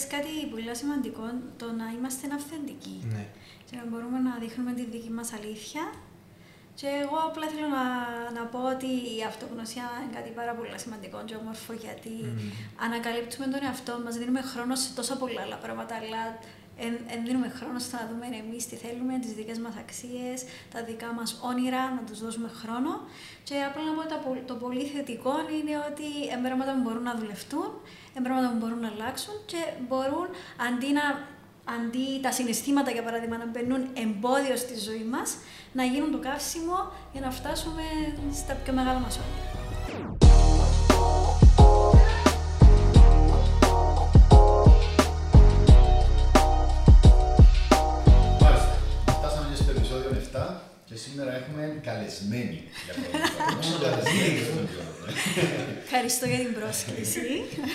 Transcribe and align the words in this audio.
είπες 0.00 0.16
κάτι 0.16 0.32
πολύ 0.50 0.74
σημαντικό, 0.82 1.24
το 1.60 1.66
να 1.80 1.86
είμαστε 1.96 2.24
αυθεντικοί. 2.38 2.96
Ναι. 3.12 3.24
Και 3.66 3.74
να 3.80 3.84
μπορούμε 3.88 4.18
να 4.28 4.32
δείχνουμε 4.42 4.72
τη 4.78 4.84
δική 4.94 5.10
μας 5.18 5.32
αλήθεια. 5.38 5.84
Και 6.78 6.88
εγώ 7.04 7.16
απλά 7.28 7.46
θέλω 7.52 7.68
να, 7.78 7.84
να 8.38 8.42
πω 8.52 8.60
ότι 8.74 8.90
η 9.16 9.18
αυτογνωσία 9.30 9.86
είναι 10.02 10.14
κάτι 10.18 10.30
πάρα 10.38 10.52
πολύ 10.58 10.78
σημαντικό 10.84 11.18
και 11.28 11.34
όμορφο 11.42 11.72
γιατί 11.84 12.14
Μμμ. 12.22 12.50
ανακαλύπτουμε 12.86 13.46
τον 13.52 13.60
εαυτό 13.66 13.94
μας, 14.04 14.14
δίνουμε 14.20 14.42
χρόνο 14.52 14.74
σε 14.82 14.88
τόσα 14.98 15.14
πολλά 15.22 15.40
άλλα 15.46 15.58
πράγματα, 15.64 15.94
αλλά 16.00 16.22
δεν 17.10 17.20
δίνουμε 17.26 17.48
χρόνο 17.58 17.78
στο 17.78 17.96
να 18.00 18.04
δούμε 18.10 18.26
εμείς 18.42 18.62
τι 18.68 18.76
θέλουμε, 18.84 19.12
τις 19.24 19.32
δικές 19.38 19.58
μας 19.64 19.74
αξίες, 19.84 20.38
τα 20.72 20.78
δικά 20.88 21.08
μας 21.18 21.30
όνειρα, 21.50 21.82
να 21.96 22.02
τους 22.08 22.18
δώσουμε 22.24 22.50
χρόνο. 22.60 22.92
Και 23.48 23.56
απλά 23.68 23.82
να 23.88 23.92
πω 23.96 24.02
το, 24.12 24.18
πο- 24.24 24.42
το 24.50 24.54
πολύ 24.64 24.84
θετικό 24.94 25.34
είναι 25.56 25.74
ότι 25.90 26.06
είναι 26.32 26.42
πράγματα 26.46 26.70
που 26.74 26.82
μπορούν 26.84 27.04
να 27.10 27.14
δουλευτούν, 27.20 27.68
είναι 28.12 28.24
πράγματα 28.26 28.48
που 28.52 28.58
μπορούν 28.60 28.80
να 28.84 28.90
αλλάξουν 28.94 29.34
και 29.50 29.60
μπορούν 29.88 30.28
αντί 30.68 30.90
να 30.98 31.06
αντί 31.76 32.20
τα 32.22 32.32
συναισθήματα, 32.32 32.90
για 32.90 33.02
παράδειγμα, 33.02 33.36
να 33.36 33.46
μπαίνουν 33.46 33.82
εμπόδιο 33.94 34.56
στη 34.56 34.78
ζωή 34.78 35.04
μας, 35.04 35.36
να 35.72 35.84
γίνουν 35.84 36.10
το 36.10 36.18
καύσιμο 36.18 36.92
για 37.12 37.20
να 37.20 37.30
φτάσουμε 37.30 37.82
στα 38.32 38.54
πιο 38.54 38.72
μεγάλα 38.72 38.98
μας 38.98 39.18
όνειρα. 39.18 40.29
Στο 50.30 50.38
επεισόδιο 50.38 50.56
7 50.56 50.68
και 50.88 50.96
σήμερα 51.04 51.32
έχουμε 51.40 51.62
καλεσμένη 51.88 52.58
για 52.84 52.94
πρώτη 52.98 53.18
φορά. 53.32 53.46
Μόνο 53.62 53.76
καλεσμένη 53.84 54.38
στον 54.48 54.64
Γιώργο, 54.72 55.02
ε. 55.08 55.12
Ευχαριστώ 55.86 56.24
για 56.32 56.40
την 56.44 56.52
πρόσκληση. 56.58 57.26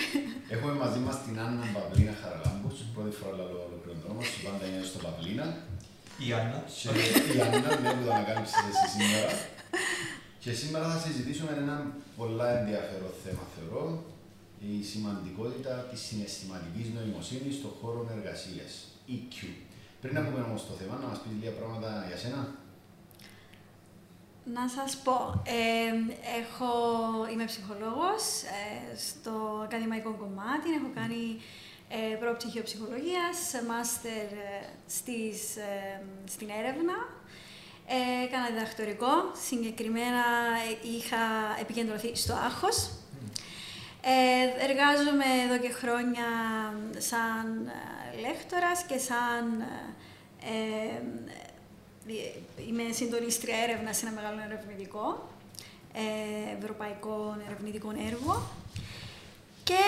Έχουμε 0.54 0.72
μαζί 0.84 1.00
μας 1.06 1.16
την 1.24 1.36
Άννα 1.44 1.64
Παυλίνα 1.74 2.14
Χαραλάμπους, 2.20 2.76
πρώτη 2.94 3.12
φορά 3.18 3.32
λέω 3.38 3.48
ολόκληρο 3.68 3.96
δρόμο, 4.02 4.20
σου 4.30 4.40
πάντα 4.46 4.64
είναι 4.68 4.82
στο 4.90 4.98
Παυλίνα. 5.04 5.46
Η 6.24 6.28
Άννα. 6.38 6.60
Και 6.80 7.36
η 7.36 7.38
Άννα, 7.46 7.70
ναι, 7.82 7.88
που 7.96 8.02
το 8.06 8.12
ανακάλυψες 8.16 8.62
εσύ 8.70 8.86
σήμερα. 8.94 9.30
Και 10.42 10.52
σήμερα 10.60 10.84
θα 10.92 10.98
συζητήσουμε 11.04 11.52
ένα 11.64 11.76
πολλά 12.18 12.48
ενδιαφέρον 12.58 13.12
θέμα, 13.24 13.44
θεωρώ, 13.54 13.84
η 14.70 14.72
σημαντικότητα 14.92 15.74
της 15.90 16.00
συναισθηματικής 16.08 16.86
νοημοσύνης 16.94 17.54
στον 17.58 17.72
χώρο 17.80 18.00
εργασίας, 18.16 18.72
EQ. 19.14 19.36
Πριν 20.06 20.18
να 20.18 20.24
πούμε 20.26 20.42
όμως 20.48 20.66
το 20.66 20.72
θέμα, 20.72 20.94
να 21.02 21.06
μας 21.08 21.18
πεις 21.20 21.32
λίγα 21.38 21.52
πράγματα 21.58 22.04
για 22.08 22.16
σένα. 22.16 22.48
Να 24.44 24.68
σας 24.68 24.96
πω, 25.04 25.42
ε, 25.44 25.92
έχω, 26.40 26.70
είμαι 27.32 27.44
ψυχολόγος 27.44 28.24
ε, 28.58 28.96
στο 29.06 29.60
ακαδημαϊκό 29.64 30.12
κομμάτι, 30.22 30.68
έχω 30.78 30.90
κάνει 30.94 31.22
ε, 31.96 32.14
προπτυχίο 32.22 32.62
ψυχολογίας, 32.62 33.38
μάστερ 33.68 34.28
ε, 34.50 34.58
στις, 34.96 35.56
ε, 35.56 36.02
στην 36.34 36.48
έρευνα, 36.60 36.96
ε, 37.94 38.24
έκανα 38.24 38.46
διδακτορικό, 38.52 39.12
συγκεκριμένα 39.48 40.24
ε, 40.66 40.88
είχα 40.96 41.22
επικεντρωθεί 41.60 42.16
στο 42.16 42.34
άγχος. 42.34 42.78
Ε, 44.08 44.64
εργάζομαι 44.68 45.24
εδώ 45.44 45.58
και 45.58 45.72
χρόνια 45.72 46.28
σαν 46.98 47.46
ε, 47.66 48.20
λέκτορας 48.20 48.82
και 48.82 48.98
σαν 48.98 49.60
ε, 49.60 50.48
ε, 50.50 51.02
δι- 52.06 52.34
είμαι 52.68 52.92
συντονίστρια 52.92 53.56
έρευνα 53.56 53.92
σε 53.92 54.06
ένα 54.06 54.14
μεγάλο 54.14 54.40
ερευνητικό, 54.44 55.28
ε, 55.92 56.56
ευρωπαϊκό 56.58 57.36
ερευνητικό 57.46 57.90
έργο. 58.10 58.42
Και 59.62 59.82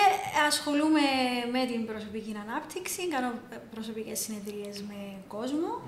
ασχολούμαι 0.47 1.07
με 1.51 1.65
την 1.65 1.85
προσωπική 1.85 2.35
ανάπτυξη, 2.47 3.07
κάνω 3.07 3.27
ε, 3.27 3.55
προσωπικές 3.73 4.19
συνεδρίες 4.19 4.81
με 4.81 4.99
κόσμο, 5.27 5.81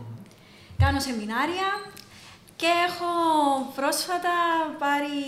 κάνω 0.78 1.00
σεμινάρια 1.00 1.70
και 2.56 2.68
έχω 2.88 3.12
πρόσφατα 3.76 4.34
πάρει 4.80 5.20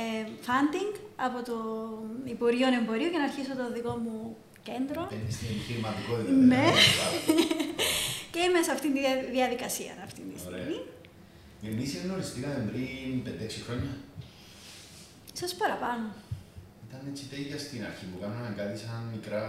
ε, 0.00 0.26
funding 0.46 0.92
από 1.26 1.38
το 1.48 1.56
Υπουργείο 2.34 2.68
Εμπορίου 2.80 3.10
για 3.12 3.20
να 3.22 3.26
αρχίσω 3.30 3.52
το 3.60 3.66
δικό 3.76 3.94
μου 4.04 4.16
κέντρο. 4.68 5.00
Μπαίνεις 5.10 5.34
στην 5.38 5.48
επιχειρηματικότητα. 5.54 6.32
Ναι. 6.52 6.64
δηλαδή. 6.78 7.18
Και 8.32 8.40
είμαι 8.46 8.60
σε 8.66 8.70
αυτήν 8.76 8.90
τη 8.94 8.98
δια- 9.04 9.24
διαδικασία 9.38 9.92
αυτή 10.06 10.20
τη 10.28 10.34
Ωραία. 10.48 10.64
στιγμή. 10.64 10.78
Εμείς 11.68 11.90
γνωριστήκαμε 12.04 12.60
πριν 12.70 13.12
5-6 13.26 13.66
χρόνια. 13.66 13.94
Σας 15.40 15.52
παραπάνω. 15.60 16.06
Ήταν 16.86 17.02
έτσι 17.10 17.24
τέτοια 17.32 17.58
στην 17.64 17.80
αρχή 17.88 18.04
που 18.10 18.18
κάναμε 18.24 18.50
κάτι 18.60 18.76
σαν 18.84 19.00
μικρά 19.14 19.44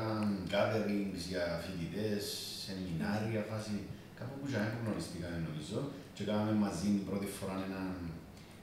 gatherings 0.53 1.21
για 1.31 1.45
φοιτητές, 1.63 2.23
σεμινάρια, 2.63 3.41
φάση. 3.49 3.75
Κάπου 4.19 4.35
που 4.39 4.47
jamais 4.53 4.71
που 4.75 4.81
γνωριστήκαμε 4.85 5.37
νομίζω 5.47 5.79
και 6.15 6.23
κάναμε 6.29 6.53
μαζί 6.65 6.87
την 6.97 7.05
πρώτη 7.09 7.27
φορά 7.37 7.55
έναν... 7.69 7.87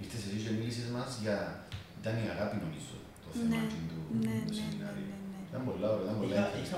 Ήρθες 0.02 0.20
εσύ 0.26 0.38
και 0.44 0.52
μίλησες 0.58 0.88
μας 0.96 1.10
για... 1.24 1.36
Ήταν 2.00 2.14
η 2.24 2.26
αγάπη 2.34 2.56
νομίζω 2.64 2.94
το 3.30 3.36
θέμα 3.40 3.58
του 3.90 4.54
σεμινάριου. 4.58 5.08
Ήταν 5.48 5.62
πολλά 5.68 5.88
ωραία, 5.96 6.12
πολλά 6.20 6.42
Είχα 6.62 6.76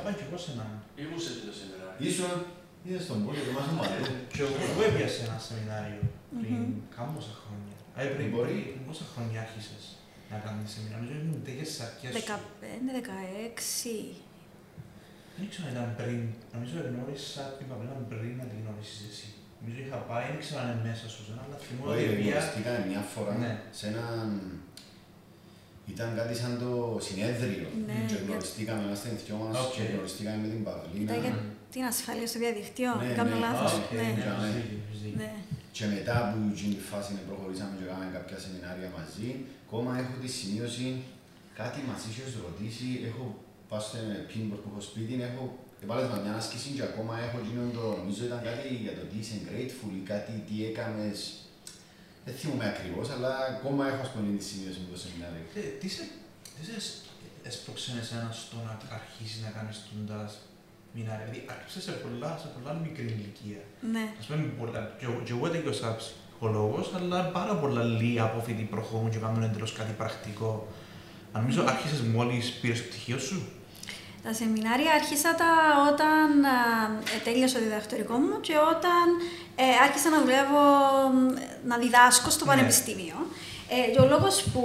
το 1.51 1.55
σεμινάριο. 1.61 1.99
Ήσουν, 2.09 2.33
είδες 2.85 3.03
στον 3.07 3.19
πόλη 3.25 3.39
και 3.47 3.53
μας 3.57 3.67
ομαλέ. 3.73 3.99
Σεμινάριο 5.49 6.03
πριν 6.43 6.61
κάμποσα 6.97 7.33
χρόνια. 7.41 7.75
Ε, 8.01 8.05
πριν 8.15 8.29
μπορεί, 8.33 8.57
πόσα 8.87 9.05
χρόνια 9.13 9.39
άρχισες 9.47 9.85
να 10.31 10.37
κάνεις 10.45 10.71
σεμινάριο, 10.75 11.05
νομίζω 11.05 11.19
ήμουν 11.25 11.43
τέτοιες 11.47 11.69
στις 11.71 11.81
αρχές 11.87 12.11
σου. 12.13 12.21
15, 12.21 12.89
16. 12.99 14.33
Δεν 15.35 15.43
ήξερα 15.47 15.67
αν 15.69 15.75
ήταν 15.77 15.91
πριν, 16.01 16.23
να 16.53 16.57
είχα 19.85 20.01
πάει, 20.09 20.25
δεν 20.29 20.37
ήξερα 20.39 20.61
αν 20.65 20.69
είναι 20.73 20.83
μέσα 20.89 21.07
σου, 21.13 21.23
αλλά 21.43 21.57
θυμώ 21.65 21.83
ότι 21.91 22.05
μια 22.91 23.03
φορά 23.13 23.35
ναι. 23.43 23.53
σε 23.79 23.85
έναν 23.93 24.29
ήταν 25.95 26.09
κάτι 26.19 26.35
σαν 26.41 26.53
το 26.63 26.71
συνέδριο. 27.07 27.69
Ναι, 27.89 27.99
και 28.11 28.15
για- 28.15 28.25
γνωριστήκαμε, 28.27 28.81
είμαστε 28.87 29.09
οι 29.13 29.17
δυο 29.25 29.37
μας 29.43 29.55
Οκ. 29.65 29.71
και 29.75 29.83
γνωριστήκαμε 29.93 30.39
με 30.45 30.49
την 30.55 30.61
Παυλίνα. 30.67 31.05
Ήταν 31.09 31.19
για 31.25 31.35
την 31.75 31.83
ασφάλεια 31.93 32.27
στο 32.31 32.39
διαδίκτυο. 32.45 32.91
Ναι, 33.01 33.09
Κάνω 33.19 33.35
ναι. 33.37 33.43
λάθος. 33.45 33.73
Α, 33.73 33.77
οκ, 33.81 33.91
Ναι. 33.93 34.03
ναι, 34.03 34.13
ναι. 34.19 34.49
έχεις 34.49 34.53
δίκιο, 34.57 34.79
έχεις 34.87 35.01
δίκιο. 35.05 35.19
Ναι. 35.23 35.33
Και 35.77 35.85
μετά 35.95 36.15
που 36.29 36.37
εκείνη 36.55 36.75
τη 36.81 36.85
φάση 36.91 37.09
ναι, 37.17 37.23
προχωρήσαμε 37.31 37.73
και 37.79 37.85
κάναμε 37.91 38.09
κάποια 38.19 38.37
σεμινάρια 38.45 38.89
μαζί, 38.99 39.29
ακόμα 39.65 39.91
έχω 40.03 40.15
τη 40.23 40.29
σημείωση, 40.39 40.87
κάτι 41.61 41.79
μας 41.89 42.01
είχες 42.09 42.31
ρωτήσει, 42.47 42.89
έχω 43.09 43.25
πάει 43.69 43.83
στο 43.87 43.97
pinboard 44.31 44.61
που 44.63 44.69
έχω 44.73 44.83
σπίτι, 44.91 45.15
έχω 45.31 45.45
Έβαλες 45.85 46.09
με 46.13 46.19
μια 46.25 46.35
άσκηση 46.41 46.69
και 46.77 46.85
ακόμα 46.91 47.13
έχω 47.27 47.39
γίνον 47.47 47.69
το, 47.77 47.85
νομίζω 48.01 48.23
ήταν 48.29 48.41
κάτι 48.49 48.69
για 48.85 48.95
το 48.99 49.03
τι 49.11 49.17
είσαι 49.23 49.37
grateful 49.49 49.91
ή 50.01 50.03
κάτι 50.13 50.33
τι 50.47 50.55
έκαμες, 50.71 51.19
δεν 52.27 52.35
θυμούμαι 52.39 52.67
ακριβώς, 52.73 53.07
αλλά 53.15 53.31
ακόμα 53.53 53.83
έχω 53.91 54.01
ας 54.07 54.11
πούμε 54.13 54.37
τη 54.39 54.45
σημείωση 54.51 54.79
με 54.85 54.89
το 54.95 54.99
σεμινάριο. 55.05 55.45
Ε, 55.59 55.61
Τι 55.81 55.89
σε, 55.95 56.03
τι 56.55 56.63
σε 56.69 56.77
έσπρωξε 57.49 57.91
εσένα 58.03 58.29
στο 58.43 58.57
να 58.67 58.73
αρχίσεις 58.99 59.41
να 59.47 59.51
κάνεις 59.57 59.77
τούντα 59.89 60.21
μηνάρια. 60.97 61.25
Δηλαδή, 61.29 61.41
άρχισες 61.55 61.83
σε 61.89 61.93
πολλά, 62.03 62.31
σε 62.43 62.49
πολλά 62.55 62.73
μικρή 62.85 63.07
ηλικία. 63.19 63.63
Ναι. 63.95 64.05
Ας 64.21 64.27
πούμε, 64.27 64.43
πολλά, 64.61 64.81
και, 64.99 65.05
εγώ- 65.09 65.23
και 65.27 65.33
εγώ 65.37 65.47
τελειώσα 65.55 65.89
ψυχολόγος, 66.01 66.87
αλλά 66.99 67.19
πάρα 67.39 67.55
πολλά 67.61 67.83
λίγοι 67.99 68.19
απόφοιτοι 68.29 68.63
προχωρούν 68.75 69.11
και 69.13 69.19
κάνουν 69.25 69.43
εντελώς 69.43 69.73
κάτι 69.79 69.93
πρακτικό. 70.03 70.51
Αν 71.35 71.41
νομίζω, 71.43 71.63
άρχισες 71.73 72.01
μόλις 72.01 72.45
πήρες 72.61 72.79
το 72.83 72.87
πτυχίο 72.89 73.19
σου; 73.19 73.39
Τα 74.27 74.33
σεμινάρια 74.35 74.93
άρχισα 75.01 75.31
τα 75.35 75.51
όταν 75.93 76.45
α, 76.45 76.57
ε, 77.17 77.19
τέλειωσα 77.25 77.59
το 77.59 77.65
διδακτορικό 77.65 78.17
μου 78.25 78.41
και 78.47 78.55
όταν 78.75 79.05
ε, 79.57 79.63
άρχισα 79.85 80.09
να 80.11 80.21
δουλεύω, 80.21 80.63
μ, 81.15 81.35
να 81.69 81.77
διδάσκω 81.79 82.31
στο 82.31 82.45
Ναι. 82.45 82.51
πανεπιστήμιο. 82.51 83.27
Ε, 83.69 83.91
και 83.91 84.01
ο 84.01 84.07
λόγος 84.09 84.43
που, 84.53 84.63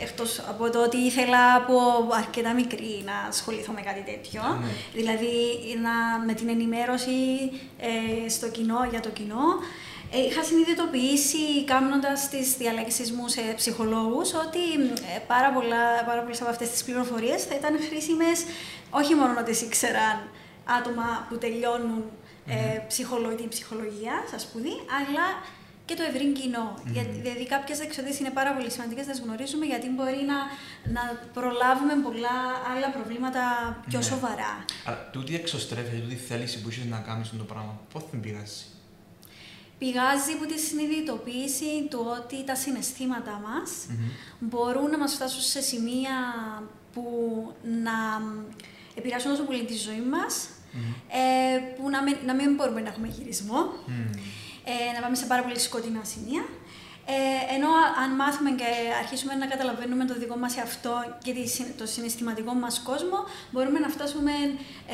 εκτός 0.00 0.38
από 0.48 0.70
το 0.70 0.82
ότι 0.82 0.96
ήθελα 0.96 1.54
από 1.54 1.74
αρκετά 2.12 2.52
μικρή 2.52 3.02
να 3.04 3.28
ασχοληθώ 3.28 3.72
με 3.72 3.80
κάτι 3.80 4.02
τέτοιο, 4.10 4.42
Ναι. 4.60 4.66
δηλαδή 4.94 5.34
να, 5.82 6.24
με 6.26 6.32
την 6.32 6.48
ενημέρωση 6.48 7.20
ε, 7.78 8.28
στο 8.28 8.48
κοινό, 8.48 8.86
για 8.90 9.00
το 9.00 9.08
κοινό, 9.08 9.46
ε, 10.14 10.18
είχα 10.26 10.42
συνειδητοποιήσει 10.42 11.64
κάνοντας 11.64 12.28
τις 12.28 12.56
διαλέξεις 12.56 13.12
μου 13.12 13.28
σε 13.28 13.40
ψυχολόγους 13.56 14.34
ότι 14.34 14.64
ε, 15.14 15.18
πάρα, 15.26 15.50
πολλά, 15.52 15.82
πάρα 16.06 16.20
πολλές 16.20 16.40
από 16.40 16.50
αυτές 16.50 16.70
τις 16.70 16.84
πληροφορίες 16.84 17.42
θα 17.44 17.54
ήταν 17.54 17.78
χρήσιμες 17.88 18.44
όχι 18.90 19.14
μόνο 19.14 19.32
να 19.32 19.42
τις 19.42 19.60
ήξεραν 19.62 20.18
άτομα 20.78 21.26
που 21.28 21.38
τελειώνουν 21.38 22.04
ε, 22.46 22.78
ψυχολο- 22.88 23.34
την 23.34 23.48
ψυχολογία 23.48 24.24
στα 24.28 24.38
σπουδή, 24.38 24.74
αλλά 24.98 25.26
και 25.84 25.94
το 25.94 26.02
ευρύ 26.02 26.26
κοινό. 26.32 26.74
Γιατί, 26.92 27.18
δηλαδή 27.20 27.46
κάποιες 27.46 27.78
δεξιότητες 27.78 28.18
είναι 28.18 28.30
πάρα 28.30 28.52
πολύ 28.54 28.70
σημαντικές 28.70 29.06
να 29.06 29.12
τις 29.12 29.20
γνωρίζουμε 29.20 29.64
γιατί 29.66 29.88
μπορεί 29.88 30.20
να, 30.32 30.38
να 30.96 31.02
προλάβουμε 31.32 31.94
πολλά 32.02 32.36
άλλα 32.76 32.88
προβλήματα 32.90 33.42
πιο 33.88 33.98
Ναι. 33.98 34.04
σοβαρά. 34.04 34.64
Αλλά 34.84 35.08
τούτη 35.12 35.34
εξωστρέφεια, 35.34 36.00
τούτη 36.00 36.14
θέληση 36.16 36.60
που 36.62 36.68
είσαι 36.68 36.84
να 36.88 36.98
κάνεις 36.98 37.28
το 37.38 37.44
πράγμα, 37.44 37.80
πώς 37.92 38.02
την 38.10 38.20
πειράζει; 38.20 38.62
Πηγάζει 39.78 40.32
από 40.36 40.46
τη 40.52 40.58
συνειδητοποίηση 40.58 41.86
του 41.90 42.06
ότι 42.18 42.44
τα 42.44 42.54
συναισθήματά 42.54 43.40
μας 43.46 43.70
μπορούν 44.38 44.90
να 44.90 44.98
μας 44.98 45.12
φτάσουν 45.14 45.40
σε 45.42 45.60
σημεία 45.60 46.16
που 46.92 47.04
να 47.84 47.92
επηρεάσουν 48.94 49.30
τόσο 49.30 49.42
πολύ 49.42 49.64
τη 49.64 49.76
ζωή 49.76 50.00
μας, 50.00 50.48
ε, 51.08 51.58
που 51.76 51.90
να 51.90 52.02
μην, 52.02 52.16
να 52.26 52.34
μην 52.34 52.54
μπορούμε 52.54 52.80
να 52.80 52.88
έχουμε 52.88 53.08
γυρισμό, 53.08 53.60
ε, 54.64 54.94
να 54.94 55.00
πάμε 55.00 55.16
σε 55.16 55.26
πάρα 55.26 55.42
πολύ 55.42 55.58
σκοτεινά 55.58 56.04
σημεία. 56.04 56.44
Ε, 57.06 57.54
ενώ 57.54 57.68
αν 58.02 58.10
μάθουμε 58.22 58.50
και 58.50 58.68
αρχίσουμε 59.02 59.34
να 59.34 59.46
καταλαβαίνουμε 59.46 60.04
το 60.04 60.14
δικό 60.18 60.36
μας 60.36 60.56
αυτό 60.56 60.92
και 61.24 61.32
το 61.76 61.86
συναισθηματικό 61.86 62.52
μας 62.54 62.80
κόσμο, 62.90 63.18
μπορούμε 63.50 63.78
να 63.78 63.88
φτάσουμε 63.88 64.32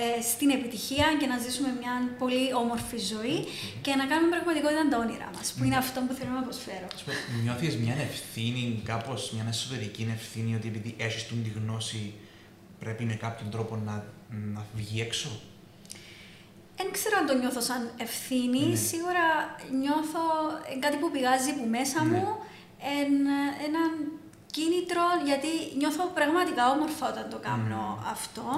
ε, 0.00 0.22
στην 0.30 0.50
επιτυχία 0.50 1.06
και 1.20 1.26
να 1.26 1.36
ζήσουμε 1.38 1.70
μια 1.80 1.94
πολύ 2.18 2.44
όμορφη 2.62 2.98
ζωή 3.12 3.38
και 3.84 3.92
να 4.00 4.04
κάνουμε 4.10 4.30
πραγματικότητα 4.34 4.88
τα 4.92 4.98
όνειρά 5.04 5.30
μας, 5.36 5.46
που 5.52 5.64
είναι 5.64 5.76
αυτό 5.76 5.98
που 6.06 6.12
θέλουμε 6.18 6.38
να 6.38 6.44
προσφέρω. 6.48 6.86
Νιώθεις 7.42 7.76
μια 7.76 7.96
ευθύνη, 8.08 8.82
κάπως 8.84 9.32
μια 9.34 9.44
εσωτερική 9.48 10.02
ευθύνη, 10.18 10.54
ότι 10.54 10.68
επειδή 10.68 10.94
έχεις 10.98 11.26
τη 11.26 11.50
γνώση 11.58 12.14
πρέπει 12.78 13.04
με 13.04 13.14
κάποιον 13.14 13.50
τρόπο 13.50 13.76
να, 13.76 14.04
να 14.54 14.66
βγει 14.74 15.00
έξω; 15.00 15.30
Δεν 16.78 16.88
ξέρω 16.92 17.14
αν 17.20 17.26
το 17.26 17.34
νιώθω 17.34 17.60
σαν 17.60 17.90
ευθύνη. 17.96 18.64
Ναι. 18.66 18.76
Σίγουρα 18.90 19.26
νιώθω 19.82 20.24
κάτι 20.84 20.96
που 20.96 21.10
πηγάζει 21.10 21.50
από 21.50 21.64
μέσα 21.76 21.98
ναι. 22.04 22.10
μου, 22.10 22.26
εν, 22.96 23.12
έναν 23.66 23.90
κίνητρο, 24.56 25.04
γιατί 25.28 25.50
νιώθω 25.80 26.04
πραγματικά 26.18 26.70
όμορφα 26.74 27.04
όταν 27.12 27.26
το 27.30 27.38
κάνω 27.48 27.82
αυτό. 28.14 28.48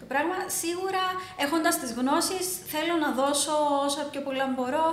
Το 0.00 0.04
πράγμα, 0.12 0.36
σίγουρα, 0.60 1.04
έχοντας 1.44 1.74
τις 1.80 1.92
γνώσεις, 1.98 2.46
θέλω 2.72 2.94
να 3.04 3.10
δώσω 3.20 3.54
όσο 3.86 4.00
πιο 4.10 4.20
πολλά 4.26 4.46
μπορώ 4.54 4.86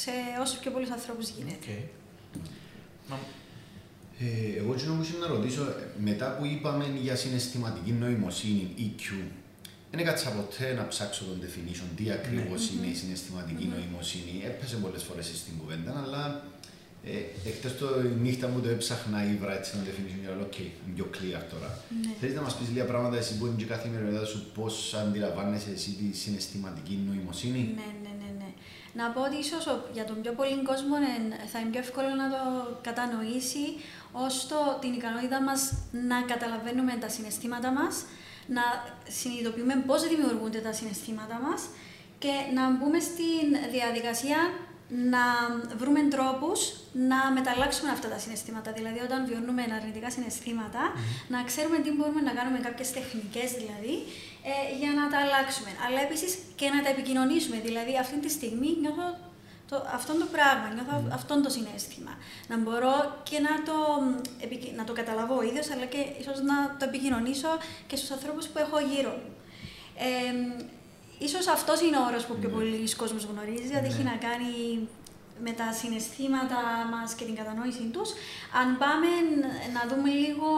σε 0.00 0.10
όσο 0.40 0.58
πιο 0.60 0.70
πολλούς 0.70 0.90
ανθρώπους 0.90 1.28
γίνεται. 1.28 1.72
Okay. 1.72 2.04
Ε, 4.18 4.58
εγώ 4.58 4.74
τι 4.74 4.84
νομίζω 4.84 5.12
να 5.20 5.26
ρωτήσω, 5.26 5.74
μετά 5.98 6.36
που 6.36 6.44
είπαμε 6.44 6.84
για 7.02 7.16
συναισθηματική 7.16 7.92
νοημοσύνη, 7.92 8.74
EQ, 8.78 9.04
δεν 9.94 10.06
έκατσα 10.06 10.30
ποτέ 10.30 10.66
να 10.78 10.84
ψάξω 10.92 11.22
τον 11.24 11.38
definition, 11.44 11.88
τι 11.96 12.04
ακριβώς 12.10 12.60
ναι. 12.62 12.70
είναι 12.74 12.88
η 12.94 12.96
συναισθηματική 13.00 13.64
νοημοσύνη. 13.72 14.34
Έπεσε 14.50 14.76
πολλές 14.84 15.02
φορές 15.08 15.26
στην 15.42 15.54
κουβέντα, 15.60 15.92
αλλά 16.02 16.22
ε, 17.10 17.16
εχθέ 17.48 17.68
το 17.80 17.88
νύχτα 18.24 18.46
μου 18.48 18.60
το 18.60 18.68
έψαχνα 18.68 19.18
ήβρα 19.34 19.52
έτσι 19.58 19.70
ένα 19.74 19.84
definition 19.88 20.18
και 20.22 20.28
λέω: 20.28 20.46
OK, 20.48 20.58
είναι 20.58 20.94
πιο 20.96 21.06
clear 21.16 21.42
τώρα. 21.52 21.68
Ναι. 22.02 22.12
Θέλεις 22.20 22.34
να 22.38 22.42
μας 22.46 22.54
πεις 22.56 22.68
λίγα 22.72 22.86
πράγματα 22.92 23.16
εσύ 23.22 23.32
που 23.38 23.46
είναι 23.46 23.58
και 23.60 23.68
καθημερινότητα 23.74 24.24
σου, 24.32 24.38
πώς 24.58 24.74
αντιλαμβάνεσαι 25.00 25.70
εσύ 25.76 25.90
τη 25.98 26.16
συναισθηματική 26.22 26.94
νοημοσύνη; 27.06 27.62
Ναι, 27.80 27.88
ναι, 28.04 28.12
ναι. 28.20 28.30
ναι. 28.40 28.50
Να 28.98 29.04
πω 29.14 29.20
ότι 29.28 29.36
ίσως 29.44 29.64
για 29.96 30.04
τον 30.08 30.16
πιο 30.22 30.32
πολύ 30.38 30.56
κόσμο 30.70 30.94
θα 31.52 31.58
είναι 31.58 31.70
πιο 31.70 31.80
εύκολο 31.86 32.10
να 32.22 32.26
το 32.34 32.40
κατανοήσει 32.88 33.64
ως 34.12 34.34
την 34.82 34.92
ικανότητα 34.98 35.38
μας 35.48 35.60
να 36.10 36.18
καταλαβαίνουμε 36.32 36.92
τα 37.02 37.08
συναισθήματα 37.14 37.70
μας, 37.78 37.94
να 38.46 38.62
συνειδητοποιούμε 39.08 39.74
πώς 39.86 40.08
δημιουργούνται 40.08 40.58
τα 40.58 40.72
συναισθήματα 40.72 41.40
μας 41.44 41.60
και 42.18 42.32
να 42.54 42.70
μπούμε 42.70 42.98
στην 43.00 43.46
διαδικασία 43.70 44.38
να 44.88 45.24
βρούμε 45.76 46.00
τρόπους 46.14 46.58
να 46.92 47.18
μεταλλάξουμε 47.36 47.90
αυτά 47.90 48.08
τα 48.08 48.18
συναισθήματα. 48.18 48.72
Δηλαδή, 48.72 49.00
όταν 49.08 49.26
βιώνουμε 49.26 49.62
αρνητικά 49.78 50.08
να 51.28 51.42
ξέρουμε 51.42 51.78
τι 51.78 51.90
μπορούμε 51.92 52.20
να 52.20 52.32
κάνουμε, 52.38 52.58
κάποιες 52.58 52.92
τεχνικές 52.92 53.48
δηλαδή, 53.60 53.94
ε, 54.50 54.76
για 54.80 54.92
να 54.98 55.04
τα 55.12 55.18
αλλάξουμε. 55.24 55.70
Αλλά 55.84 56.00
επίσης 56.06 56.30
και 56.58 56.68
να 56.74 56.82
τα 56.82 56.88
επικοινωνήσουμε. 56.88 57.56
Δηλαδή, 57.66 57.92
αυτή 58.04 58.16
τη 58.24 58.30
στιγμή 58.36 58.70
νιώθω 58.80 59.06
το, 59.74 59.86
αυτό 59.98 60.12
το 60.22 60.26
πράγμα, 60.34 60.66
νιώθω 60.74 60.96
mm. 61.00 61.18
αυτό 61.18 61.40
το 61.40 61.50
συνέστημα. 61.56 62.12
Να 62.50 62.56
μπορώ 62.62 62.96
και 63.28 63.38
να 63.46 63.54
το, 63.68 63.76
να 64.76 64.84
το 64.84 64.92
καταλαβώ 64.92 65.36
ο 65.36 65.42
ίδιος, 65.42 65.70
αλλά 65.70 65.84
και 65.84 66.00
ίσως 66.20 66.38
να 66.50 66.56
το 66.78 66.84
επικοινωνήσω 66.90 67.50
και 67.86 67.96
στους 67.96 68.10
ανθρώπους 68.10 68.46
που 68.46 68.58
έχω 68.64 68.78
γύρω 68.90 69.12
μου. 69.20 69.30
Ε, 70.08 70.32
ίσως 71.26 71.46
αυτός 71.56 71.80
είναι 71.80 71.96
ο 71.96 72.04
όρος 72.08 72.24
που 72.26 72.34
πιο 72.40 72.48
ναι. 72.48 72.54
πολλοί 72.54 72.94
κόσμος 73.00 73.24
γνωρίζεις, 73.30 73.68
δηλαδή 73.68 73.86
έχει 73.86 74.02
ναι. 74.02 74.10
να 74.10 74.16
κάνει 74.26 74.52
με 75.46 75.50
τα 75.50 75.72
συναισθήματα 75.72 76.60
μας 76.92 77.14
και 77.14 77.24
την 77.24 77.36
κατανόηση 77.40 77.84
τους. 77.94 78.08
Αν 78.60 78.68
πάμε 78.82 79.08
να 79.76 79.82
δούμε 79.90 80.10
λίγο 80.24 80.48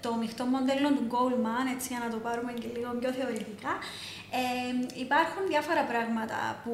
το 0.00 0.10
μειχτό 0.20 0.44
μοντέλο 0.44 0.88
του 0.96 1.06
Goldman, 1.14 1.66
έτσι 1.74 1.86
για 1.92 2.00
να 2.04 2.08
το 2.14 2.18
πάρουμε 2.26 2.52
και 2.60 2.68
λίγο 2.76 2.90
πιο 3.00 3.10
θεωρητικά, 3.18 3.72
ε, 4.40 4.42
υπάρχουν 5.04 5.42
διάφορα 5.52 5.82
πράγματα 5.90 6.38
που 6.62 6.72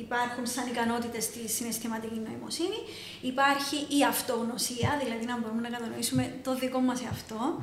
υπάρχουν 0.00 0.46
σαν 0.46 0.66
ικανότητες 0.66 1.24
στη 1.24 1.48
συναισθηματική 1.48 2.20
νοημοσύνη. 2.26 2.80
Υπάρχει 3.20 3.76
η 3.98 4.04
αυτογνωσία, 4.04 4.90
δηλαδή 5.02 5.24
να 5.24 5.38
μπορούμε 5.38 5.60
να 5.60 5.68
κατανοήσουμε 5.76 6.34
το 6.42 6.54
δικό 6.54 6.80
μας 6.80 7.02
εαυτό. 7.02 7.62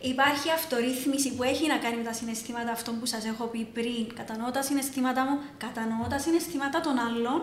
Υπάρχει 0.00 0.50
αυτορύθμιση 0.50 1.34
που 1.34 1.42
έχει 1.42 1.66
να 1.66 1.76
κάνει 1.76 1.96
με 1.96 2.02
τα 2.02 2.12
συναισθήματα 2.12 2.72
αυτό 2.72 2.92
που 2.92 3.06
σας 3.06 3.24
έχω 3.24 3.44
πει 3.44 3.68
πριν. 3.72 4.14
Κατανοώ 4.14 4.50
τα 4.50 4.62
συναισθήματα 4.62 5.22
μου, 5.24 5.38
κατανοώ 5.58 6.06
τα 6.08 6.18
συναισθήματα 6.18 6.80
των 6.80 6.98
άλλων. 6.98 7.40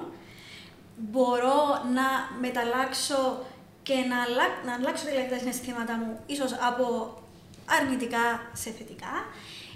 Μπορώ 0.97 1.59
να 1.93 2.07
μεταλλάξω 2.39 3.45
και 3.83 3.93
να, 3.93 4.17
να 4.65 4.73
αλλάξω 4.73 5.05
δηλαδή 5.05 5.29
τα 5.29 5.37
συναισθήματα 5.37 5.93
μου 5.97 6.19
ίσως 6.25 6.51
από 6.69 6.85
αρνητικά 7.79 8.49
σε 8.53 8.69
θετικά. 8.69 9.13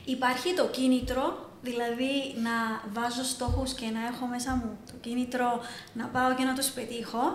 Υπάρχει 0.06 0.53
το 0.53 0.65
κίνητρο 0.68 1.50
Δηλαδή 1.70 2.14
να 2.48 2.56
βάζω 2.96 3.24
στόχους 3.24 3.74
και 3.80 3.88
να 3.96 4.02
έχω 4.12 4.26
μέσα 4.34 4.52
μου 4.60 4.70
το 4.90 4.96
κίνητρο 5.02 5.50
να 6.00 6.06
πάω 6.06 6.30
και 6.38 6.44
να 6.50 6.54
τους 6.58 6.70
πετύχω. 6.78 7.26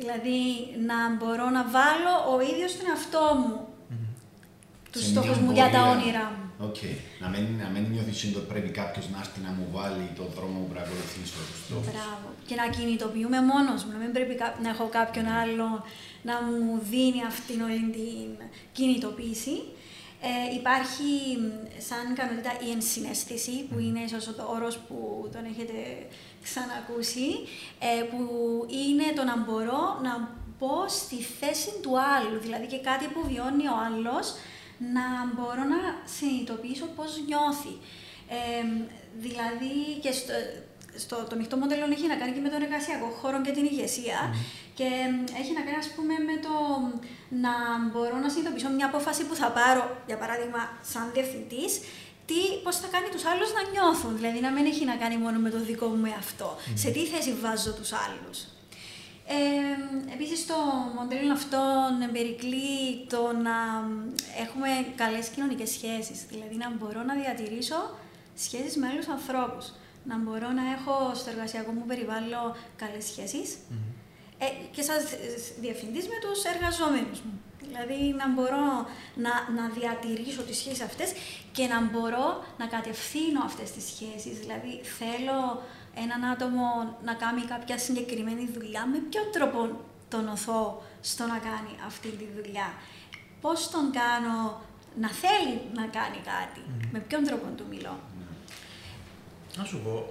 Δηλαδή 0.00 0.40
να 0.90 0.98
μπορώ 1.16 1.46
να 1.56 1.62
βάλω 1.76 2.14
ο 2.32 2.36
ίδιος 2.50 2.76
τον 2.76 2.86
εαυτό 2.90 3.24
μου 3.40 3.56
mm-hmm. 3.66 4.06
τους 4.92 5.04
στόχους 5.10 5.38
μου 5.38 5.50
για 5.58 5.68
τα 5.74 5.80
όνειρά 5.92 6.26
μου. 6.34 6.44
OK. 6.66 6.74
Okay. 6.74 6.94
Να 7.22 7.28
μην, 7.28 7.44
να 7.62 7.68
μην 7.74 7.82
νιώθεις 7.92 8.24
ότι 8.24 8.46
πρέπει 8.52 8.70
κάποιος 8.80 9.06
να 9.12 9.18
έρθει 9.18 9.40
να 9.46 9.50
μου 9.56 9.66
βάλει 9.76 10.06
το 10.18 10.24
δρόμο 10.34 10.56
που 10.60 10.68
πρέπει 10.72 10.80
να 10.80 10.84
ακολουθήσω 10.86 11.40
τους 11.50 11.60
στόχους. 11.66 11.86
Μπράβο. 11.86 12.26
Και 12.48 12.54
να 12.60 12.66
κινητοποιούμε 12.76 13.38
μόνος 13.52 13.84
μου. 13.84 13.92
Να 13.92 13.98
μην 14.02 14.12
πρέπει 14.16 14.34
να 14.64 14.68
έχω 14.74 14.86
κάποιον 14.98 15.26
άλλο 15.42 15.68
να 16.28 16.34
μου 16.46 16.62
δίνει 16.90 17.20
αυτήν 17.32 17.58
όλη 17.66 17.82
την 17.98 18.28
κινητοποίηση. 18.76 19.56
Ε, 20.20 20.54
υπάρχει 20.54 21.10
σαν 21.78 22.14
κανονικά 22.14 22.50
η 22.66 22.70
ενσυναίσθηση, 22.70 23.64
που 23.70 23.78
είναι 23.78 24.00
ίσως 24.00 24.26
ο 24.26 24.34
όρος 24.54 24.78
που 24.78 25.28
τον 25.32 25.44
έχετε 25.44 26.06
ξανακούσει, 26.42 27.28
ε, 27.78 28.02
που 28.02 28.20
είναι 28.68 29.12
το 29.16 29.24
να 29.24 29.36
μπορώ 29.36 29.98
να 30.02 30.36
πω 30.58 30.88
στη 30.88 31.16
θέση 31.16 31.70
του 31.82 32.00
άλλου, 32.00 32.40
δηλαδή 32.40 32.66
και 32.66 32.80
κάτι 32.80 33.06
που 33.06 33.20
βιώνει 33.28 33.66
ο 33.68 33.76
άλλος, 33.86 34.34
να 34.78 35.06
μπορώ 35.34 35.64
να 35.74 35.80
συνειδητοποιήσω 36.04 36.86
πώς 36.96 37.20
νιώθει. 37.26 37.74
Ε, 38.28 38.62
δηλαδή 39.18 39.74
και 40.02 40.12
στο, 40.12 40.32
στο, 41.04 41.16
το 41.30 41.34
μειχτό 41.36 41.56
μοντέλο 41.56 41.84
έχει 41.96 42.06
να 42.12 42.16
κάνει 42.20 42.32
και 42.32 42.40
με 42.46 42.48
τον 42.48 42.62
εργασιακό 42.62 43.08
χώρο 43.20 43.38
και 43.44 43.52
την 43.56 43.64
ηγεσία 43.70 44.18
και 44.78 44.88
έχει 45.40 45.52
να 45.58 45.62
κάνει 45.66 45.78
ας 45.84 45.90
πούμε 45.94 46.14
με 46.28 46.36
το 46.46 46.54
να 47.44 47.52
μπορώ 47.90 48.16
να 48.24 48.28
συνειδητοποιήσω 48.28 48.70
μια 48.78 48.86
απόφαση 48.92 49.22
που 49.28 49.34
θα 49.40 49.48
πάρω, 49.58 49.84
για 50.10 50.18
παράδειγμα, 50.22 50.62
σαν 50.92 51.04
διευθυντής, 51.14 51.72
τι, 52.28 52.40
πώς 52.64 52.74
θα 52.82 52.88
κάνει 52.94 53.08
τους 53.14 53.24
άλλους 53.30 53.50
να 53.56 53.62
νιώθουν, 53.72 54.12
δηλαδή 54.18 54.40
να 54.46 54.50
μην 54.54 54.64
έχει 54.72 54.84
να 54.84 54.96
κάνει 55.02 55.16
μόνο 55.24 55.38
με 55.38 55.50
το 55.54 55.60
δικό 55.70 55.86
μου 55.86 56.06
αυτό, 56.24 56.48
σε 56.74 56.88
τι 56.94 57.02
θέση 57.12 57.30
βάζω 57.42 57.72
τους 57.78 57.90
άλλους. 58.04 58.38
Ε, 59.36 60.12
επίσης 60.14 60.46
το 60.46 60.58
μοντέλο 60.96 61.32
αυτό 61.32 61.60
περικλεί 62.12 62.70
το 63.08 63.22
να 63.46 63.56
έχουμε 64.42 64.68
καλές 65.02 65.26
κοινωνικές 65.28 65.70
σχέσεις, 65.70 66.18
δηλαδή 66.32 66.56
να 66.56 66.68
μπορώ 66.76 67.02
να 67.02 67.14
διατηρήσω 67.14 67.80
σχέσεις 68.44 68.76
με 68.76 68.86
άλλους 68.90 69.08
ανθρώπους 69.08 69.64
να 70.08 70.16
μπορώ 70.16 70.48
να 70.50 70.64
έχω 70.76 71.14
στο 71.14 71.30
εργασιακό 71.30 71.70
μου 71.72 71.84
περιβάλλον 71.86 72.54
καλές 72.76 73.04
ε, 74.38 74.46
και 74.70 74.82
σαν 74.82 74.96
διευθυντής 75.60 76.06
με 76.08 76.18
τους 76.24 76.44
εργαζόμενους 76.44 77.20
μου. 77.20 77.40
Δηλαδή 77.62 78.14
να 78.20 78.28
μπορώ 78.28 78.66
να, 79.24 79.32
να 79.56 79.64
διατηρήσω 79.78 80.42
τις 80.42 80.56
σχέσεις 80.56 80.82
αυτές 80.82 81.12
και 81.52 81.66
να 81.66 81.80
μπορώ 81.80 82.44
να 82.58 82.66
κατευθύνω 82.66 83.40
αυτές 83.44 83.70
τις 83.70 83.84
σχέσεις. 83.84 84.38
Δηλαδή 84.38 84.80
θέλω 84.98 85.62
έναν 86.04 86.24
άτομο 86.24 86.96
να 87.04 87.14
κάνει 87.14 87.42
κάποια 87.42 87.78
συγκεκριμένη 87.78 88.48
δουλειά, 88.54 88.86
με 88.86 88.98
ποιο 88.98 89.22
τρόπο 89.32 89.58
τον 90.08 90.28
οθώ 90.28 90.82
στο 91.00 91.24
να 91.26 91.38
κάνει 91.38 91.72
αυτή 91.86 92.08
τη 92.08 92.26
δουλειά; 92.36 92.68
Πώς 93.40 93.70
τον 93.70 93.90
κάνω 94.00 94.60
να 95.00 95.08
θέλει 95.08 95.60
να 95.74 95.82
κάνει 95.82 96.20
κάτι, 96.32 96.62
με 96.92 96.98
ποιον 96.98 97.24
τρόπο 97.24 97.46
του 97.56 97.64
μιλώ; 97.70 97.98
Να 99.58 99.64
σου 99.64 99.78
πω, 99.78 100.06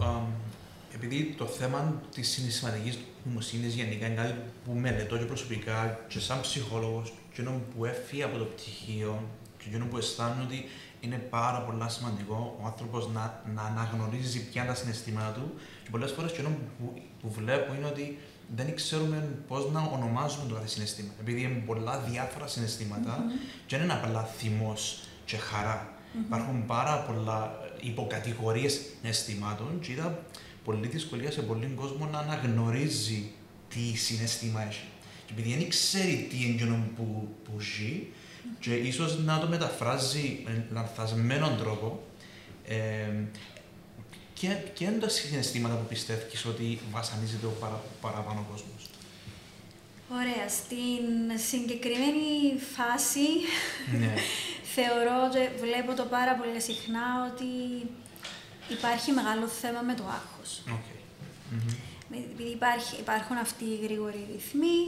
επειδή 0.94 1.36
το 1.38 1.46
θέμα 1.46 2.02
της 2.16 2.30
συναισθηματικής 2.30 2.98
νοημοσύνης 3.24 3.74
γενικά 3.74 4.06
είναι 4.06 4.16
κάτι 4.16 4.34
που 4.66 4.72
μελετώ 4.74 5.18
και 5.18 5.26
προσωπικά 5.26 6.00
και 6.08 6.20
σαν 6.20 6.42
ψυχόλογος, 6.42 7.14
και 7.34 7.42
ενώ 7.42 7.62
που 7.76 7.86
έφυγε 7.86 8.24
από 8.24 8.38
το 8.38 8.44
πτυχίο, 8.44 9.24
και 9.58 9.66
ενώ 9.74 9.86
που 9.86 9.98
αισθάνομαι 9.98 10.44
ότι 10.44 10.66
είναι 11.00 11.16
πάρα 11.16 11.62
πολύ 11.62 11.90
σημαντικό 11.90 12.58
ο 12.62 12.66
άνθρωπος 12.66 13.10
να, 13.10 13.44
να 13.56 13.62
αναγνωρίζει 13.62 14.50
ποια 14.50 14.62
είναι 14.62 14.72
τα 14.72 14.78
συναισθήματα 14.78 15.32
του. 15.32 15.54
Και 15.84 15.90
πολλές 15.90 16.12
φορές 16.12 16.32
και 16.32 16.40
ενώ 16.40 16.50
που, 16.50 17.02
που 17.22 17.32
βλέπω 17.32 17.74
είναι 17.74 17.86
ότι 17.86 18.18
δεν 18.56 18.76
ξέρουμε 18.76 19.30
πώς 19.48 19.72
να 19.72 19.82
ονομάζουμε 19.94 20.48
το 20.48 20.54
κάθε 20.54 20.68
συναισθήμα. 20.68 21.10
Επειδή 21.20 21.42
είναι 21.42 21.64
πολλά 21.66 22.00
διάφορα 22.00 22.48
συναισθήματα, 22.48 23.18
mm-hmm. 23.18 23.62
και 23.66 23.76
δεν 23.76 23.86
είναι 23.86 23.94
απλά 23.94 24.24
θυμό 24.24 24.74
και 25.26 25.38
χαρα 26.14 26.26
Υπάρχουν 26.26 26.66
πάρα 26.66 27.00
πολλά 27.00 27.60
υποκατηγορίες 27.82 28.82
αισθημάτων 29.04 29.80
και 29.80 29.92
είδα 29.92 30.20
πολύ 30.64 30.88
δυσκολία 30.88 31.32
σε 31.32 31.42
πολλοί 31.42 31.66
κόσμο 31.76 32.06
να 32.12 32.20
αναγνωρίζει 32.20 33.32
τι 33.70 33.98
συναισθήμα 33.98 34.68
έχει. 34.68 34.86
Και 35.26 35.34
επειδή 35.34 35.56
δεν 35.56 35.70
ξέρει 35.70 36.28
τι 36.30 36.46
είναι 36.46 36.80
που, 36.96 37.36
που 37.44 37.60
ζει, 37.60 38.08
και 38.60 38.74
ίσως 38.74 39.20
να 39.20 39.40
το 39.40 39.48
μεταφράζει 39.48 40.42
με 40.46 40.68
λανθασμένον 40.72 41.58
τρόπο, 41.58 42.04
ε, 42.68 42.76
και, 44.34 44.48
και 44.74 44.84
είναι 44.84 44.98
τα 44.98 45.10
συναισθήματα 45.10 45.76
που 45.76 45.88
πιστεύεις 45.88 46.46
ότι 46.46 46.80
βασανίζεται 46.92 47.46
ο 47.46 47.56
παρα, 47.60 47.82
παραπάνω 48.02 48.46
κόσμος. 48.52 48.77
Ωραία. 50.12 50.48
Στην 50.50 51.38
συγκεκριμένη 51.48 52.60
φάση 52.76 53.28
Ναι. 54.00 54.14
θεωρώ 54.76 55.30
και 55.34 55.50
βλέπω 55.60 55.94
το 55.94 56.04
πάρα 56.04 56.34
πολύ 56.36 56.62
συχνά 56.62 57.32
ότι 57.32 57.52
υπάρχει 58.70 59.12
μεγάλο 59.12 59.48
θέμα 59.48 59.82
με 59.82 59.94
το 59.94 60.04
άγχος. 60.04 60.62
Okay. 60.68 60.98
Mm-hmm. 61.54 61.76
Επειδή 62.12 62.50
υπάρχει, 62.50 62.96
υπάρχουν 63.00 63.38
αυτοί 63.38 63.64
οι 63.64 63.80
γρήγοροι 63.84 64.28
ρυθμοί, 64.32 64.80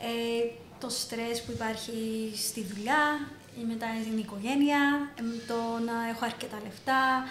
ε, 0.00 0.50
το 0.80 0.88
στρες 0.88 1.42
που 1.42 1.52
υπάρχει 1.52 2.32
στη 2.36 2.62
δουλειά, 2.62 3.28
ή 3.60 3.64
μετά 3.64 3.86
στην 4.02 4.18
οικογένεια, 4.18 5.10
ε, 5.18 5.22
το 5.46 5.58
να 5.84 6.08
έχω 6.08 6.24
αρκετά 6.24 6.58
λεφτά. 6.64 7.24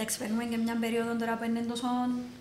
Εντάξει, 0.00 0.18
παίρνουμε 0.18 0.44
και 0.44 0.56
μια 0.56 0.76
περίοδο 0.80 1.16
τώρα 1.16 1.36
που 1.36 1.44
είναι 1.44 1.60
τόσο 1.60 1.86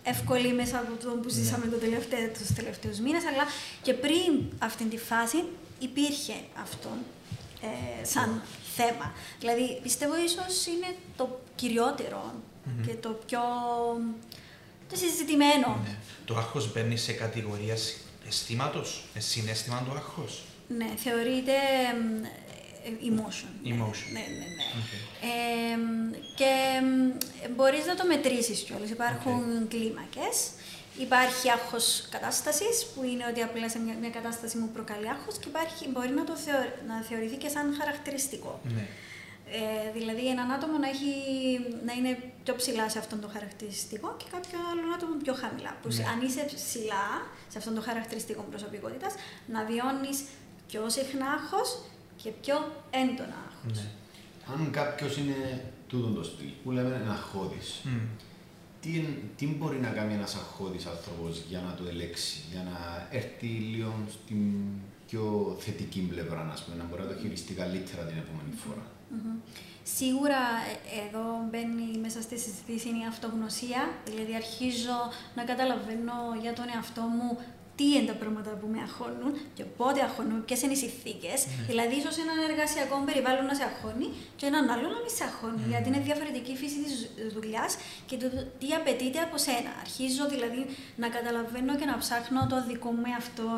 εύκολη 0.04 0.54
μέσα 0.54 0.78
από 0.80 1.04
το 1.04 1.10
που 1.10 1.30
ζήσαμε 1.30 1.66
το 1.66 1.78
τελευταίο, 1.78 2.28
τους 2.30 2.54
τελευταίους 2.54 3.00
μήνες, 3.00 3.24
αλλά 3.26 3.44
και 3.82 3.94
πριν 3.94 4.32
αυτή 4.60 4.84
τη 4.84 4.98
φάση 4.98 5.44
υπήρχε 5.80 6.34
αυτό 6.62 6.90
ε, 7.62 8.06
σαν 8.06 8.42
θέμα. 8.76 9.14
Δηλαδή, 9.40 9.80
πιστεύω 9.84 10.14
ίσως 10.18 10.66
είναι 10.66 10.96
το 11.18 11.40
κυριότερο 11.56 12.34
και 12.86 12.94
το 12.94 13.10
πιο 13.26 13.40
το 14.90 14.96
συζητημένο. 14.96 15.80
Ναι. 15.84 15.96
Το 16.26 16.36
άγχος 16.36 16.72
μπαίνει 16.74 16.98
σε 16.98 17.14
κατηγορία 17.14 17.76
αισθήματος, 18.28 19.04
ε, 19.14 19.20
συνέστημα 19.20 19.84
του 19.86 19.92
άγχος. 19.92 20.44
Ναι, 20.78 20.94
θεωρείται 20.98 21.52
ε, 22.24 22.47
emotion. 23.10 23.52
ναι. 23.64 23.76
Emotion. 23.76 24.10
Ναι, 24.14 24.20
ναι, 24.40 24.48
ναι. 24.58 24.66
Okay. 24.80 25.02
Ε, 25.22 25.78
και 26.36 26.52
ε, 27.44 27.48
μπορείς 27.56 27.86
να 27.86 27.96
το 27.96 28.06
μετρήσεις 28.06 28.60
κιόλας. 28.60 28.90
Υπάρχουν 28.90 29.68
κλίμακες. 29.68 30.36
Υπάρχει 31.00 31.50
άγχος 31.50 32.08
κατάστασης, 32.12 32.86
που 32.96 33.04
είναι 33.04 33.26
ότι 33.30 33.42
απλά 33.42 33.70
σε 33.70 33.80
μια, 33.80 33.96
μια 34.02 34.10
κατάσταση 34.10 34.58
μου 34.58 34.70
προκαλεί 34.74 35.10
άγχος 35.10 35.38
και 35.38 35.48
υπάρχει, 35.48 35.88
μπορεί 35.90 36.10
να, 36.10 36.24
το 36.24 36.36
θεω, 36.36 36.60
να 36.88 37.02
θεωρηθεί 37.02 37.36
και 37.36 37.50
σαν 37.50 37.76
χαρακτηριστικό. 37.80 38.60
Ναι. 38.76 38.88
Ε, 39.52 39.92
δηλαδή, 39.98 40.28
έναν 40.30 40.52
άτομο 40.52 40.78
να, 40.78 40.88
έχει, 40.90 41.12
να 41.86 41.94
είναι 41.94 42.12
πιο 42.44 42.56
ψηλά 42.56 42.90
σε 42.90 42.98
αυτόν 43.00 43.22
το 43.22 43.30
χαρακτηριστικό 43.34 44.16
και 44.20 44.26
κάποιο 44.32 44.60
άλλο 44.72 44.94
άτομο 44.96 45.14
πιο 45.24 45.34
χαμηλά. 45.34 45.78
Που 45.82 45.88
Ναι. 45.88 46.04
αν 46.12 46.18
είσαι 46.26 46.44
ψηλά 46.56 47.08
σε 47.52 47.58
αυτόν 47.58 47.76
το 47.76 47.82
χαρακτηριστικό 47.82 48.42
προσωπικότητας, 48.50 49.14
να 49.54 49.60
βιώνεις 49.70 50.18
πιο 50.68 50.90
συχνά 50.90 51.26
άγχος 51.38 51.70
και 52.24 52.30
πιο 52.42 52.56
έντονα 52.90 53.38
άγχος. 53.48 53.78
Ναι. 53.84 53.90
Αν 54.54 54.72
κάποιος 54.72 55.18
είναι 55.18 55.64
τούτο 55.88 56.08
το 56.08 56.24
στυλ 56.24 56.50
που 56.64 56.72
λέμε 56.72 56.96
ένα 56.96 57.12
αγχώδη, 57.12 57.60
Μμ. 57.84 57.98
τι, 58.82 58.98
εν- 59.00 59.18
τι 59.36 59.46
μπορεί 59.48 59.80
να 59.80 59.90
κάνει 59.90 60.14
ένας 60.14 60.36
αγχώδης 60.36 60.86
άνθρωπος 60.86 61.44
για 61.50 61.60
να 61.62 61.74
το 61.74 61.84
ελέξει, 61.90 62.38
για 62.52 62.64
να 62.64 63.08
έρθει 63.18 63.46
λίγο 63.48 63.94
στην 64.10 64.54
πιο 65.08 65.56
θετική 65.60 66.00
πλευρά, 66.00 66.50
ας 66.54 66.64
πούμε, 66.64 66.78
να 66.78 66.84
μπορεί 66.84 67.02
να 67.02 67.08
το 67.08 67.16
χειριστεί 67.22 67.54
καλύτερα 67.54 68.04
την 68.04 68.18
επόμενη 68.18 68.54
φορά. 68.66 68.86
Μμμ. 69.10 69.36
Σίγουρα 69.84 70.42
ε, 70.72 71.08
εδώ 71.08 71.24
μπαίνει 71.50 71.98
μέσα 72.06 72.22
στη 72.22 72.36
συζήτηση 72.40 72.88
η 72.88 73.06
αυτογνωσία, 73.10 73.82
δηλαδή 74.06 74.36
αρχίζω 74.36 75.00
να 75.36 75.44
καταλαβαίνω 75.44 76.14
για 76.42 76.54
τον 76.54 76.66
εαυτό 76.76 77.02
μου 77.02 77.38
τι 77.78 77.86
είναι 77.94 78.06
τα 78.12 78.18
πράγματα 78.22 78.52
που 78.60 78.68
με 78.74 78.80
αγχώνουν 78.86 79.34
και 79.58 79.64
πότε 79.80 80.00
αγχώνουν, 80.08 80.46
ποιες 80.46 80.62
είναι 80.62 80.76
οι 80.78 80.82
συνθήκες. 80.86 81.40
Δηλαδή, 81.72 81.94
ίσως 82.02 82.16
έναν 82.24 82.38
εργασιακό 82.50 82.96
περιβάλλον 83.10 83.46
να 83.52 83.56
σε 83.60 83.64
αγχώνει 83.70 84.08
και 84.40 84.46
έναν 84.52 84.64
άλλο 84.74 84.88
να 84.96 85.00
μην 85.04 85.14
σε 85.18 85.24
αγχώνει, 85.30 85.62
γιατί 85.72 85.88
είναι 85.90 86.02
διαφορετική 86.10 86.52
η 86.52 86.60
φύση 86.62 86.78
της 86.84 86.94
δουλειάς 87.36 87.72
και 88.10 88.16
το 88.22 88.28
τι 88.60 88.68
απαιτείται 88.80 89.20
από 89.28 89.38
σένα. 89.46 89.72
Αρχίζω 89.84 90.24
δηλαδή 90.34 90.62
να 91.02 91.08
καταλαβαίνω 91.16 91.74
και 91.80 91.88
να 91.92 91.98
ψάχνω 92.04 92.40
το 92.52 92.58
δικό 92.70 92.90
μου 92.98 93.08
εαυτό 93.14 93.50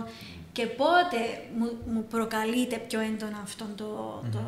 και 0.56 0.66
πότε 0.82 1.20
μου, 1.58 1.68
μου 1.94 2.02
προκαλείται 2.14 2.78
πιο 2.88 3.00
έντονα 3.10 3.40
αυτό 3.48 3.66
το, 3.82 3.90
το 4.36 4.44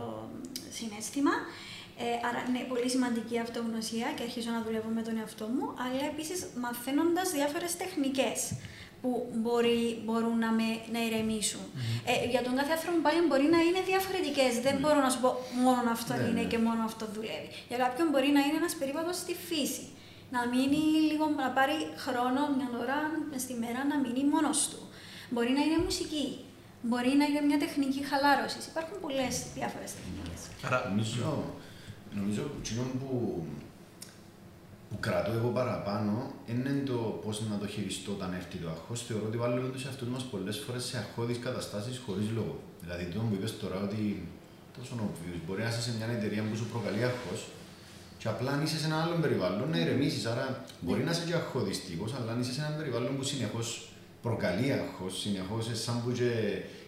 συνέστημα. 0.77 1.33
Ε, 2.03 2.27
άρα 2.27 2.39
είναι 2.47 2.61
πολύ 2.71 2.89
σημαντική 2.89 3.33
η 3.33 3.39
αυτογνωσία 3.39 4.07
και 4.15 4.23
αρχίζω 4.27 4.49
να 4.57 4.61
δουλεύω 4.65 4.89
με 4.97 5.01
τον 5.01 5.17
εαυτό 5.17 5.45
μου, 5.55 5.65
αλλά 5.85 6.03
επίσης 6.11 6.39
μαθαίνοντας 6.63 7.27
διάφορες 7.31 7.77
τεχνικές 7.77 8.39
που 9.01 9.11
μπορεί, 9.41 9.81
μπορούν 10.05 10.37
να 10.45 10.49
με 10.59 10.67
να 10.93 10.99
ηρεμησουν 11.07 11.63
Ε, 12.11 12.13
για 12.33 12.41
τον 12.45 12.53
κάθε 12.59 12.71
άνθρωπο 12.77 12.97
πάλι 13.05 13.19
μπορεί 13.29 13.47
να 13.55 13.59
είναι 13.67 13.81
διαφορετικές. 13.91 14.51
Δεν 14.67 14.75
μπορώ 14.81 14.99
να 15.05 15.09
σου 15.13 15.19
πω 15.25 15.29
μόνο 15.65 15.87
αυτό 15.97 16.13
Ναι, 16.13 16.23
είναι 16.27 16.41
ναι. 16.43 16.51
και 16.51 16.59
μόνο 16.67 16.81
αυτό 16.89 17.03
δουλεύει. 17.15 17.49
Για 17.69 17.77
κάποιον 17.83 18.05
μπορεί 18.11 18.29
να 18.37 18.41
είναι 18.45 18.57
ένας 18.61 18.73
περίπατος 18.79 19.15
στη 19.23 19.33
φύση. 19.49 19.85
Να 20.35 20.41
μείνει 20.51 20.81
λίγο, 21.09 21.25
να 21.41 21.49
πάρει 21.57 21.77
χρόνο, 22.05 22.41
μια 22.57 22.69
ώρα 22.83 22.97
μες 23.31 23.41
στη 23.45 23.53
μέρα 23.63 23.79
να 23.91 23.95
μείνει 24.03 24.23
μόνος 24.33 24.59
του. 24.71 24.79
Μπορεί 25.33 25.51
να 25.57 25.61
είναι 25.65 25.79
μουσική. 25.87 26.25
Μπορεί 26.89 27.11
να 27.19 27.25
είναι 27.29 27.41
μια 27.49 27.59
τεχνική 27.65 28.01
χαλάρωσης. 28.09 28.63
Υπάρχουν 28.71 28.97
πολλές 29.05 29.33
διάφορες 29.57 29.89
τεχνικές. 29.97 30.39
Άρα, 30.65 30.77
Νομίζω, 30.89 31.27
νομίζω 32.19 32.41
εκείνο 32.59 32.83
που, 32.99 33.09
που 34.91 34.99
κρατώ 34.99 35.31
εγώ 35.31 35.49
παραπάνω 35.59 36.13
είναι 36.51 36.83
το 36.85 36.97
πώς 37.23 37.41
να 37.49 37.57
το 37.57 37.67
χειριστώ 37.67 38.11
όταν 38.11 38.33
έρθει 38.33 38.57
το 38.57 38.69
αγχώ. 38.69 38.95
Θεωρώ 39.07 39.25
ότι 39.27 39.37
βάλουμε 39.37 39.69
τους 39.69 39.85
εαυτούς 39.85 40.07
μας 40.07 40.23
πολλές 40.23 40.57
φορές 40.65 40.83
σε 40.83 40.97
αγχώδεις 40.97 41.39
καταστάσεις 41.45 42.01
χωρίς 42.05 42.27
λόγο. 42.37 42.55
Δηλαδή, 42.81 43.03
το 43.13 43.19
που 43.19 43.33
είπες 43.35 43.59
τώρα 43.61 43.77
ότι 43.87 44.27
τόσο 44.77 44.93
obvious, 45.07 45.39
μπορεί 45.45 45.61
να 45.61 45.69
είσαι 45.69 45.81
σε 45.81 45.91
μια 45.97 46.07
εταιρεία 46.17 46.43
που 46.47 46.55
σου 46.55 46.67
προκαλεί 46.73 47.03
αγχώ 47.03 47.33
και 48.19 48.27
απλά 48.27 48.51
αν 48.51 48.61
είσαι 48.63 48.77
σε 48.77 48.85
ένα 48.85 48.97
άλλο 49.03 49.15
περιβάλλον 49.23 49.69
να 49.69 49.77
ηρεμήσεις. 49.83 50.25
Άρα, 50.25 50.65
μπορεί 50.79 51.03
να 51.03 51.11
είσαι 51.11 51.25
και 51.27 51.33
αγχωδιστικό, 51.33 52.05
αλλά 52.17 52.31
αν 52.31 52.39
είσαι 52.41 52.53
σε 52.53 52.61
ένα 52.61 52.75
περιβάλλον 52.79 53.11
που 53.17 53.23
συνεχώς 53.23 53.67
προκαλεί 54.21 54.71
αγχώ, 54.71 55.09
συνεχώς 55.09 55.63
σαν 55.83 55.95
που 56.03 56.11
και 56.11 56.31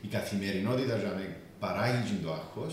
η 0.05 0.07
καθημερινότητα 0.07 0.95
για 1.01 1.13
με 1.17 1.25
παράγει 1.59 2.19
το 2.23 2.29
αγχώ, 2.39 2.65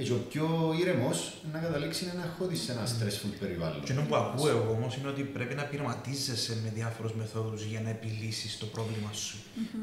έτσι 0.00 0.12
ο 0.12 0.20
πιο 0.30 0.74
ήρεμος 0.80 1.32
να 1.52 1.58
καταλήξει 1.58 2.12
να 2.16 2.22
αγχώδει 2.22 2.56
σε 2.56 2.72
ένα 2.72 2.84
stressful 2.92 3.32
περιβάλλον. 3.40 3.82
Και 3.84 3.92
που 3.92 4.16
ακούω 4.16 4.48
εγώ 4.48 4.70
όμως 4.78 4.96
είναι 4.96 5.08
ότι 5.08 5.22
πρέπει 5.22 5.54
να 5.54 5.62
πειραματίζεσαι 5.62 6.56
με 6.64 6.72
διάφορους 6.74 7.12
μεθόδους 7.14 7.62
για 7.62 7.80
να 7.80 7.90
επιλύσεις 7.90 8.58
το 8.58 8.66
πρόβλημα 8.66 9.12
σου. 9.12 9.36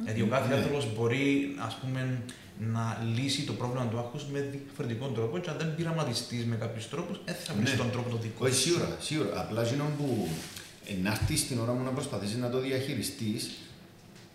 Δηλαδή, 0.04 0.22
ο 0.22 0.28
κάθε 0.28 0.48
Ναι. 0.48 0.56
άνθρωπος 0.56 0.88
μπορεί 0.96 1.56
ας 1.60 1.76
πούμε, 1.82 2.22
να 2.60 2.84
λύσει 3.16 3.42
το 3.42 3.54
πρόβλημα 3.54 3.86
του 3.88 3.98
άγχους 3.98 4.24
με 4.32 4.40
διαφορετικό 4.42 5.06
τρόπο 5.08 5.38
και 5.38 5.50
αν 5.50 5.58
δεν 5.58 5.76
πειραματιστείς 5.76 6.46
με 6.46 6.56
κάποιους 6.56 6.90
τρόπους, 6.90 7.22
δεν 7.26 7.36
θα 7.36 7.54
βρεις 7.54 7.72
Ναι. 7.72 7.78
τον 7.78 7.92
τρόπο 7.92 8.10
το 8.10 8.18
δικό 8.18 8.46
Όχι, 8.46 8.56
σου. 8.56 8.62
σίγουρα, 8.62 8.98
σίγουρα. 9.00 9.40
Απλά 9.42 9.62
εκείνο 9.62 9.84
που 9.98 10.28
ε, 10.86 10.94
να 11.04 11.12
έρθει 11.12 11.38
στην 11.38 11.60
ώρα 11.60 11.72
μου 11.74 11.84
να 11.84 11.90
προσπαθήσει 11.90 12.38
να 12.38 12.50
το 12.50 12.60
διαχειριστείς, 12.60 13.50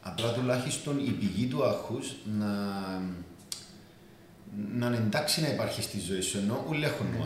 απλά 0.02 0.32
τουλάχιστον 0.32 0.98
η 0.98 1.10
πηγή 1.10 1.46
του 1.46 1.64
άγχους 1.64 2.14
να, 2.38 2.52
να 4.78 4.86
είναι 4.86 4.96
εντάξει 4.96 5.40
να 5.40 5.48
υπάρχει 5.48 5.82
στη 5.82 5.98
ζωή 6.00 6.20
σου, 6.20 6.38
ενώ 6.38 6.64
ούλοι 6.68 6.84
έχουμε. 6.84 7.24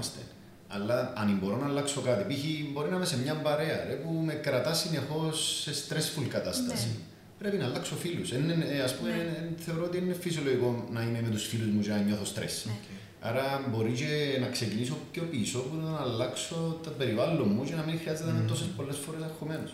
Αλλά 0.69 1.13
αν 1.17 1.39
μπορώ 1.43 1.57
να 1.57 1.67
αλλάξω 1.67 2.01
κάτι, 2.01 2.35
π.χ. 2.35 2.45
μπορεί 2.73 2.91
να 2.91 2.97
είμαι 2.97 3.05
σε 3.05 3.19
μια 3.19 3.35
παρέα 3.35 3.85
ρε, 3.89 3.95
που 3.95 4.11
με 4.13 4.33
κρατά 4.33 4.75
συνεχώς 4.75 5.61
σε 5.63 5.71
stressful 5.89 6.27
κατάσταση. 6.29 6.87
Ναι. 6.87 7.03
Πρέπει 7.39 7.57
να 7.57 7.65
αλλάξω 7.65 7.95
φίλους. 7.95 8.33
Α 8.33 8.37
πούμε, 8.37 9.11
Ναι. 9.11 9.23
ε, 9.23 9.49
θεωρώ 9.59 9.85
ότι 9.85 9.97
είναι 9.99 10.15
φυσιολογικό 10.21 10.89
να 10.93 11.03
είμαι 11.03 11.21
με 11.23 11.29
τους 11.29 11.47
φίλους 11.47 11.67
μου 11.67 11.81
και 11.81 11.89
να 11.91 11.97
νιώθω 11.99 12.25
stress. 12.35 12.57
Ναι. 12.67 12.73
Άρα 13.21 13.45
μπορεί 13.71 13.93
και 13.93 14.39
να 14.41 14.47
ξεκινήσω 14.47 14.97
πιο 15.13 15.23
πίσω 15.23 15.59
που 15.59 15.77
να 15.85 15.99
αλλάξω 16.01 16.81
το 16.83 16.91
περιβάλλον 16.91 17.49
μου 17.55 17.65
και 17.65 17.75
να 17.75 17.83
μην 17.83 17.99
χρειάζεται 18.01 18.31
να 18.31 18.37
είμαι 18.39 18.49
τόσες 18.49 18.67
πολλές 18.77 18.97
φορές 19.05 19.23
αγχωμένος. 19.23 19.73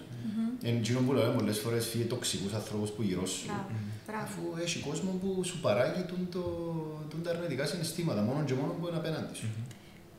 Εν 0.63 0.77
εκείνο 0.77 1.01
που 1.01 1.13
λέμε 1.13 1.35
πολλές 1.35 1.59
φορές 1.59 1.87
φύγε 1.87 2.05
τοξικούς 2.05 2.53
ανθρώπους 2.53 2.91
που 2.91 3.03
γύρω 3.03 3.27
σου. 3.27 3.45
Μπράβο. 3.47 3.67
Μπράβο. 4.07 4.23
Αφού 4.25 4.63
έχει 4.63 4.79
κόσμο 4.79 5.11
που 5.11 5.45
σου 5.45 5.61
παράγει 5.61 6.03
τον 6.03 6.29
το, 6.31 6.43
τον 7.11 7.23
τα 7.23 7.31
αρνητικά 7.31 7.67
συναισθήματα, 7.67 8.23
μόνο 8.23 8.45
και 8.45 8.55
μόνο 8.55 8.73
που 8.73 8.87
είναι 8.89 8.97
απέναντι 8.97 9.35
σου. 9.35 9.47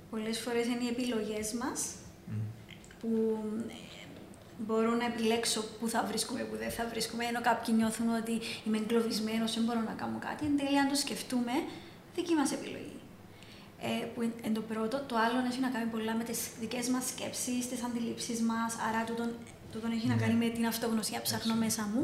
Πολλές 0.10 0.39
φορές 0.39 0.65
είναι 0.65 0.83
οι 0.83 0.88
επιλογές 0.88 1.53
μας 1.62 1.79
Μμ. 2.27 2.33
που 3.00 3.10
ε, 3.67 3.74
μπορώ 4.65 4.91
να 4.95 5.05
επιλέξω 5.05 5.63
πού 5.79 5.88
θα 5.89 6.05
βρίσκουμε, 6.10 6.41
πού 6.50 6.55
δεν 6.57 6.71
θα 6.71 6.88
βρίσκουμε, 6.91 7.24
ενώ 7.25 7.41
κάποιοι 7.41 7.74
νιώθουν 7.77 8.10
ότι 8.21 8.36
είμαι 8.65 8.77
εγκλωβισμένος, 8.77 9.53
δεν 9.53 9.63
μπορώ 9.63 9.81
να 9.91 9.95
κάνω 10.01 10.17
κάτι. 10.27 10.45
Εν 10.45 10.57
τέλει, 10.57 10.77
αν 10.79 10.88
το 10.89 10.95
σκεφτούμε, 10.95 11.53
δική 12.15 12.33
μας 12.33 12.51
επιλογή. 12.51 13.00
Ε, 13.83 14.05
που 14.13 14.21
είναι 14.21 14.33
εν 14.48 14.53
το 14.53 14.62
πρώτο. 14.62 14.95
Το 15.10 15.15
άλλο 15.24 15.38
έχει 15.50 15.60
να 15.60 15.69
κάνει 15.75 15.88
πολλά 15.95 16.13
με 16.19 16.24
τις 16.24 16.39
δικές 16.60 16.88
μας 16.93 17.03
σκέψεις, 17.12 17.62
τις 17.69 17.83
αντιλήψεις 17.88 18.39
μας, 18.50 18.71
άρα 18.88 19.01
τούτον, 19.03 19.29
τούτον 19.71 19.91
έχει 19.91 20.07
να 20.07 20.15
κάνει 20.15 20.33
με 20.33 20.47
την 20.55 20.65
αυτογνωσία, 20.65 21.21
ψάχνω 21.21 21.55
μέσα 21.55 21.81
μου. 21.93 22.03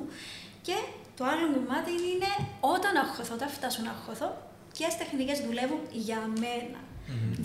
Και 0.62 0.75
το 1.17 1.24
άλλο 1.31 1.45
κομμάτι 1.55 1.91
είναι 2.12 2.31
όταν 2.59 2.95
αγχωθώ, 3.03 3.33
όταν 3.33 3.50
φτάσω 3.50 3.81
να 3.88 3.91
αγχωθώ, 3.95 4.29
ποιες 4.74 4.97
τεχνικές 4.97 5.38
δουλεύουν 5.47 5.79
για 5.91 6.19
μένα. 6.43 6.79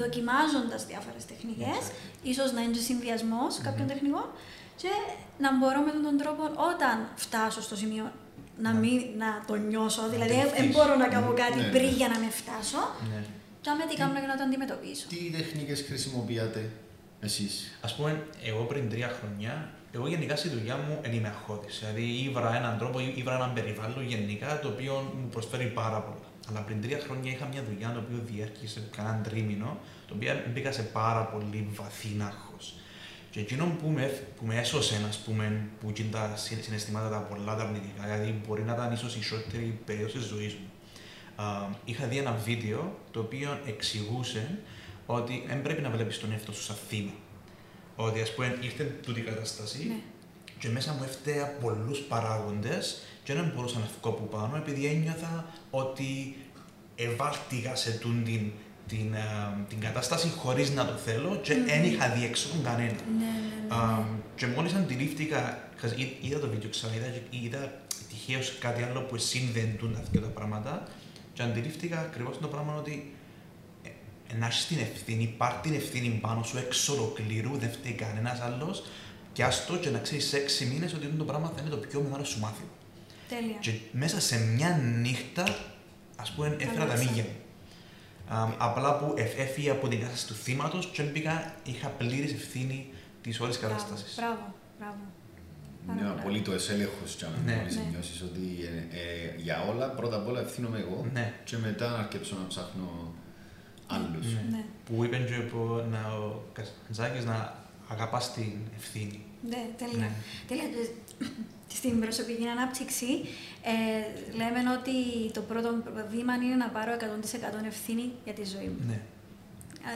δοκιμάζοντας 0.03 0.87
διάφορες 0.87 1.25
τεχνικές, 1.27 1.83
ίσως 2.23 2.53
να 2.53 2.61
είναι 2.63 2.77
συνδυασμός 2.77 3.59
κάποιων 3.67 3.87
τεχνικών, 3.87 4.27
και 4.77 4.89
να 5.39 5.49
μπορώ 5.59 5.81
με 5.81 5.91
τον 6.07 6.17
τρόπο 6.23 6.43
όταν 6.71 6.97
φτάσω 7.17 7.63
στο 7.63 7.77
σημείο 7.77 8.13
να, 8.59 8.73
Ναι. 8.73 8.79
μην, 8.79 9.01
να 9.23 9.29
το 9.47 9.55
νιώσω, 9.55 10.03
δηλαδή 10.09 10.33
δεν 10.35 10.43
δεχτείς. 10.43 10.77
μπορώ 10.77 10.95
να 10.97 11.09
κάνω 11.15 11.33
κάτι 11.43 11.59
Ναι, 11.59 11.63
ναι. 11.67 11.71
πριν 11.75 11.89
για 12.01 12.09
να 12.09 12.19
με 12.19 12.29
φτάσω, 12.41 12.83
Ναι. 13.11 13.21
και 13.61 13.71
άμα 13.71 13.85
τι 13.87 13.95
κάνω 13.97 14.19
για 14.19 14.29
να 14.33 14.37
το 14.37 14.43
αντιμετωπίσω. 14.43 15.07
Τι 15.09 15.31
τεχνικές 15.37 15.81
χρησιμοποιάτε 15.89 16.71
εσείς; 17.21 17.79
Α 17.81 17.89
πούμε, 17.95 18.27
εγώ 18.45 18.63
πριν 18.65 18.89
τρία 18.89 19.09
χρόνια, 19.19 19.71
εγώ 19.95 20.07
γενικά 20.09 20.37
στη 20.37 20.49
δουλειά 20.49 20.77
μου 20.77 20.99
δεν 21.03 21.13
είμαι 21.13 21.29
αγχώδη. 21.29 21.67
Δηλαδή, 21.81 22.03
ήβρα 22.03 22.57
έναν 22.57 22.79
τρόπο, 22.79 22.99
ήβρα 23.01 23.35
έναν 23.35 23.53
περιβάλλον 23.53 24.07
γενικά 24.07 24.61
το 24.61 24.69
οποίο 24.69 25.15
μου 25.21 25.29
προσφέρει 25.29 25.67
πάρα 25.67 26.01
πολλά. 26.01 26.27
Αλλά 26.49 26.61
πριν 26.61 26.83
τρία 26.83 26.99
χρόνια 26.99 27.31
είχα 27.33 27.47
μια 27.47 27.63
δουλειά 27.69 27.93
το 27.93 27.99
οποίο 28.07 28.21
διέρχησε 28.33 28.89
κανέναν 28.97 29.23
τρίμηνο, 29.23 29.79
το 30.09 30.15
οποίο 30.15 30.33
μπήκα 30.53 30.73
σε 30.73 30.83
πάρα 30.83 31.23
πολύ 31.25 31.69
βαθύ 31.75 32.17
άγχος. 32.23 32.75
Και 33.31 33.41
εκείνο 33.41 33.77
που 33.83 33.89
με, 33.89 34.21
που 34.37 34.47
με 34.47 34.55
έσωσε, 34.59 35.01
ας 35.09 35.19
πούμε, 35.19 35.67
που 35.81 35.89
εκείνα 35.89 36.11
τα 36.11 36.37
συν- 36.37 36.63
συναισθήματα 36.63 37.09
τα 37.09 37.19
πολλά 37.19 37.57
τα 37.57 37.63
αρνητικά, 37.63 38.03
δηλαδή 38.05 38.41
μπορεί 38.47 38.63
να 38.63 38.73
ήταν 38.73 38.93
ίσως 38.93 39.17
η 39.17 39.23
σότερη 39.23 39.81
περίοδος 39.85 40.13
της 40.13 40.23
ζωής 40.25 40.53
μου. 40.55 40.71
Α, 41.45 41.67
είχα 41.85 42.07
δει 42.07 42.19
ένα 42.19 42.33
βίντεο 42.45 42.99
το 43.11 43.21
οποίο 43.21 43.59
εξηγούσε 43.67 44.59
ότι 45.07 45.45
δεν 45.47 45.63
πρέπει 45.63 45.83
να 45.83 45.91
βλέπεις 45.91 46.19
τον 46.21 46.33
εαυτό 46.33 46.53
σου 46.53 46.63
σαν 46.63 46.77
θύμα. 46.89 47.13
Ότι 47.97 48.21
ας 48.21 48.35
πούμε 48.35 48.59
ήρθε 48.61 48.85
τούτη 48.85 49.21
η 49.21 49.23
κατάσταση 49.23 49.85
Ναι. 49.89 49.95
και 50.59 50.69
μέσα 50.69 50.93
μου 50.93 51.03
έφταια 51.05 51.47
πολλούς 51.61 51.99
παράγοντες 51.99 53.03
και 53.25 53.35
δεν 53.35 53.53
μπορούσα 53.55 53.79
να 53.79 53.89
βγω 54.01 54.11
από 54.11 54.25
πάνω 54.37 54.57
επειδή 54.57 54.87
ένιωθα 54.87 55.45
ότι 55.71 56.37
ευάλτηγα 56.97 57.75
σε 57.77 57.91
τούν 57.91 58.25
την, 58.25 58.51
την, 58.87 59.15
ε, 59.15 59.65
την 59.69 59.81
κατάσταση 59.81 60.29
χωρίς 60.37 60.71
να 60.71 60.87
το 60.87 60.93
θέλω 60.93 61.37
και 61.43 61.55
Μμμ. 61.55 61.65
δεν 61.65 61.85
είχα 61.85 62.09
διέξοδο 62.09 62.55
κανένα. 62.65 62.93
Ναι, 62.93 63.25
ναι, 63.25 63.67
ναι. 63.69 63.75
Α, 63.75 64.05
και 64.37 64.47
μόλις 64.47 64.73
αντιλήφθηκα, 64.75 65.69
χας- 65.77 65.93
εί- 65.97 66.17
είδα 66.21 66.39
το 66.39 66.49
βίντεο 66.49 66.71
ξανά, 66.71 66.95
είδα, 66.95 67.07
είδα 67.31 67.81
τυχαίως 68.09 68.59
κάτι 68.59 68.83
άλλο 68.83 69.01
που 69.01 69.19
συνδεντούν 69.19 69.97
αυτά 70.01 70.21
τα 70.21 70.27
πράγματα 70.29 70.89
και 71.33 71.43
αντιλήφθηκα 71.43 71.99
ακριβώς 71.99 72.39
το 72.41 72.49
πράγμα 72.49 72.75
ότι 72.77 72.93
ε, 72.93 73.01
ε, 73.05 73.22
να 74.39 74.47
έχεις 74.47 74.67
την 74.67 74.79
ευθύνη, 74.79 75.35
πάρ 75.39 75.53
την 75.53 75.75
ευθύνη 75.75 76.09
πάνω 76.21 76.43
σου 76.43 76.59
εξ 76.59 76.89
ολοκλήρου, 76.89 77.57
δεν 77.59 77.71
φταίει 77.71 77.93
κανένας 77.93 78.41
άλλος 78.41 78.85
και 79.33 79.45
άστο 79.45 79.77
και 79.77 79.91
να 79.91 79.99
ξέρεις 79.99 80.29
σε 80.29 80.37
έξι 80.37 80.65
μήνες 80.67 80.93
ότι 80.95 81.07
το 81.07 81.25
πράγμα 81.25 81.53
θα 81.57 81.61
είναι 81.61 81.71
το 81.71 81.77
πιο 81.77 82.01
μεγάλο 82.01 82.25
σου 82.25 82.41
μάθημα. 82.41 82.69
Τέλεια. 83.29 83.57
Και 83.61 83.73
μέσα 83.93 84.21
σε 84.21 84.39
μια 84.39 84.77
νύχτα, 85.01 85.45
ας 86.17 86.31
πούμε, 86.31 86.57
έφερα 86.61 86.75
τα 86.77 86.83
Αλλάξα. 86.83 87.05
μύγια 87.05 87.23
μου. 87.23 87.37
Α, 88.37 88.49
απλά 88.59 88.99
που 88.99 89.15
εφ- 89.17 89.39
έφυγα 89.39 89.73
από 89.73 89.89
την 89.89 89.99
κατάσταση 90.01 90.27
του 90.27 90.35
θύματος 90.35 90.87
και 90.93 91.03
μπήκα, 91.03 91.55
είχα 91.65 91.89
πλήρης 91.89 92.33
ευθύνη 92.33 92.87
της 93.23 93.41
όλης 93.41 93.59
Μπράβο, 93.59 93.75
κατάστασης. 93.75 94.15
Μπράβο, 94.17 94.55
μπράβο. 94.79 94.97
Πάρα 95.87 96.01
Είναι 96.01 96.09
πολύ. 96.09 96.21
απολύτω 96.21 96.53
έλεγχο 96.73 97.03
Ναι. 97.45 97.55
μόλις 97.57 97.77
Ναι. 97.77 97.83
νιώσεις 97.91 98.23
ότι 98.23 98.47
ε, 98.93 98.97
ε, 98.99 99.35
για 99.37 99.65
όλα 99.71 99.87
πρώτα 99.91 100.17
απ' 100.17 100.29
όλα 100.29 100.41
ευθύνομαι 100.41 100.79
εγώ 100.79 101.07
Ναι. 101.13 101.33
και 101.45 101.57
μετά 101.57 101.91
να 101.91 101.97
αρκέψω 101.99 102.37
να 102.41 102.47
ψάχνω 102.47 103.12
άλλους. 103.87 104.27
Ναι. 104.27 104.47
Ναι. 104.51 104.65
Που 104.87 105.05
είπε 105.05 105.17
και 105.17 105.35
που 105.35 105.85
να, 105.91 106.13
ο 106.13 106.43
Καζάκης 106.87 107.25
να 107.25 107.55
αγαπάς 107.89 108.33
την 108.33 108.53
ευθύνη. 108.77 109.21
Ναι, 109.49 109.67
τέλεια. 109.79 109.97
Ναι. 109.97 110.11
τέλεια. 110.49 110.65
Στην 111.69 112.01
προσωπική 112.01 112.47
ανάπτυξη 112.47 113.11
ε, 113.63 113.75
λέμε 114.37 114.61
ότι 114.79 114.97
το 115.33 115.41
πρώτο 115.41 115.83
βήμα 116.11 116.35
είναι 116.35 116.55
να 116.55 116.69
πάρω 116.69 116.93
100% 117.63 117.67
ευθύνη 117.67 118.13
για 118.25 118.33
τη 118.33 118.45
ζωή 118.45 118.67
μου. 118.67 118.85
Ναι. 118.87 119.01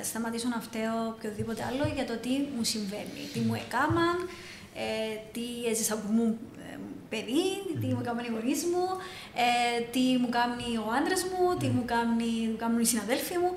Ε, 0.00 0.05
Σταματήσω 0.05 0.49
να 0.49 0.61
φταίω 0.61 0.97
οποιοδήποτε 1.16 1.62
άλλο 1.64 1.93
για 1.95 2.07
το 2.07 2.16
τι 2.16 2.35
μου 2.57 2.64
συμβαίνει, 2.64 3.23
τι 3.33 3.40
μου 3.40 3.55
έκαναν, 3.55 4.16
ε, 4.75 5.16
τι 5.33 5.47
έζησα 5.71 5.99
που 5.99 6.12
μου 6.12 6.38
ε, 6.56 6.56
παιδί, 7.12 7.42
τι 7.81 7.87
μου 7.95 8.01
έκαναν 8.03 8.25
οι 8.25 8.33
γονείς 8.37 8.62
μου, 8.73 8.85
ε, 9.45 9.81
τι 9.92 10.05
μου 10.21 10.29
κάνει 10.38 10.69
ο 10.85 10.87
άντρας 10.99 11.23
μου, 11.31 11.57
τι 11.61 11.66
μου, 11.75 11.85
κάνει, 11.92 12.31
μου 12.51 12.57
κάνουν 12.62 12.81
οι 12.81 12.87
συναδέλφοι 12.92 13.37
μου. 13.42 13.53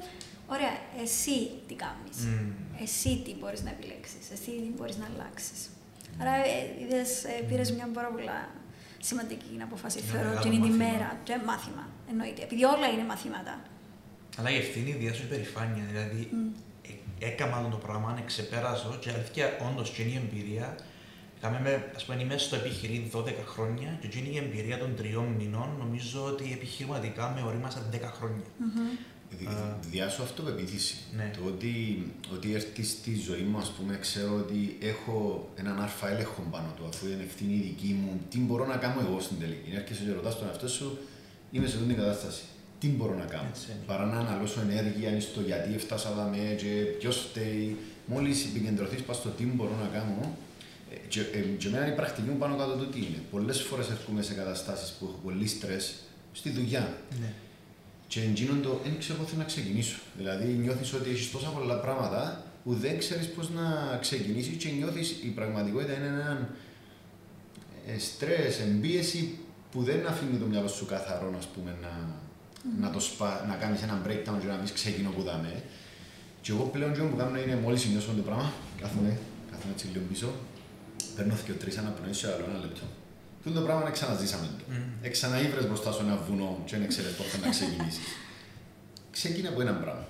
Ωραία, 0.56 0.76
εσύ 1.04 1.38
τι 1.68 1.74
κάνεις. 1.84 2.18
Μμμ. 2.26 2.50
Εσύ 2.86 3.12
τι 3.26 3.32
μπορείς 3.40 3.62
να 3.64 3.70
επιλέξεις, 3.76 4.24
εσύ 4.36 4.52
τι 4.64 4.70
μπορείς 4.78 4.98
να 5.02 5.06
αλλάξεις. 5.12 5.60
Άρα 6.22 6.34
ε, 6.36 6.58
είδες, 6.82 7.24
ε, 7.24 7.36
πήρες 7.50 7.72
μια 7.72 7.88
πάρα 7.98 8.08
πολύ 8.14 8.30
σημαντική 9.10 9.52
απόφαση, 9.68 9.98
Ένα 10.02 10.08
θεωρώ, 10.12 10.30
μεγάλο 10.30 10.40
εκείνη 10.48 10.58
τη 10.66 10.70
μάθημα. 10.70 10.86
μέρα. 10.92 11.10
Και 11.24 11.36
μάθημα, 11.50 11.84
εννοείται. 12.12 12.42
Επειδή 12.48 12.64
όλα 12.64 12.88
είναι 12.94 13.06
μαθήματα. 13.14 13.54
Αλλά 14.38 14.50
η 14.52 14.58
ευθύνη 14.64 14.92
διάσου 14.92 15.24
υπερηφάνεια. 15.24 15.84
Δηλαδή, 15.92 16.22
Μμ. 16.32 16.48
ε, 17.22 17.26
έκανα 17.30 17.68
το 17.76 17.80
πράγμα, 17.86 18.10
εξεπέρασω 18.24 18.98
και 19.02 19.10
αλήθεια, 19.16 19.46
όντως 19.70 19.90
και 19.90 20.02
είναι 20.02 20.12
η 20.12 20.22
εμπειρία. 20.26 20.68
Κάμε 21.42 21.60
με, 21.64 21.92
ας 21.96 22.06
πούμε, 22.06 22.22
είμαι 22.22 22.38
στο 22.38 22.56
επιχειρήν 22.56 23.04
12 23.14 23.26
χρόνια 23.48 23.98
και 24.02 24.08
εκείνη 24.08 24.30
η 24.34 24.38
εμπειρία 24.38 24.78
των 24.78 24.96
τριών 24.96 25.26
μηνών 25.40 25.70
νομίζω 25.80 26.26
ότι 26.26 26.52
επιχειρηματικά 26.54 27.34
με 27.36 27.42
ορίμασα 27.48 27.82
10 27.92 27.96
χρόνια. 28.18 28.46
Μμμ. 28.58 28.88
Δι- 29.40 29.48
Α. 29.48 29.78
Διάσω 29.92 30.22
αυτοπεποίθηση. 30.22 30.96
Ναι. 31.16 31.32
Το 31.38 31.44
ότι, 31.48 31.74
ότι 32.34 32.54
έρθει 32.54 32.84
στη 32.84 33.16
ζωή 33.28 33.42
μου, 33.42 33.58
ας 33.58 33.70
πούμε, 33.70 33.98
ξέρω 33.98 34.36
ότι 34.36 34.78
έχω 34.82 35.50
έναν 35.56 35.82
αρφα 35.82 36.10
έλεγχο 36.10 36.42
πάνω 36.52 36.74
του, 36.78 36.86
αφού 36.90 37.06
είναι 37.08 37.24
ευθύνη 37.24 37.54
δική 37.54 37.92
μου, 38.02 38.20
τι 38.30 38.38
μπορώ 38.40 38.66
να 38.66 38.78
κάνω 38.78 39.00
εγώ 39.08 39.20
στην 39.20 39.40
τελική; 39.40 39.72
Έρχεσαι 39.76 40.04
και 40.04 40.12
ρωτάς 40.12 40.38
τον 40.38 40.48
εαυτό 40.48 40.68
σου, 40.68 40.98
είμαι 41.52 41.68
σε 41.68 41.74
αυτήν 41.74 41.88
την 41.88 41.98
κατάσταση. 41.98 42.44
Τι 42.80 42.88
μπορώ 42.88 43.16
να 43.16 43.26
κάνω; 43.26 43.48
Έτσι 43.50 43.66
είναι. 43.72 43.84
Παρά 43.86 44.06
να 44.06 44.18
αναλώσω 44.20 44.60
ενέργεια 44.62 45.10
είναι 45.10 45.20
στο 45.20 45.42
γιατί 45.42 45.74
έφτασα 45.74 46.10
εδώ 46.10 46.30
και 46.58 46.72
ποιος 47.00 47.18
φταίει. 47.30 47.78
Μόλις 48.06 48.46
επικεντρωθείς 48.46 49.02
πας 49.02 49.16
στο 49.18 49.30
τι 49.30 49.44
μπορώ 49.44 49.76
να 49.84 49.88
κάνω, 49.98 50.18
ε, 50.24 50.49
και, 51.08 51.20
ε, 51.20 51.40
και 51.58 51.68
εμένα 51.68 51.88
η 51.88 51.96
πρακτική 51.96 52.30
μου 52.30 52.38
πάνω 52.38 52.56
κάτω 52.56 52.76
το 52.76 52.86
τι 52.86 52.98
είναι. 52.98 53.22
Πολλές 53.32 53.62
φορές 53.62 53.90
έρχομαι 53.90 54.22
σε 54.22 54.34
καταστάσεις 54.34 54.90
που 54.90 55.06
έχω 55.06 55.20
πολύ 55.24 55.48
στρες 55.48 55.96
στη 56.32 56.50
δουλειά. 56.50 56.98
Ναι. 57.22 57.34
Και 58.08 58.22
εκείνον 58.22 58.62
το 58.62 58.80
δεν 58.84 59.00
ξέρω 59.00 59.20
πού 59.20 59.26
θέλω 59.26 59.38
να 59.38 59.44
ξεκινήσω. 59.44 59.98
Δηλαδή 60.18 60.46
νιώθεις 60.46 60.94
ότι 60.94 61.10
έχεις 61.10 61.32
τόσα 61.32 61.50
πολλά 61.50 61.76
πράγματα 61.76 62.44
που 62.64 62.74
δεν 62.74 62.98
ξέρεις 62.98 63.28
πώς 63.28 63.50
να 63.50 63.98
ξεκινήσεις 64.02 64.56
και 64.58 64.70
νιώθεις 64.70 65.10
η 65.24 65.28
πραγματικότητα 65.28 65.94
είναι 65.94 66.06
ένα 66.06 66.50
στρες, 67.98 68.60
εμπίεση 68.60 69.38
που 69.72 69.84
δεν 69.84 70.08
αφήνει 70.08 70.38
το 70.38 70.46
μυαλό 70.46 70.68
σου 70.68 70.86
καθαρό 70.86 71.34
ας 71.38 71.48
πούμε, 71.48 71.76
να, 71.82 71.92
να, 72.80 72.94
το 72.94 73.00
σπα, 73.00 73.46
να 73.48 73.56
κάνεις 73.56 73.82
ένα 73.82 74.02
breakdown 74.06 74.38
και 74.40 74.48
να 74.48 74.56
μην 74.56 74.74
ξεκινώ 74.74 75.10
που 75.10 75.22
δάμε. 75.22 75.64
Και 76.42 76.52
εγώ 76.52 76.64
πλέον 76.64 76.94
και 76.94 77.02
που 77.02 77.16
κάνω 77.16 77.40
είναι 77.40 77.56
μόλις 77.56 77.86
νιώσω 77.86 78.12
το 78.16 78.22
πράγμα, 78.22 78.52
κάθομαι, 78.82 79.18
κάθομαι 79.52 79.74
έτσι 79.74 79.88
λίγο 79.94 80.06
πίσω, 80.10 80.30
παίρνω 81.20 81.36
και 81.48 81.54
τρεις 81.62 81.78
αναπνοήσει 81.82 82.20
σε 82.20 82.28
άλλο 82.34 82.44
ένα 82.50 82.60
λεπτό. 82.66 82.86
Αυτό 83.38 83.52
το 83.60 83.62
πράγμα 83.66 83.84
να 83.90 83.94
ξαναζήσαμε 83.98 84.46
το. 84.60 84.64
Μμμ. 84.70 85.06
Ε, 85.06 85.08
ξαναείδρες 85.16 85.66
μπροστά 85.68 85.90
σου 85.96 86.02
ένα 86.08 86.16
βουνό 86.28 86.52
και 86.68 86.76
δεν 86.82 86.88
ξέρεις 86.94 87.12
πότε 87.20 87.36
να 87.44 87.48
ξεκινήσεις. 87.56 88.06
Ξεκίνα 89.18 89.50
από 89.50 89.60
ένα 89.66 89.74
πράγμα. 89.84 90.06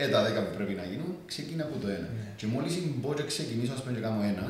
Ε, 0.00 0.08
τα 0.14 0.22
δέκα 0.26 0.40
που 0.44 0.52
πρέπει 0.56 0.74
να 0.80 0.84
γίνουν, 0.90 1.10
ξεκίνα 1.32 1.62
από 1.68 1.76
το 1.82 1.88
ένα. 1.96 2.08
Ναι. 2.18 2.26
Και 2.40 2.46
μόλις 2.46 2.74
μπω 3.00 3.14
και 3.14 3.24
ξεκινήσω, 3.32 3.72
ας 3.76 3.80
πούμε, 3.82 3.92
και 3.96 4.02
κάνω 4.06 4.20
ένα, 4.32 4.46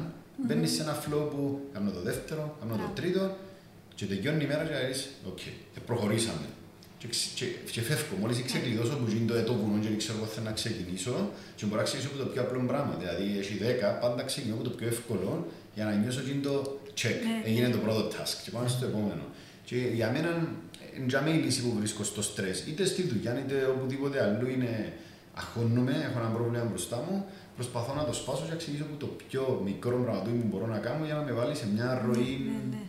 μπαίνεις 0.46 0.70
σε 0.74 0.82
ένα 0.84 0.94
flow 1.04 1.24
που 1.32 1.40
κάνω 1.74 1.90
το 1.96 2.00
δεύτερο, 2.08 2.42
κάνω 2.60 2.72
το 2.72 2.78
Μπράβο. 2.78 2.92
τρίτο 2.98 3.22
και 3.98 4.04
τελειώνει 4.10 4.44
η 4.44 4.46
μέρα 4.50 4.64
και 4.68 4.74
λες, 4.88 4.98
οκ, 5.30 5.40
ε, 5.46 5.80
προχωρήσαμε. 5.88 6.46
Και, 7.00 7.08
ξε- 7.08 7.34
και, 7.38 7.46
και 7.74 7.80
φεύγω, 7.88 8.14
μόλις 8.20 8.42
ξεκλειδώσω 8.50 8.94
που 9.00 9.06
γίνει 9.12 9.26
το, 9.30 9.34
ε, 9.40 9.42
το 9.50 9.54
βουνό 9.60 9.78
και 9.82 9.88
δεν 9.92 9.98
ξέρω 10.02 10.18
πότε 10.18 10.30
θέλω 10.34 10.46
να 10.46 10.56
ξεκινήσω 10.60 11.14
και 11.56 11.64
μπορώ 11.66 11.76
να 11.82 11.86
ξεκινήσω 11.88 12.10
από 12.14 12.18
το 12.24 12.28
πιο 12.32 12.40
απλό 12.44 12.58
πράγμα. 12.72 12.94
Δηλαδή, 13.02 13.24
έχει 13.42 13.54
δέκα, 13.66 13.88
πάντα 14.02 14.22
ξεκινώ 14.30 14.54
από 14.54 14.64
το 14.68 14.70
πιο 14.78 14.86
εύκολο 14.94 15.30
για 15.78 15.86
να 15.88 15.92
νιώσω 16.00 16.20
ότι 16.20 16.30
είναι 16.30 16.46
το 16.50 16.56
check. 17.00 17.18
Ναι, 17.28 17.36
Έγινε 17.48 17.66
ναι. 17.66 17.74
το 17.76 17.80
πρώτο 17.84 18.02
task 18.14 18.36
και 18.44 18.50
πάμε 18.54 18.68
στο 18.68 18.84
επόμενο. 18.90 19.24
Και 19.68 19.76
για 19.98 20.08
μένα 20.14 20.30
είναι 21.26 21.36
η 21.38 21.42
λύση 21.44 21.60
που 21.64 21.72
βρίσκω 21.78 22.02
στο 22.12 22.22
στρες. 22.30 22.50
Είτε 22.68 22.82
στη 22.92 23.02
δουλειά, 23.10 23.32
είτε 23.42 23.56
οπουδήποτε 23.74 24.16
αλλού 24.26 24.46
είναι 24.54 24.72
αγχώνομαι, 25.40 25.94
έχω 26.08 26.18
ένα 26.22 26.30
πρόβλημα 26.36 26.64
μπροστά 26.70 26.96
μου, 27.06 27.16
προσπαθώ 27.58 27.92
να 28.00 28.04
το 28.08 28.12
σπάσω 28.20 28.42
και 28.44 28.50
να 28.54 28.58
ξεκινήσω 28.60 28.84
από 28.90 28.96
το 29.04 29.08
πιο 29.28 29.42
μικρό 29.68 29.96
πράγμα 30.04 30.22
που 30.22 30.46
μπορώ 30.50 30.66
να 30.74 30.78
κάνω 30.86 31.02
για 31.08 31.14
να 31.18 31.22
με 31.28 31.32
βάλει 31.38 31.54
σε 31.62 31.66
μια 31.74 31.88
ροή 32.04 32.32
Ναι, 32.46 32.58
ναι. 32.74 32.82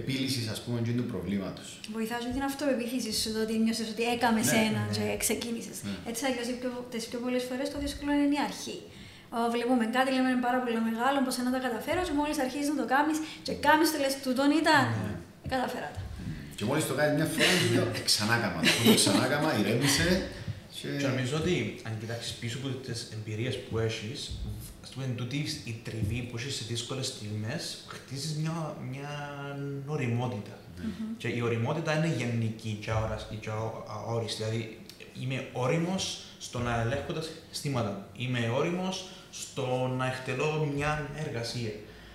επίλυση, 0.00 0.40
α 0.54 0.56
πούμε, 0.64 0.76
εκείνου 0.82 1.00
του 1.02 1.08
προβλήματο. 1.14 1.62
Βοηθά 1.96 2.16
σου 2.22 2.30
την 2.36 2.42
αυτοπεποίθηση 2.50 3.10
σου, 3.20 3.28
το 3.34 3.40
ότι 3.46 3.54
νιώσε 3.64 3.84
ότι 3.94 4.04
έκαμε 4.14 4.40
Ναι, 4.48 4.58
ένα 4.68 4.82
ναι. 4.86 4.92
και 4.96 5.04
ξεκίνησε. 5.24 5.72
Ναι. 5.86 5.94
Έτσι, 6.10 6.20
αλλιώ 6.28 6.42
τι 6.92 6.98
πιο 7.10 7.18
πολλέ 7.24 7.40
φορέ 7.48 7.64
το 7.74 7.78
δύσκολο 7.84 8.10
είναι 8.16 8.36
η 8.40 8.42
αρχή. 8.50 8.78
Ω, 9.36 9.40
Βλέπουμε 9.54 9.84
κάτι, 9.96 10.08
λέμε 10.16 10.28
είναι 10.32 10.44
πάρα 10.48 10.58
πολύ 10.64 10.78
μεγάλο, 10.88 11.18
πώ 11.26 11.30
να 11.46 11.50
τα 11.54 11.60
καταφέρω, 11.66 12.00
και 12.08 12.14
μόλις 12.20 12.36
αρχίζεις 12.44 12.68
να 12.74 12.78
το 12.82 12.86
κάνεις, 12.94 13.16
και 13.46 13.52
κάνει 13.66 13.84
το 13.92 13.96
λες, 14.02 14.14
τούτον 14.24 14.48
ήταν. 14.62 14.82
Ναι. 14.96 15.12
Ε, 15.44 15.46
Καταφέρα 15.54 15.88
τα. 15.96 16.00
Και 16.58 16.64
μόλις 16.68 16.84
το 16.90 16.94
κάνει 17.00 17.12
μια 17.18 17.28
φορά, 17.32 17.52
του 17.60 17.68
λέω 17.74 17.86
«Ε, 17.98 18.00
ξανά 18.10 18.34
κάμα. 18.42 18.58
Το 18.66 18.82
το 18.90 18.94
ξανά 19.00 19.24
κάμα, 19.32 19.48
ηρέμησε. 19.60 20.08
Και... 20.76 20.88
Και 21.00 21.06
νομίζω 21.10 21.34
ότι 21.42 21.54
αν 21.86 21.92
κοιτάξεις 22.00 22.32
πίσω 22.40 22.56
από 22.60 22.68
τις 22.86 22.98
εμπειρίες 23.16 23.54
που 23.64 23.78
έχεις, 23.78 24.18
ας 24.84 24.88
πούμε, 24.92 25.06
τούτη 25.16 25.36
η 25.64 25.80
τριβή 25.84 26.20
που 26.28 26.36
έχεις 26.38 26.54
σε 26.58 26.64
δύσκολες 26.68 27.06
στιγμές, 27.06 27.62
χτίζεις 27.88 28.32
μια, 28.40 28.76
μια 28.90 29.10
οριμότητα. 29.86 30.54
Μμμ. 30.78 31.16
Και 31.16 31.28
η 31.28 31.40
οριμότητα 31.40 31.96
είναι 31.96 32.14
γενική 32.16 32.78
και 32.82 32.90
αόρα- 32.90 33.28
και 33.40 33.50
αόριστη. 34.06 34.42
Δηλαδή, 34.42 34.78
είμαι 35.22 35.48
όριμος 35.52 36.24
στο 36.38 36.58
να 36.58 36.80
ελέγχω 36.80 37.12
τα 37.12 37.22
συστήματα. 37.50 38.08
Είμαι 38.16 38.52
όριμος 38.56 39.08
στο 39.40 39.94
να 39.96 40.06
εκτελώ 40.06 40.68
μια 40.74 41.10
εργασία. 41.26 41.70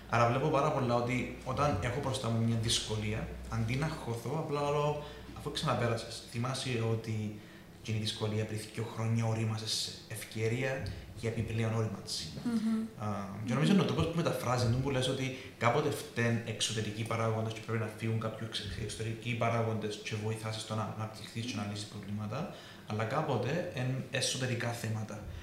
Άρα 0.09 0.27
βλέπω 0.29 0.47
πάρα 0.47 0.71
πολλά 0.71 0.95
ότι 0.95 1.37
όταν 1.45 1.77
έχω 1.81 1.99
μπροστά 2.03 2.29
μου 2.29 2.45
μια 2.47 2.57
δυσκολία, 2.61 3.27
αντί 3.49 3.75
να 3.75 3.87
χωθώ, 3.87 4.31
απλά 4.37 4.61
λέω 4.61 5.03
αφού 5.37 5.51
ξαναπέρασες. 5.51 6.23
Θυμάσαι 6.31 6.69
ότι 6.91 7.39
και 7.81 7.91
η 7.91 7.95
δυσκολία 7.99 8.45
πριν 8.45 8.59
δύο 8.73 8.85
χρόνια 8.95 9.25
ορίμασες 9.25 9.71
σε 9.71 10.13
ευκαιρία 10.13 10.87
για 11.17 11.29
επιπλέον 11.29 11.73
όριμανση. 11.75 12.27
Μμμ. 12.43 13.07
Α, 13.09 13.25
Και 13.45 13.53
νομίζω 13.53 13.71
είναι 13.73 13.81
ο 13.81 13.85
τρόπο 13.85 14.01
που 14.01 14.15
μεταφράζει 14.15 14.65
είναι 14.65 14.75
που 14.75 14.89
λες 14.89 15.07
ότι 15.07 15.37
κάποτε 15.57 15.89
φταίνουν 15.89 16.41
εξωτερικοί 16.45 17.03
παράγοντες 17.03 17.53
και 17.53 17.59
πρέπει 17.65 17.79
να 17.79 17.89
φύγουν 17.97 18.19
κάποιοι 18.19 18.47
εξ- 18.49 18.81
εξωτερικοί 18.83 19.31
παράγοντες 19.35 19.99
και 20.03 20.15
βοηθάσει 20.23 20.59
στο 20.59 20.75
να 20.75 20.93
αναπτυχθείς 20.97 21.45
και 21.45 21.53
να 21.55 21.67
λύσεις 21.71 21.85
προβλήματα, 21.85 22.53
αλλά 22.87 23.03
κάποτε 23.03 23.71
είναι 23.75 24.03
εσωτερικά 24.11 24.69
θέματα 24.69 25.13
α, 25.13 25.17
Ακριβώς. 25.17 25.38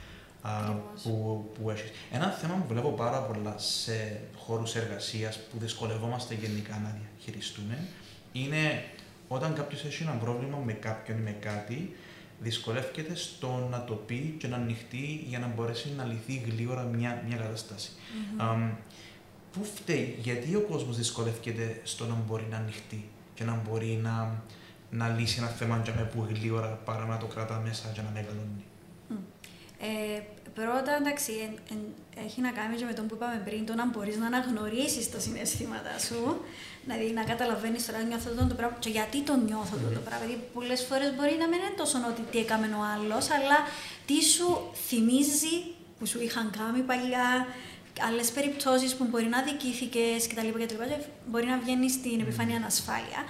Που, 1.03 1.45
που 1.55 1.71
έχεις. 1.71 1.91
Ένα 2.13 2.31
θέμα 2.31 2.55
που 2.55 2.67
βλέπω 2.69 2.91
πάρα 2.91 3.19
πολλά 3.23 3.59
σε 3.59 4.21
χώρους 4.37 4.75
εργασίας 4.75 5.39
που 5.39 5.59
δυσκολευόμαστε 5.59 6.35
γενικά 6.35 6.81
να 6.83 6.99
διαχειριστούμε 7.01 7.87
είναι 8.33 8.85
όταν 9.29 9.55
κάποιος 9.55 9.85
έχει 9.85 10.03
ένα 10.03 10.13
πρόβλημα 10.13 10.59
με 10.65 10.73
κάποιον 10.73 11.19
ή 11.19 11.21
με 11.21 11.31
κάτι, 11.31 11.97
δυσκολεύεται 12.41 13.15
στο 13.15 13.69
να 13.71 13.85
το 13.85 13.95
πει 13.95 14.37
και 14.39 14.47
να 14.47 14.57
ανοιχτεί 14.57 15.25
για 15.29 15.39
να 15.39 15.47
μπορέσει 15.47 15.93
να 15.97 16.05
λυθεί 16.05 16.37
γλύωρα 16.37 16.83
μια, 16.83 17.23
μια 17.27 17.37
κατάσταση. 17.37 17.91
Μμμ. 18.33 18.41
Αμ, 18.41 18.71
πού 19.53 19.65
φταίει, 19.65 20.19
γιατί 20.23 20.57
ο 20.57 20.61
κόσμος 20.61 20.97
δυσκολεύεται 20.97 21.81
στο 21.83 22.07
να 22.07 22.15
μπορεί 22.27 22.47
να 22.51 22.57
ανοιχτεί 22.57 23.09
και 23.35 23.45
να 23.45 23.63
μπορεί 23.69 24.01
να, 24.03 24.43
να 24.91 25.09
λύσει 25.09 25.39
ένα 25.39 25.49
θέμα 25.49 25.81
για 25.85 25.95
με 25.95 26.03
που 26.03 26.27
γλύωρα 26.29 26.69
παρά 26.85 27.07
να 27.07 27.17
το 27.17 27.27
κρατά 27.27 27.63
μέσα 27.65 27.89
και 27.95 28.01
να 28.03 28.11
μεγαλώνει; 28.11 28.65
Ε, 29.81 30.21
πρώτα, 30.59 30.93
εντάξει, 31.01 31.33
εν- 31.47 31.59
εν- 31.73 31.95
έχει 32.27 32.41
να 32.47 32.51
κάνει 32.59 32.75
και 32.77 32.85
με 32.91 32.93
τον 32.99 33.07
που 33.09 33.15
είπαμε 33.15 33.39
πριν, 33.45 33.67
το 33.67 33.75
να 33.81 33.87
μπορείς 33.87 34.17
να 34.23 34.27
αναγνωρίσεις 34.27 35.11
τα 35.13 35.19
συναισθήματά 35.25 35.95
σου. 36.07 36.21
Δηλαδή 36.85 37.07
να 37.19 37.23
καταλαβαίνεις 37.33 37.87
τώρα 37.87 38.01
νιώθω 38.03 38.29
αυτό 38.33 38.47
το 38.53 38.55
πράγμα 38.55 38.77
και 38.85 38.89
γιατί 38.99 39.19
το 39.29 39.35
νιώθω 39.47 39.73
αυτό 39.79 39.91
το 39.99 40.03
πράγμα. 40.07 40.25
Δηλαδή 40.27 40.43
πολλές 40.57 40.81
φορές 40.89 41.09
μπορεί 41.17 41.35
να 41.43 41.47
μην 41.51 41.59
είναι 41.61 41.75
τόσο 41.77 41.97
ότι 42.13 42.23
τι 42.31 42.39
έκαμε 42.45 42.67
ο 42.81 42.83
άλλος, 42.95 43.25
αλλά 43.37 43.59
τι 44.09 44.17
σου 44.35 44.49
θυμίζει 44.89 45.57
που 45.99 46.07
σου 46.07 46.19
είχαν 46.27 46.47
κάνει 46.59 46.81
παλιά, 46.91 47.29
άλλες 48.09 48.29
περιπτώσεις 48.37 48.91
που 48.97 49.05
μπορεί 49.11 49.27
να 49.35 49.43
δικήθηκες 49.43 50.21
κτλ. 50.31 50.49
κτλ. 50.53 50.65
και 50.67 50.99
Μπορεί 51.31 51.47
να 51.47 51.59
βγαίνεις 51.63 51.93
στην 51.93 52.21
επιφάνεια 52.25 52.57
ανασφάλεια. 52.57 53.21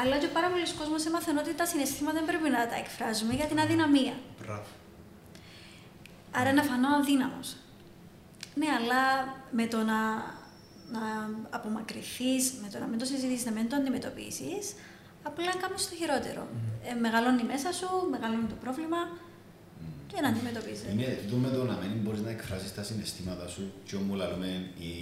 Αλλά 0.00 0.16
και 0.22 0.26
πάρα 0.36 0.48
πολλοί 0.52 0.66
κόσμοι 0.78 0.96
έμαθαν 1.06 1.36
ότι 1.42 1.52
τα 1.54 1.66
συναισθήματα 1.66 2.16
δεν 2.18 2.26
πρέπει 2.30 2.48
να 2.56 2.62
τα 2.70 2.76
εκφράζουμε 2.82 3.32
για 3.34 3.46
την 3.50 3.58
αδυναμία. 3.60 4.14
Μπράβο. 4.42 4.66
Άρα 6.30 6.52
να 6.52 6.62
φανώ 6.62 6.88
αδύναμος. 7.00 7.56
Ναι, 8.60 8.66
αλλά 8.78 9.02
με 9.58 9.66
το 9.72 9.76
να, 9.90 9.98
να 10.96 11.02
απομακρυνθείς, 11.50 12.44
με 12.62 12.68
το 12.72 12.78
να 12.78 12.86
μην 12.90 12.98
το 12.98 13.04
συζητήσεις, 13.04 13.44
να 13.44 13.52
μην 13.56 13.68
το 13.68 13.76
αντιμετωπίσεις, 13.76 14.64
απλά 15.28 15.52
κάνεις 15.62 15.82
το 15.90 15.94
χειρότερο. 16.00 16.42
Ε, 16.88 16.92
μεγαλώνει 17.04 17.44
μέσα 17.52 17.68
σου, 17.78 17.88
μεγαλώνει 18.14 18.46
το 18.52 18.56
πρόβλημα 18.64 19.00
και 20.10 20.18
να 20.24 20.28
αντιμετωπίζεις. 20.32 20.84
Είναι 20.92 21.08
το 21.30 21.36
με 21.44 21.48
το 21.56 21.60
να 21.70 21.76
μην 21.82 21.92
μπορείς 22.02 22.20
να 22.26 22.30
εκφράσεις 22.36 22.74
τα 22.74 22.82
συναισθήματα 22.88 23.46
σου 23.54 23.62
και 23.86 23.94
όμως 24.00 24.16
λαλούμε 24.20 24.50
οι, 24.84 24.92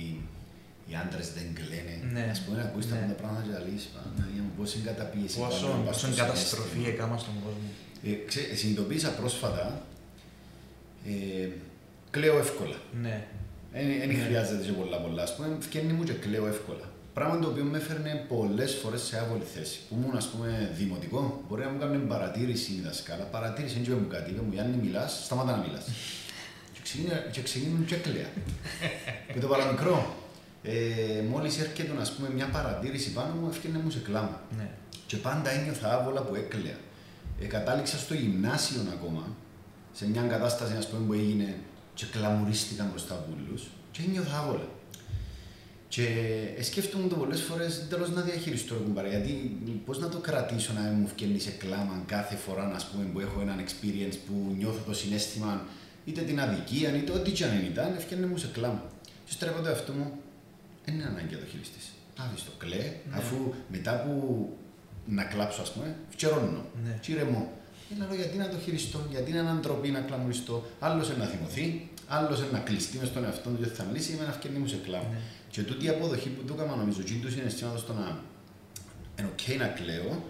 οι 0.89 0.93
άντρες 1.03 1.27
δεν 1.37 1.47
κλαίνε. 1.59 1.95
Ναι. 2.15 2.25
Ας 2.35 2.41
πούμε 2.43 2.57
να 2.61 2.65
ακούεις 2.69 2.87
τα 2.89 2.95
Ναι. 2.95 3.01
αυτά 3.01 3.15
πράγματα 3.21 3.43
και 3.47 3.53
να 3.57 3.61
λύσεις 3.67 3.89
Παναγία 3.95 4.43
μου 4.47 4.53
πόση 4.59 4.79
καταπίεση 4.91 5.37
Πόσο, 5.39 5.67
υπάρχει 5.67 5.79
να 5.79 5.85
πας 5.89 5.97
πόσο 6.01 6.07
στο 6.13 6.21
καταστροφή 6.23 6.69
συναίσθημα. 6.77 6.95
έκανα 6.95 7.17
στον 7.25 7.35
κόσμο. 7.45 7.69
Ε, 8.09 8.13
ξέ- 8.29 8.51
συνειδητοποίησα 8.59 9.11
πρόσφατα 9.21 9.65
ε, 11.07 11.49
κλαίω 12.11 12.39
εύκολα. 12.39 12.77
Ναι. 13.03 13.27
Δεν 13.73 14.09
Ναι. 14.09 14.15
χρειάζεται 14.25 14.65
και 14.65 14.73
πολλά 14.73 14.97
πολλά. 14.97 15.23
Ας 15.23 15.37
πούμε, 15.37 15.57
φκένει 15.61 15.93
μου 15.93 16.05
και 16.05 16.13
κλαίω 16.13 16.47
εύκολα. 16.47 16.87
Πράγμα 17.15 17.39
το 17.39 17.49
οποίο 17.49 17.65
με 17.65 17.79
έφερνε 17.79 18.25
πολλές 18.29 18.75
φορές 18.75 19.03
σε 19.03 19.19
άβολη 19.19 19.43
θέση. 19.55 19.79
Που 19.89 19.95
ήμουν, 20.03 20.17
ας 20.17 20.27
πούμε, 20.27 20.71
δημοτικό, 20.77 21.43
μπορεί 21.49 21.63
να 21.65 21.69
μου 21.71 21.79
κάνει 21.79 21.97
παρατήρηση 21.97 22.73
η 22.73 22.81
δασκάλα. 22.85 23.25
Παρατήρηση, 23.25 23.75
δεν 23.75 23.83
είπε 23.83 23.95
μου 23.95 24.09
κάτι. 24.09 24.31
Είπε 24.31 24.41
μου, 24.43 24.53
Γιάννη, 24.53 24.77
μιλάς, 24.77 25.21
σταμάτα 25.25 25.51
να 25.51 25.57
μιλάς. 25.67 25.85
και 26.75 26.81
ξεκίνησα- 26.83 27.25
και 27.31 27.43
ξεκίνησε 27.43 27.83
και 27.87 27.97
κλαία. 27.97 28.29
με 29.35 29.41
το 29.41 29.47
παραμικρό. 29.47 30.15
Ε, 30.63 30.75
Μόλις 31.31 31.59
έρχεται, 31.59 31.93
ας 32.01 32.13
πούμε, 32.13 32.29
μια 32.35 32.47
παρατήρηση 32.47 33.13
πάνω 33.13 33.35
μου, 33.35 33.49
έφτιανε 33.53 33.79
μου 33.79 33.91
σε 33.91 33.99
κλάμα. 33.99 34.41
ναι. 34.59 34.69
Και 35.07 35.17
πάντα 35.17 35.51
ένιωθα 35.51 35.95
άβολα 35.95 36.21
που 36.23 36.35
έκλαια. 36.35 36.77
Ε, 37.41 37.45
κατάληξα 37.47 37.97
στο 37.99 38.15
γυμνάσιο 38.15 38.81
ακόμα, 38.97 39.23
σε 39.97 40.09
μια 40.09 40.23
κατάσταση 40.23 40.77
ας 40.77 40.89
πούμε, 40.89 41.07
που 41.07 41.13
έγινε 41.13 41.55
και 41.95 42.05
κλαμουρίστηκα 42.13 42.89
μπροστά 42.91 43.15
από 43.15 43.33
όλους 43.37 43.63
και 43.93 44.01
ένιωθα 44.07 44.39
άβολα. 44.39 44.69
Και 45.89 46.07
ε, 46.57 46.63
σκέφτομαι 46.63 47.09
το 47.09 47.17
πολλές 47.17 47.41
φορές 47.43 47.87
τέλος 47.89 48.11
να 48.11 48.21
διαχειριστώ 48.21 48.75
το 48.75 48.81
κουμπάρε, 48.81 49.09
γιατί 49.09 49.33
πώς 49.87 49.99
να 49.99 50.09
το 50.09 50.19
κρατήσω 50.19 50.73
να 50.73 50.81
μην 50.81 50.99
μου 50.99 51.11
βγαίνει 51.17 51.39
σε 51.39 51.51
κλάμα 51.51 52.03
κάθε 52.07 52.37
φορά 52.37 52.73
ας 52.75 52.87
πούμε, 52.87 53.05
που 53.05 53.21
έχω 53.21 53.41
έναν 53.41 53.59
experience 53.65 54.17
που 54.27 54.55
νιώθω 54.59 54.79
το 54.87 54.95
συνέστημα 54.95 55.65
είτε 56.05 56.21
την 56.21 56.41
αδικία 56.41 56.97
είτε 56.97 57.13
ό,τι 57.13 57.31
και 57.31 57.45
αν 57.45 57.65
ήταν, 57.71 57.95
ευκαιρνέ 57.97 58.27
μου 58.27 58.37
σε 58.37 58.49
κλάμα. 58.53 58.83
Και 59.25 59.33
στρέφω 59.33 59.61
το 59.63 59.69
εαυτό 59.69 59.93
μου, 59.93 60.13
δεν 60.85 60.95
είναι 60.95 61.05
ανάγκη 61.05 61.35
να 61.35 61.41
το 61.41 61.47
χειριστείς. 61.47 61.85
Άφησε 62.17 62.45
το 62.45 62.53
κλαίε, 62.59 62.93
Ναι. 63.11 63.17
αφού 63.17 63.37
μετά 63.69 63.93
που 64.03 64.13
να 65.07 65.25
κλάψω, 65.25 65.63
ας 65.63 65.73
πούμε, 65.73 65.97
φτιαρώνω. 66.09 66.65
Ναι. 66.85 66.99
Και 67.01 67.13
ηρεμώ. 67.13 67.53
Έλα, 67.95 68.07
λέω, 68.07 68.15
γιατί 68.17 68.37
να 68.37 68.49
το 68.49 68.57
χειριστώ, 68.65 69.01
γιατί 69.11 69.31
είναι 69.31 69.39
ανατροπή 69.39 69.89
να 69.89 70.01
κλαμουριστώ. 70.01 70.65
Άλλος 70.81 71.17
να 71.17 71.25
θυμωθεί, 71.25 71.89
άλλος 72.09 72.51
να 72.53 72.59
κλειστεί 72.59 72.99
μες 72.99 73.09
στον 73.09 73.25
εαυτό 73.25 73.51
του 73.51 73.63
και 73.63 73.69
θα 73.69 73.85
μιλήσει, 73.85 74.17
με 74.21 74.27
να 74.27 74.33
φτιάχνει 74.33 74.59
μου 74.59 74.67
σε 74.67 74.77
κλάμα. 74.85 75.09
Ναι. 75.11 75.19
Και 75.51 75.63
τούτη 75.63 75.85
η 75.85 75.89
αποδοχή 75.89 76.29
που 76.29 76.43
του 76.45 76.55
έκανα, 76.57 76.77
νομίζω, 76.77 77.03
και 77.03 77.13
του 77.23 77.31
συναισθήματο 77.31 77.79
στο 77.79 77.93
να 77.93 78.21
είναι 79.19 79.29
οκ 79.33 79.59
να 79.59 79.67
κλαίω, 79.67 80.25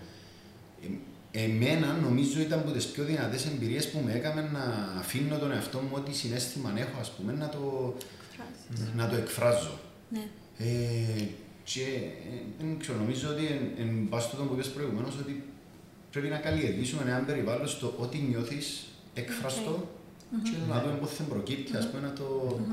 ε, 0.83 1.45
εμένα 1.45 1.93
νομίζω 2.03 2.41
ήταν 2.41 2.59
από 2.59 2.71
τις 2.71 2.87
πιο 2.87 3.05
δυνατές 3.05 3.47
εμπειρίες 3.47 3.91
που 3.91 3.99
με 4.05 4.13
έκαμε 4.13 4.49
να 4.53 4.65
αφήνω 4.99 5.39
τον 5.39 5.53
εαυτό 5.53 5.79
μου 5.79 5.91
ό,τι 5.93 6.15
συνέστημα 6.15 6.73
έχω, 6.77 7.01
ας 7.01 7.11
πούμε, 7.11 7.33
να 7.33 7.49
το, 7.49 7.95
Εκφράζεις. 8.31 8.95
να 8.95 9.09
το 9.09 9.17
εκφράζω. 9.17 9.79
Ναι. 10.09 10.29
Ε, 10.59 11.25
και 11.65 11.81
ε, 11.81 12.37
δεν 12.59 12.79
ξέρω, 12.79 12.99
νομίζω 12.99 13.29
ότι 13.29 13.47
εν, 13.47 13.89
εν 13.89 14.09
πάση 14.09 14.27
στο 14.29 14.43
που 14.45 14.55
είπες 14.55 14.69
προηγουμένως 14.69 15.15
ότι 15.21 15.43
πρέπει 16.17 16.29
να 16.33 16.39
καλλιεργήσουμε 16.39 17.03
ένα 17.07 17.19
περιβάλλον 17.19 17.69
στο 17.69 17.95
ότι 17.99 18.19
νιώθεις 18.19 18.85
εκφραστό 19.15 19.89
και 20.43 20.51
να 20.69 20.81
δούμε 20.83 20.95
πώς 21.03 21.11
θα 21.11 21.23
προκύπτει, 21.23 21.77
ας 21.77 21.89
πούμε, 21.91 22.03
να 22.07 22.13
το, 22.13 22.27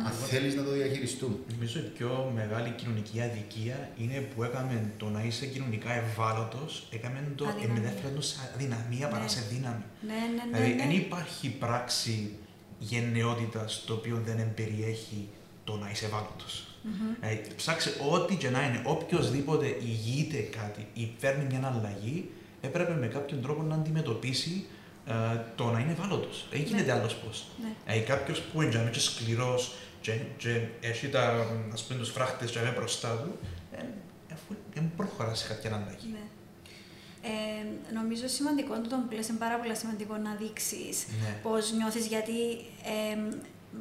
αν 0.07 0.11
θέλεις 0.11 0.55
να 0.55 0.63
το 0.63 0.71
διαχειριστούμε. 0.71 1.35
Νομίζω 1.53 1.79
η 1.79 1.89
πιο 1.97 2.31
μεγάλη 2.35 2.69
κοινωνική 2.69 3.21
αδικία 3.21 3.89
είναι 3.97 4.17
που 4.35 4.43
έκαμε 4.43 4.91
το 4.97 5.05
να 5.09 5.23
είσαι 5.23 5.45
κοινωνικά 5.45 5.91
ευάλωτος, 5.93 6.87
έκαμε 6.91 7.19
το 7.35 7.45
Αδυναμία. 7.47 7.75
ενδέφερε 7.75 8.21
σε 8.21 8.35
αδυναμία 8.53 9.07
παρά 9.07 9.23
Ναι. 9.23 9.29
σε 9.29 9.41
δύναμη. 9.51 9.83
Ναι, 10.07 10.13
ναι, 10.13 10.43
ναι. 10.51 10.57
Δηλαδή, 10.57 10.69
ναι. 10.73 10.81
δεν 10.83 10.91
υπάρχει 11.03 11.49
πράξη 11.49 12.33
γενναιότητας 12.79 13.83
το 13.87 13.93
οποίο 13.93 14.21
δεν 14.25 14.37
εμπεριέχει 14.39 15.27
το 15.63 15.77
να 15.77 15.89
είσαι 15.91 16.05
ευάλωτος. 16.05 16.67
Μμμ. 16.83 16.93
Δηλαδή, 17.19 17.41
ψάξε 17.55 17.89
ό,τι 18.11 18.35
και 18.35 18.49
να 18.49 18.61
είναι, 18.65 18.81
οποιοδήποτε 18.85 19.65
ηγείται 19.91 20.37
κάτι 20.37 20.87
ή 20.93 21.11
φέρνει 21.19 21.45
μια 21.49 21.73
αλλαγή, 21.79 22.29
έπρεπε 22.67 22.93
με 22.93 23.07
κάποιον 23.07 23.41
τρόπο 23.41 23.61
να 23.61 23.75
αντιμετωπίσει 23.75 24.65
ε, 25.07 25.13
το 25.55 25.71
να 25.71 25.79
είναι 25.79 25.91
ευάλωτος. 25.91 26.47
Δεν 26.51 26.61
γίνεται 26.61 26.91
άλλος 26.91 27.15
πώς. 27.15 27.47
Ναι. 27.61 27.69
Δηλαδή, 27.85 28.05
κάποιος 28.05 28.41
που 28.41 28.61
είναι 28.61 28.89
και 28.91 28.99
σκληρός 28.99 29.73
και, 30.01 30.11
και 30.37 30.61
έχει 30.81 31.07
τα, 31.07 31.45
ας 31.73 31.83
πούμε, 31.83 31.99
τους 31.99 32.09
φράχτες 32.11 32.51
και 32.51 32.59
είναι 32.59 32.73
μπροστά 32.77 33.09
του, 33.17 33.37
ε, 33.71 33.83
αφού 34.33 34.55
δεν 34.73 34.91
προχωράς 34.97 35.39
σε 35.39 35.47
κάποια 35.47 35.69
αλλαγή. 35.75 36.07
Ναι. 36.11 36.19
Ε, 37.25 37.93
νομίζω 37.93 38.27
σημαντικό 38.27 38.81
το 38.81 38.95
που 39.09 39.15
λες 39.15 39.27
είναι 39.27 39.37
πάρα 39.37 39.57
πολύ 39.59 39.75
σημαντικό 39.75 40.17
να 40.17 40.35
δείξεις 40.35 41.05
Ναι. 41.21 41.35
πώς 41.43 41.71
νιώθεις 41.71 42.05
γιατί 42.05 42.39
ε, 42.93 43.17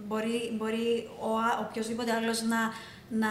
μπορεί, 0.09 0.53
μπορεί 0.59 1.09
ο, 1.21 1.27
α- 1.39 1.67
οποιοδήποτε 1.69 2.13
άλλος 2.13 2.43
να, 2.43 2.59
να 3.23 3.31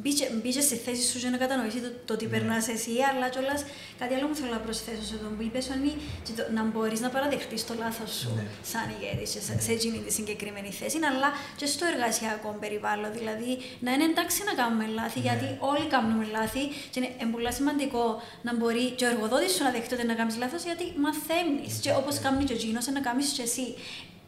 μπει, 0.00 0.12
και- 0.14 0.30
μπει 0.42 0.50
και 0.56 0.60
στη 0.60 0.76
θέση 0.84 1.02
σου 1.10 1.18
και 1.22 1.28
να 1.28 1.36
κατανοήσει 1.44 1.78
το, 1.86 1.90
το 2.04 2.16
τι 2.16 2.24
Ναι. 2.26 2.30
περνάς 2.30 2.68
εσύ, 2.68 2.90
αλλά 3.10 3.28
κιόλας 3.28 3.60
κάτι 4.00 4.14
άλλο 4.14 4.26
που 4.28 4.34
θέλω 4.34 4.52
να 4.58 4.62
προσθέσω 4.66 5.02
σε 5.10 5.16
τον 5.22 5.36
που 5.36 5.42
είπες 5.42 5.66
είναι 5.66 5.92
και 6.26 6.32
το, 6.38 6.42
να 6.56 6.62
μπορείς 6.64 7.00
να 7.00 7.08
παραδεχτείς 7.14 7.66
το 7.68 7.74
λάθος 7.82 8.10
σου 8.20 8.30
Ναι. 8.36 8.44
σαν 8.72 8.86
ηγέτης 8.94 9.30
σε, 9.30 9.40
σε 9.66 9.72
εκείνη 9.72 9.98
τη 10.06 10.12
συγκεκριμένη 10.18 10.70
θέση, 10.80 10.98
αλλά 11.10 11.28
και 11.56 11.66
στο 11.66 11.84
εργασιακό 11.92 12.56
περιβάλλον. 12.60 13.10
Δηλαδή 13.18 13.50
να 13.84 13.90
είναι 13.92 14.04
εντάξει 14.12 14.38
να 14.48 14.54
κάνουμε 14.60 14.86
λάθη, 14.98 15.18
Ναι. 15.20 15.26
γιατί 15.28 15.46
όλοι 15.70 15.86
κάνουμε 15.94 16.24
λάθη 16.36 16.62
και 16.90 16.96
είναι 17.00 17.10
ε, 17.22 17.24
πολύ 17.32 17.52
σημαντικό 17.58 18.04
να 18.46 18.52
μπορεί 18.56 18.84
και 18.98 19.04
ο 19.04 19.08
εργοδότης 19.12 19.52
σου 19.54 19.62
να 19.62 19.70
δεχτεί 19.76 19.94
ότι 19.94 20.06
να 20.06 20.14
κάνεις 20.20 20.36
λάθος, 20.42 20.62
γιατί 20.68 20.84
μαθαίνεις. 21.04 21.72
Και 21.82 21.90
όπως 22.00 22.14
κάνει 22.24 22.44
και 22.44 22.52
ο 22.52 22.56
εκείνος, 22.56 22.86
να 22.86 23.00
κάνεις 23.08 23.28
και 23.36 23.42
εσύ. 23.42 23.66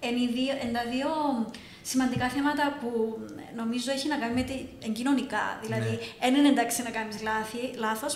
Εν, 0.00 0.14
οι 0.22 0.26
δύο, 0.37 0.52
εν 0.64 0.70
τα 0.76 0.83
δύο 0.92 1.09
σημαντικά 1.90 2.29
θέματα 2.29 2.64
που 2.81 2.90
νομίζω 3.57 3.90
έχει 3.96 4.09
να 4.09 4.16
κάνει 4.16 4.35
με 4.40 4.44
την 4.83 4.92
κοινωνικά. 4.92 5.44
Δηλαδή, 5.62 5.99
δεν 6.20 6.35
είναι 6.35 6.49
εντάξει 6.49 6.83
να 6.83 6.90
κάνεις 6.90 7.16
λάθος, 7.85 8.12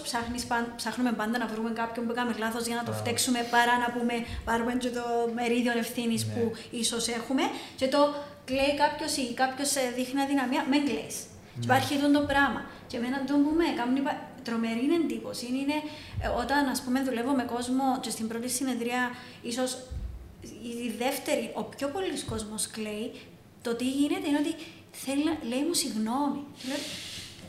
ψάχνουμε 0.77 1.13
πάντα 1.13 1.39
να 1.39 1.47
βρούμε 1.47 1.71
κάποιον 1.71 2.07
που 2.07 2.13
έκανε 2.13 2.35
λάθος 2.39 2.67
για 2.67 2.77
να 2.77 2.85
το 2.85 2.93
φταίξουμε 2.93 3.41
παρά 3.51 3.75
να 3.85 3.89
πούμε 3.95 4.15
πάρουμε 4.45 4.73
και 4.75 4.91
το 4.99 5.05
μερίδιο 5.35 5.73
ευθύνης 5.79 6.23
ναι. 6.27 6.33
που 6.33 6.53
ίσως 6.71 7.09
έχουμε. 7.09 7.43
Και 7.77 7.89
το 7.89 8.01
κλαίει 8.45 8.75
κάποιος 8.85 9.17
ή 9.17 9.35
κάποιος 9.35 9.71
δείχνει 9.97 10.21
αδυναμία, 10.21 10.63
με 10.71 10.79
κλαίει. 10.89 11.13
Ναι. 11.55 11.65
Υπάρχει 11.65 11.95
αυτό 11.95 12.11
το 12.19 12.21
πράγμα. 12.21 12.61
Και 12.87 12.97
εμένα 12.97 13.25
το 13.25 13.35
που 13.45 13.51
με 13.61 13.67
κάνει 13.81 14.01
τρομερή 14.47 14.87
εντύπωση 15.03 15.47
είναι 15.47 15.79
ε, 16.25 16.29
όταν 16.43 16.69
ας 16.69 16.81
πούμε 16.83 17.03
δουλεύω 17.03 17.33
με 17.33 17.45
κόσμο 17.55 17.87
και 18.01 18.11
στην 18.11 18.29
πρώτη 18.29 18.49
συνεδρία 18.49 19.03
ίσως 19.43 19.71
η 20.85 20.93
δεύτερη, 20.99 21.51
ο 21.55 21.63
πιο 21.63 21.89
πολλή 21.89 22.21
κόσμος 22.29 22.67
κλαίει, 22.67 23.13
το 23.63 23.71
τι 23.75 23.87
γίνεται 23.99 24.27
είναι 24.29 24.41
ότι 24.45 24.55
θέλει 25.05 25.25
να 25.25 25.35
λέει 25.51 25.63
μου 25.69 25.75
συγγνώμη. 25.83 26.43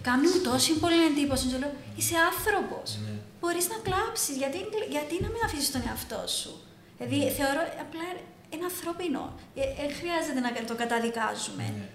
Κάνει 0.08 0.28
μου 0.32 0.40
τόση 0.50 0.72
πολύ 0.84 1.04
εντύπωση. 1.10 1.44
Και 1.48 1.58
λέω, 1.62 1.74
είσαι 2.00 2.16
άνθρωπος. 2.30 2.88
Ναι. 3.06 3.16
Μπορείς 3.40 3.66
να 3.74 3.78
κλάψεις. 3.88 4.36
Γιατί, 4.42 4.60
γιατί 4.96 5.14
να 5.24 5.30
μην 5.34 5.42
αφήσεις 5.46 5.72
τον 5.76 5.82
εαυτό 5.88 6.22
σου; 6.40 6.54
Δηλαδή, 6.98 7.18
ναι. 7.24 7.32
θεωρώ 7.40 7.62
απλά 7.86 8.08
είναι 8.52 8.66
ανθρώπινο. 8.72 9.22
Δεν 9.56 9.90
ε, 9.90 9.94
χρειάζεται 10.00 10.40
να 10.46 10.50
το 10.70 10.76
καταδικάζουμε. 10.82 11.66
Ναι. 11.78 11.88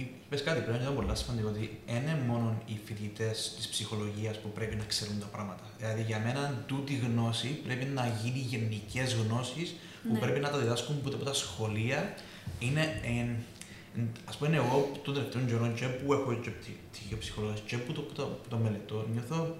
Είπε 0.00 0.36
κάτι 0.48 0.60
πριν, 0.60 0.74
είναι 0.74 0.90
πολύ 0.98 1.16
σημαντικό 1.16 1.48
ότι 1.48 1.80
είναι 1.86 2.14
μόνο 2.26 2.62
οι 2.66 2.80
φοιτητές 2.84 3.54
της 3.56 3.68
ψυχολογίας 3.68 4.36
που 4.38 4.48
πρέπει 4.48 4.76
να 4.76 4.84
ξέρουν 4.84 5.20
τα 5.20 5.26
πράγματα. 5.26 5.64
Δηλαδή, 5.78 6.02
για 6.02 6.18
μένα, 6.18 6.64
τούτη 6.66 6.94
γνώση 6.94 7.48
πρέπει 7.48 7.84
να 7.84 8.04
γίνει 8.22 8.38
γενικές 8.38 9.14
γνώσεις 9.14 9.74
που 10.02 10.12
ναι. 10.12 10.18
πρέπει 10.18 10.40
να 10.40 10.50
τα 10.50 10.58
διδάσκουν 10.58 11.02
από 11.04 11.24
τα 11.24 11.34
σχολεία. 11.34 12.14
Είναι, 12.58 13.00
Α 14.24 14.36
πούμε, 14.36 14.56
εγώ 14.56 14.92
τον 15.04 15.14
τελευταίο 15.14 15.42
καιρό 15.42 15.72
και 15.74 15.86
που 15.86 16.12
έχω 16.12 16.34
και 16.34 16.50
πτυχίο 16.90 17.16
ψυχολογία 17.18 17.62
και 17.66 17.76
που 17.76 17.92
το, 17.92 18.00
που 18.00 18.12
το, 18.12 18.22
που 18.22 18.48
το 18.48 18.56
μελετώ, 18.56 19.06
νιώθω 19.12 19.56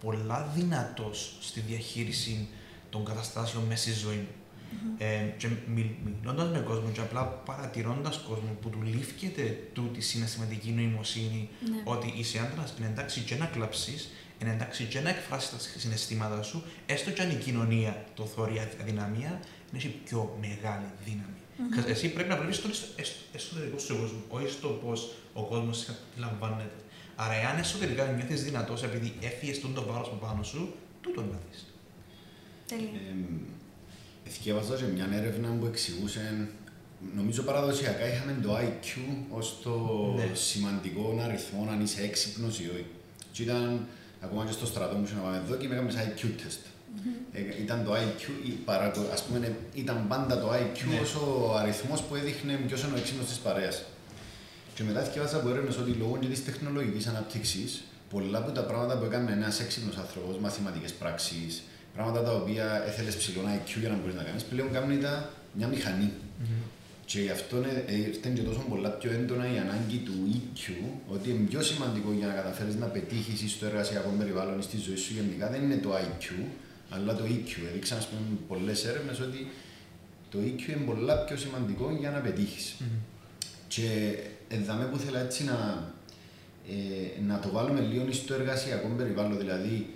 πολλά 0.00 0.52
δυνατός 0.54 1.36
στη 1.40 1.60
διαχείριση 1.60 2.48
των 2.90 3.04
καταστάσεων 3.04 3.64
μέσα 3.64 3.82
στη 3.82 3.92
ζωή 3.92 4.16
μου. 4.16 4.34
Mm-hmm. 4.72 5.02
Ε, 5.02 5.34
και 5.36 5.48
μιλώντας 5.66 6.50
με 6.50 6.58
κόσμο 6.58 6.90
και 6.90 7.00
απλά 7.00 7.24
παρατηρώντας 7.24 8.18
κόσμο 8.28 8.56
που 8.60 8.68
του 8.68 8.82
λήφκεται 8.82 9.68
τούτη 9.72 10.00
συναισθηματική 10.00 10.70
νοημοσύνη 10.70 11.48
ναι. 11.70 11.82
ότι 11.84 12.14
είσαι 12.16 12.38
άντρας, 12.38 12.74
είναι 12.78 12.86
εντάξει 12.86 13.20
και 13.20 13.34
να 13.34 13.46
κλαψεί, 13.46 13.94
είναι 14.42 14.52
εντάξει 14.52 14.84
και 14.84 15.00
να 15.00 15.08
εκφράσεις 15.08 15.50
τα 15.50 15.78
συναισθήματα 15.78 16.42
σου, 16.42 16.62
έστω 16.86 17.10
και 17.10 17.22
αν 17.22 17.30
η 17.30 17.34
κοινωνία 17.34 18.04
το 18.14 18.24
θεωρεί 18.24 18.58
αδυναμία, 18.80 19.40
έχει 19.74 19.88
πιο 19.88 20.36
μεγάλη 20.40 20.86
δύναμη. 21.04 21.39
Mm-hmm. 21.60 21.88
Εσύ 21.88 22.08
πρέπει 22.12 22.28
να 22.28 22.36
βλέπει 22.36 22.56
τον 22.56 22.70
εσωτερικό 23.32 23.78
σου 23.78 23.96
κόσμο, 24.00 24.20
όχι 24.28 24.48
στο 24.48 24.68
πώς 24.68 25.12
ο 25.32 25.42
κόσμος 25.42 25.88
αντιλαμβάνεται. 25.88 26.78
Άρα, 27.16 27.34
εάν 27.34 27.58
εσωτερικά 27.58 28.04
νιώθεις 28.06 28.44
δυνατός 28.44 28.82
επειδή 28.82 29.12
έφυγες 29.20 29.60
το 29.60 29.84
βάρος 29.88 30.06
από 30.06 30.26
πάνω 30.26 30.42
σου, 30.42 30.74
τούτο 31.00 31.20
να 31.20 31.38
δεις. 31.48 31.66
Τέλεια. 32.68 32.88
Εθιέβαζα 34.26 34.76
και 34.76 34.84
μια 34.84 35.08
έρευνα 35.12 35.48
που 35.48 35.66
εξηγούσε, 35.66 36.48
νομίζω 37.16 37.42
παραδοσιακά 37.42 38.12
είχαμε 38.12 38.38
το 38.42 38.56
IQ 38.56 38.88
ως 39.30 39.60
το 39.62 39.74
ναι. 40.16 40.30
σημαντικό 40.34 41.20
αριθμό 41.22 41.68
αν 41.70 41.80
είσαι 41.80 42.02
έξυπνος 42.02 42.60
ή 42.60 42.64
όχι. 42.74 42.86
Και 43.32 43.42
ήταν, 43.42 43.86
ακόμα 44.20 44.44
και 44.44 44.52
στο 44.52 44.66
στρατό 44.66 44.96
μου, 44.96 45.08
να 45.14 45.20
πάμε 45.20 45.36
εδώ 45.36 45.56
και 45.56 45.66
είχαμε 45.66 45.90
ένα 45.90 46.14
IQ 46.14 46.24
test. 46.24 46.62
Mm-hmm. 46.96 47.60
ήταν 47.60 47.84
το 47.84 47.92
IQ, 47.94 48.22
ας 49.12 49.22
πούμε, 49.22 49.56
ήταν 49.74 50.04
πάντα 50.08 50.40
το 50.40 50.52
IQ 50.52 50.78
ναι. 50.90 51.00
ως 51.00 51.14
ο 51.14 51.56
αριθμός 51.60 52.00
που 52.02 52.14
έδειχνε 52.14 52.52
ποιος 52.66 52.82
είναι 52.82 52.94
ο 52.94 52.98
έξυπνος 52.98 53.26
της 53.26 53.38
παρέας. 53.38 53.84
Και 54.74 54.82
μετά 54.82 55.00
θυκεύασα 55.00 55.36
από 55.36 55.48
έρευνες 55.48 55.76
ότι 55.78 55.90
λόγω 55.90 56.16
και 56.20 56.26
της 56.26 56.44
τεχνολογικής 56.44 57.06
ανάπτυξης, 57.06 57.82
πολλά 58.10 58.38
από 58.38 58.50
τα 58.50 58.62
πράγματα 58.62 58.98
που 58.98 59.04
έκανε 59.04 59.32
ένας 59.32 59.60
έξυπνος 59.60 59.96
άνθρωπος, 59.96 60.38
μαθηματικές 60.38 60.92
πράξεις, 60.92 61.62
πράγματα 61.94 62.22
τα 62.22 62.32
οποία 62.34 62.84
έθελες 62.86 63.16
ψηλό 63.16 63.40
IQ 63.56 63.78
για 63.80 63.88
να 63.88 63.96
μπορείς 63.96 64.14
να 64.14 64.22
κάνεις, 64.22 64.42
πλέον 64.42 64.72
κάνουν 64.72 65.00
τα 65.00 65.30
μια 65.52 65.66
μηχανή. 65.66 66.10
Mm-hmm. 66.12 66.68
Και 67.04 67.20
γι' 67.20 67.30
αυτό 67.30 67.56
ήρθε 68.06 68.28
και 68.34 68.42
τόσο 68.42 68.62
πολλά 68.68 68.88
πιο 68.88 69.10
έντονα 69.12 69.44
η 69.54 69.58
ανάγκη 69.58 69.98
του 70.06 70.16
EQ, 70.34 70.62
ότι 71.08 71.30
είναι 71.30 71.46
πιο 71.48 71.62
σημαντικό 71.62 72.12
για 72.18 72.26
να 72.26 72.32
καταφέρεις 72.32 72.74
να 72.74 72.86
πετύχεις 72.86 73.50
στο 73.50 73.66
εργασιακό 73.66 74.14
περιβάλλον 74.18 74.58
ή 74.58 74.62
στη 74.62 74.76
ζωή 74.86 74.96
σου 74.96 75.12
γενικά 75.14 75.50
δεν 75.50 75.62
είναι 75.62 75.76
το 75.76 75.90
IQ, 76.04 76.26
αλλά 76.90 77.14
το 77.14 77.24
EQ. 77.24 77.48
Έδειξαν 77.68 77.98
ας 77.98 78.08
πούμε, 78.08 78.20
πολλές 78.48 78.84
έρευνες 78.84 79.20
ότι 79.20 79.46
το 80.30 80.38
EQ 80.38 80.68
είναι 80.68 80.84
πολλά 80.86 81.24
πιο 81.24 81.36
σημαντικό 81.36 81.96
για 82.00 82.10
να 82.10 82.18
πετύχεις. 82.18 82.76
Mm-hmm. 82.78 82.98
Και 83.68 84.18
εδώ 84.48 84.88
που 84.90 84.98
θέλω 84.98 85.18
έτσι 85.18 85.44
να, 85.44 85.88
ε, 86.68 87.20
να 87.26 87.38
το 87.38 87.50
βάλουμε 87.50 87.80
λίγο 87.80 88.12
στο 88.12 88.34
εργασιακό 88.34 88.88
περιβάλλον, 88.88 89.38
δηλαδή 89.38 89.94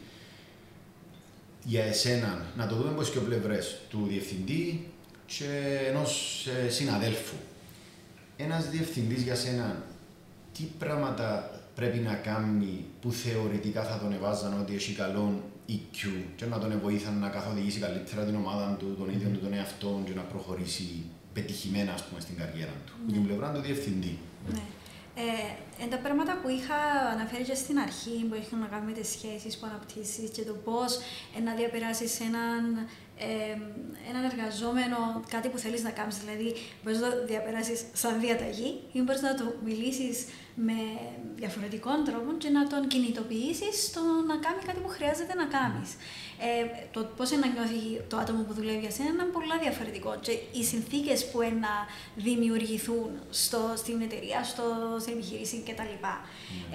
για 1.64 1.84
εσένα, 1.84 2.46
να 2.56 2.66
το 2.66 2.76
δούμε 2.76 2.92
πως 2.92 3.10
και 3.10 3.18
ο 3.18 3.22
πλευρές 3.22 3.78
του 3.88 4.06
διευθυντή 4.08 4.88
και 5.26 5.78
ενός 5.88 6.46
ε, 6.46 6.68
συναδέλφου. 6.68 7.36
Ένας 8.36 8.68
διευθυντής 8.68 9.22
για 9.22 9.34
σένα, 9.34 9.82
τι 10.54 10.62
πράγματα 10.78 11.50
πρέπει 11.74 11.98
να 11.98 12.14
κάνει 12.14 12.84
που 13.00 13.12
θεωρητικά 13.12 13.82
θα 13.82 13.98
τον 13.98 14.12
εβάζαν 14.12 14.60
ότι 14.60 14.74
έχει 14.74 14.92
καλό 14.92 15.42
EQ 15.68 15.98
και 16.36 16.44
να 16.46 16.58
τον 16.58 16.80
βοήθαν 16.82 17.18
να 17.18 17.28
καθοδηγήσει 17.28 17.78
καλύτερα 17.78 18.24
την 18.24 18.34
ομάδα 18.34 18.76
του, 18.78 18.94
τον 18.98 19.08
ίδιο 19.10 19.28
του 19.28 19.38
τον 19.38 19.52
εαυτό 19.54 20.02
και 20.04 20.14
να 20.14 20.22
προχωρήσει 20.22 21.04
πετυχημένα 21.32 21.92
ας 21.92 22.04
πούμε, 22.04 22.20
στην 22.20 22.36
καριέρα 22.36 22.76
του. 22.86 22.92
Ναι. 23.06 23.12
Την 23.12 23.26
πλευρά 23.26 23.52
του 23.52 23.60
διευθυντή. 23.60 24.18
Ναι. 24.52 24.62
Ε, 25.16 25.86
τα 25.86 25.96
πράγματα 25.96 26.32
που 26.42 26.48
είχα 26.48 26.78
αναφέρει 27.14 27.44
και 27.44 27.54
στην 27.54 27.78
αρχή, 27.78 28.16
που 28.28 28.34
έχουν 28.42 28.58
να 28.58 28.66
κάνουν 28.66 28.86
με 28.86 28.92
τις 28.92 29.08
σχέσεις 29.08 29.52
που 29.58 29.66
αναπτύσσεις 29.70 30.30
και 30.30 30.42
το 30.42 30.54
πώς 30.66 30.90
ε, 31.36 31.40
να 31.40 31.54
διαπεράσει 31.54 32.06
έναν, 32.28 32.62
ε, 33.18 33.56
έναν 34.10 34.24
εργαζόμενο 34.30 35.22
κάτι 35.28 35.48
που 35.48 35.58
θέλεις 35.58 35.82
να 35.82 35.90
κάνεις. 35.90 36.18
Δηλαδή, 36.18 36.54
μπορείς 36.82 37.00
να 37.00 37.10
το 37.10 37.24
διαπεράσεις 37.26 37.84
σαν 37.92 38.20
διαταγή 38.20 38.80
ή 38.92 39.00
μπορείς 39.00 39.20
να 39.22 39.34
το 39.34 39.44
μιλήσεις 39.64 40.26
με 40.54 40.78
διαφορετικών 41.34 42.04
τρόπων 42.04 42.38
και 42.38 42.48
να 42.48 42.66
τον 42.66 42.88
κινητοποιήσεις 42.88 43.84
στο 43.86 44.00
να 44.26 44.36
κάνει 44.36 44.60
κάτι 44.66 44.80
που 44.80 44.88
χρειάζεται 44.88 45.34
να 45.34 45.46
κάνεις. 45.56 45.90
Ε, 46.46 46.64
το 46.94 47.00
πώς 47.16 47.30
να 47.30 47.46
νιώθει 47.54 47.80
το 48.10 48.16
άτομο 48.22 48.40
που 48.46 48.54
δουλεύει 48.58 48.82
για 48.86 48.90
σένα 48.96 49.08
είναι 49.08 49.26
πολύ 49.36 49.56
διαφορετικό. 49.62 50.10
Και 50.24 50.32
οι 50.56 50.62
συνθήκες 50.72 51.18
που 51.30 51.38
να 51.64 51.72
δημιουργηθούν 52.26 53.10
στο, 53.42 53.60
στην 53.82 53.96
εταιρεία, 54.06 54.40
στο, 54.52 54.64
στην 55.02 55.12
επιχείρηση 55.16 55.56
κτλ. 55.66 55.94
Mm. 56.02 56.08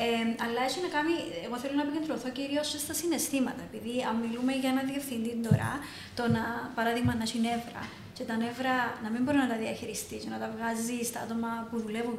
Ε, 0.03 0.05
αλλά 0.43 0.62
έχει 0.67 0.79
να 0.86 0.89
κάνει, 0.95 1.13
εγώ 1.45 1.55
θέλω 1.62 1.75
να 1.79 1.84
επικεντρωθώ 1.86 2.29
κυρίως 2.38 2.67
στα 2.86 2.93
συναισθήματα. 2.99 3.62
Επειδή 3.69 3.93
αν 4.10 4.15
μιλούμε 4.23 4.51
για 4.62 4.69
ένα 4.73 4.84
διευθυντή 4.91 5.34
τώρα, 5.47 5.71
το 6.17 6.23
να, 6.36 6.43
παράδειγμα, 6.77 7.12
να 7.19 7.23
έχει 7.27 7.39
νεύρα 7.47 7.84
και 8.19 8.23
τα 8.29 8.36
νεύρα 8.43 8.75
να 9.03 9.10
μην 9.13 9.21
μπορεί 9.23 9.38
να 9.38 9.49
τα 9.53 9.58
διαχειριστείς 9.63 10.21
και 10.23 10.29
να 10.36 10.39
τα 10.43 10.49
βγάζεις 10.55 11.08
στα 11.08 11.19
άτομα 11.25 11.51
που 11.69 11.75
δουλεύουν 11.86 12.17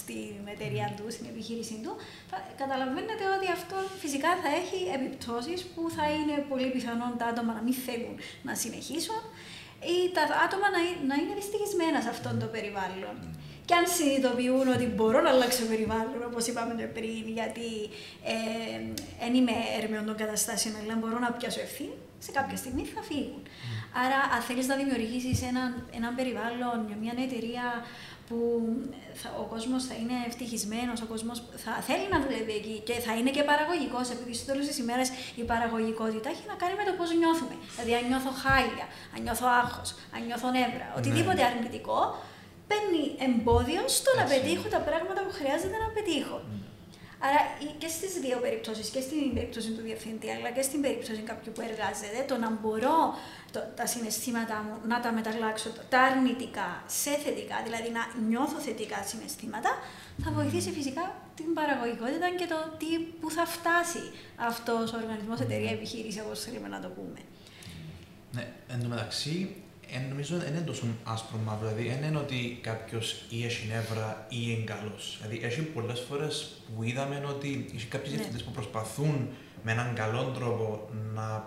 στην 0.00 0.40
εταιρεία 0.54 0.88
του, 0.96 1.04
στην 1.14 1.26
επιχείρησή 1.32 1.76
του, 1.84 1.92
θα 2.30 2.36
καταλαβαίνετε 2.62 3.24
ότι 3.36 3.46
αυτό 3.58 3.76
φυσικά 4.02 4.30
θα 4.42 4.48
έχει 4.60 4.78
επιπτώσεις 4.98 5.60
που 5.72 5.82
θα 5.96 6.04
είναι 6.16 6.36
πολύ 6.50 6.68
πιθανόν 6.76 7.12
τα 7.20 7.26
άτομα 7.32 7.52
να 7.58 7.62
μην 7.66 7.76
θέλουν 7.86 8.16
να 8.48 8.54
συνεχίσουν 8.62 9.22
ή 9.94 9.96
τα 10.16 10.24
άτομα 10.44 10.66
να, 10.74 10.80
να 11.10 11.14
είναι 11.20 11.34
δυστυχισμένα 11.40 11.98
σε 12.04 12.10
αυτό 12.14 12.28
το 12.42 12.46
περιβάλλον. 12.54 13.16
Και 13.70 13.76
αν 13.80 13.86
συνειδητοποιούν 13.96 14.66
ότι 14.76 14.86
μπορώ 14.96 15.18
να 15.20 15.30
αλλάξω 15.34 15.64
περιβάλλον, 15.72 16.20
όπως 16.30 16.46
είπαμε 16.46 16.74
πριν, 16.96 17.24
γιατί 17.38 17.68
δεν 19.20 19.32
ε, 19.34 19.36
είμαι 19.36 19.54
έρμεων 19.80 20.04
των 20.06 20.16
καταστάσεων, 20.22 20.74
αλλά 20.80 20.94
μπορώ 21.00 21.18
να 21.18 21.30
πιάσω 21.32 21.60
ευθύνη, 21.60 21.96
σε 22.18 22.30
κάποια 22.30 22.56
στιγμή 22.56 22.84
θα 22.94 23.02
φύγουν. 23.02 23.42
Άρα, 24.04 24.18
αν 24.34 24.40
θέλεις 24.48 24.66
να 24.66 24.76
δημιουργήσεις 24.80 25.42
ένα, 25.50 25.62
ένα 25.98 26.08
περιβάλλον, 26.18 26.78
μια 27.02 27.14
εταιρεία 27.26 27.64
που 28.30 28.38
θα, 29.20 29.28
ο 29.42 29.44
κόσμος 29.52 29.80
θα 29.88 29.94
είναι 30.00 30.16
ευτυχισμένος, 30.28 30.98
ο 31.06 31.08
κόσμος 31.12 31.36
θα 31.64 31.72
θέλει 31.88 32.06
να 32.14 32.18
δουλεύει 32.24 32.54
εκεί 32.60 32.76
και 32.88 32.96
θα 33.06 33.12
είναι 33.18 33.30
και 33.36 33.42
παραγωγικός, 33.50 34.06
επειδή 34.14 34.32
στο 34.38 34.46
τέλος 34.50 34.64
της 34.70 34.78
ημέρας 34.84 35.08
η 35.40 35.42
παραγωγικότητα 35.50 36.28
έχει 36.34 36.44
να 36.52 36.56
κάνει 36.60 36.74
με 36.80 36.84
το 36.88 36.92
πώς 36.98 37.08
νιώθουμε. 37.20 37.54
Δηλαδή, 37.72 37.92
αν 37.98 38.04
νιώθω 38.10 38.30
χάλια, 38.42 38.86
αν 39.14 39.20
νιώθω 39.24 39.46
άγχος, 39.60 39.88
αν 40.14 40.20
νιώθω 40.28 40.48
νεύρα, 40.56 40.86
ναι. 40.88 40.98
οτιδήποτε 40.98 41.40
αρνητικό, 41.50 41.98
παίρνει 42.70 43.04
εμπόδιο 43.28 43.82
στο 43.98 44.10
να 44.18 44.24
πετύχω 44.32 44.66
τα 44.76 44.80
πράγματα 44.88 45.20
που 45.24 45.32
χρειάζεται 45.38 45.76
να 45.84 45.88
πετύχω. 45.96 46.38
Ναι. 47.20 47.26
Άρα 47.28 47.40
και 47.78 47.88
στις 47.88 48.12
δύο 48.24 48.38
περιπτώσεις, 48.44 48.88
και 48.94 49.00
στην 49.00 49.34
περίπτωση 49.34 49.70
του 49.76 49.82
διευθυντή, 49.82 50.30
αλλά 50.30 50.50
και 50.56 50.62
στην 50.62 50.80
περίπτωση 50.80 51.20
κάποιου 51.30 51.52
που 51.52 51.60
εργάζεται, 51.68 52.18
το 52.28 52.36
να 52.44 52.50
μπορώ 52.50 52.98
το, 53.54 53.60
τα 53.78 53.86
συναισθήματά 53.86 54.58
μου 54.66 54.74
να 54.90 55.00
τα 55.00 55.12
μεταλλάξω, 55.12 55.68
τα 55.88 56.00
αρνητικά 56.00 56.82
σε 56.86 57.10
θετικά, 57.24 57.56
δηλαδή 57.66 57.88
να 57.98 58.02
νιώθω 58.28 58.58
θετικά 58.66 58.98
συναισθήματα, 59.10 59.70
θα 60.24 60.30
βοηθήσει 60.30 60.70
φυσικά 60.78 61.04
την 61.38 61.48
παραγωγικότητα 61.58 62.28
και 62.38 62.46
το 62.52 62.58
τι, 62.78 62.90
που 63.20 63.30
θα 63.30 63.44
φτάσει 63.56 64.02
αυτός 64.50 64.92
ο 64.92 64.96
οργανισμός, 65.02 65.40
εταιρεία, 65.40 65.70
επιχείρηση, 65.70 66.20
όπως 66.24 66.40
θέλουμε 66.44 66.68
να 66.68 66.80
το 66.80 66.88
πούμε. 66.88 67.20
Ναι, 68.32 68.44
εν 68.72 68.82
τω 68.82 68.88
μεταξύ, 68.88 69.36
ε, 69.94 70.08
νομίζω 70.08 70.36
δεν 70.36 70.48
είναι 70.54 70.60
τόσο 70.60 70.84
άσπρο 71.04 71.38
μαύρο. 71.46 71.68
Δηλαδή, 71.68 71.98
δεν 72.00 72.08
είναι 72.08 72.18
ότι 72.18 72.58
κάποιος 72.62 73.24
ή 73.30 73.44
έχει 73.44 73.66
νεύρα 73.72 74.26
ή 74.28 74.36
είναι 74.48 74.64
καλός. 74.64 75.18
Δηλαδή, 75.22 75.46
έχει 75.46 75.60
πολλές 75.62 76.00
φορές 76.08 76.34
που 76.76 76.82
είδαμε 76.82 77.22
ότι 77.28 77.70
έχει 77.74 77.86
κάποιες 77.86 78.10
Ναι. 78.10 78.16
διευθυντές 78.16 78.42
που 78.44 78.50
προσπαθούν 78.50 79.28
με 79.64 79.72
έναν 79.72 79.94
καλό 79.94 80.22
τρόπο 80.24 80.88
να, 81.14 81.44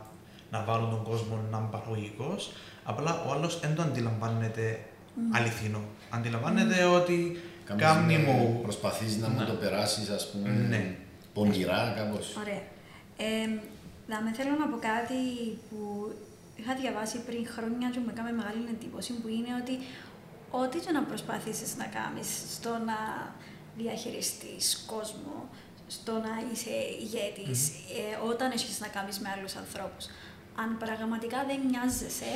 να 0.52 0.64
βάλουν 0.64 0.90
τον 0.90 1.04
κόσμο 1.04 1.40
να 1.52 1.58
είναι 1.58 1.68
παραγωγικός, 1.72 2.52
απλά 2.84 3.24
ο 3.28 3.32
άλλος 3.32 3.60
δεν 3.60 3.76
το 3.76 3.82
αντιλαμβάνεται 3.82 4.80
αληθινό. 5.32 5.82
Αντιλαμβάνεται 6.10 6.84
ότι 6.84 7.42
κάνει 7.78 8.18
μου. 8.18 8.60
Προσπαθείς 8.62 9.18
να 9.18 9.30
μου 9.30 9.40
Ναι. 9.40 9.46
το 9.46 9.54
περάσεις, 9.54 10.10
ας 10.10 10.32
πούμε, 10.32 10.50
Ναι. 10.50 10.96
πονηρά 11.34 11.94
κάπως. 11.98 12.36
Ωραία. 12.42 12.62
Ε, 13.18 13.48
να 14.08 14.22
με 14.22 14.32
θέλω 14.34 14.50
να 14.60 14.68
πω 14.68 14.78
κάτι 14.78 15.22
που 15.70 16.12
είχα 16.64 16.76
διαβάσει 16.82 17.18
πριν 17.28 17.48
χρόνια 17.56 17.88
και 17.94 18.00
μου 18.04 18.10
έκανε 18.14 18.32
μεγάλη 18.32 18.62
εντύπωση 18.76 19.12
που 19.14 19.28
είναι 19.28 19.52
ότι 19.62 19.76
ό,τι 20.62 20.78
και 20.84 20.92
να 20.92 21.04
προσπαθήσεις 21.04 21.76
να 21.82 21.86
κάνεις 21.98 22.28
στο 22.56 22.70
να 22.90 22.98
διαχειριστείς 23.78 24.84
κόσμο, 24.94 25.50
στο 25.88 26.12
να 26.12 26.34
είσαι 26.52 26.76
ηγέτης, 27.04 27.60
ε, 27.70 28.28
όταν 28.32 28.52
έχεις 28.52 28.80
να 28.80 28.88
κάνεις 28.88 29.20
με 29.20 29.30
άλλους 29.38 29.56
ανθρώπους, 29.56 30.06
αν 30.56 30.78
πραγματικά 30.78 31.40
δεν 31.50 31.60
μοιάζεσαι, 31.70 32.32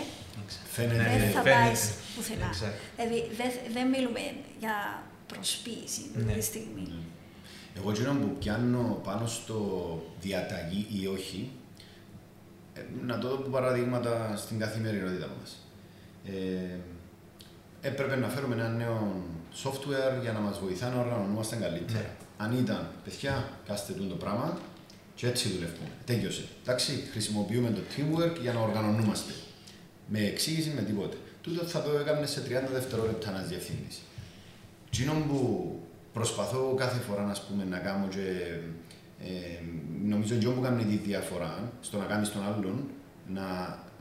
Φαίνεται. 0.76 1.04
δεν 1.18 1.32
θα 1.32 1.42
φαίνεται. 1.42 1.50
πάει 1.50 1.74
πουθενά. 2.16 2.50
Exact. 2.54 2.78
Δηλαδή 2.96 3.20
δεν, 3.40 3.52
δεν 3.76 3.88
μιλούμε 3.88 4.20
για 4.60 5.04
προσποίηση 5.28 6.02
αυτή 6.16 6.24
Ναι. 6.24 6.34
τη 6.34 6.42
στιγμή. 6.42 6.88
Εγώ 7.78 7.90
εκείνο 7.92 8.14
που 8.14 8.36
πιάνω 8.40 9.02
πάνω 9.04 9.28
στο 9.28 9.60
διαταγή 10.22 10.88
ή 11.02 11.08
όχι, 11.08 11.52
ε, 11.52 11.57
να 13.06 13.18
το 13.18 13.28
δω 13.28 13.36
που 13.36 13.50
παραδείγματα 13.50 14.34
στην 14.38 14.60
καθημερινότητα 14.60 15.28
μας. 15.40 15.58
Ε, 16.26 16.78
έπρεπε 17.82 18.16
να 18.16 18.28
φέρουμε 18.28 18.56
ένα 18.56 18.70
νέο 18.70 19.24
software 19.64 20.22
για 20.22 20.32
να 20.32 20.40
μας 20.40 20.60
βοηθά 20.60 20.90
να 20.90 21.00
οργανωνόμαστε 21.02 21.56
καλύτερα. 21.56 22.00
Ναι. 22.00 22.10
Αν 22.38 22.58
ήταν, 22.58 22.90
παιδιά, 23.04 23.50
κάστε 23.68 23.94
τούτο 23.94 24.10
το 24.10 24.16
πράγμα 24.16 24.58
και 25.16 25.28
έτσι 25.28 25.50
δουλεύουμε. 25.50 25.90
Τέλειωσε. 26.06 26.46
Εντάξει, 26.62 26.92
χρησιμοποιούμε 27.12 27.70
το 27.70 27.82
teamwork 27.96 28.40
για 28.42 28.54
να 28.54 28.60
οργανωνόμαστε. 28.60 29.34
Με 30.08 30.20
εξήγηση, 30.20 30.72
με 30.76 30.82
τίποτε. 30.82 31.18
Τούτο 31.42 31.64
θα 31.64 31.82
το 31.82 31.92
έκανες 31.98 32.30
σε 32.30 32.42
30 32.42 32.72
δευτερόλεπτα 32.74 33.30
ένας 33.30 33.48
διευθύντη. 33.48 33.96
Τζίνο 34.90 35.14
που 35.14 35.72
προσπαθώ 36.14 36.74
κάθε 36.78 37.00
φορά 37.00 37.24
να, 37.24 37.36
πούμε, 37.50 37.64
να 37.64 37.78
κάνω 37.78 38.08
και 38.08 38.58
ε, 39.24 39.60
νομίζω 40.06 40.36
ότι 40.36 40.46
που 40.46 40.62
κάνει 40.62 40.84
τη 40.84 40.96
διαφορά 40.96 41.72
στο 41.82 41.98
να 41.98 42.06
κάνει 42.06 42.28
τον 42.28 42.44
άλλον 42.44 42.84
να, 43.34 43.48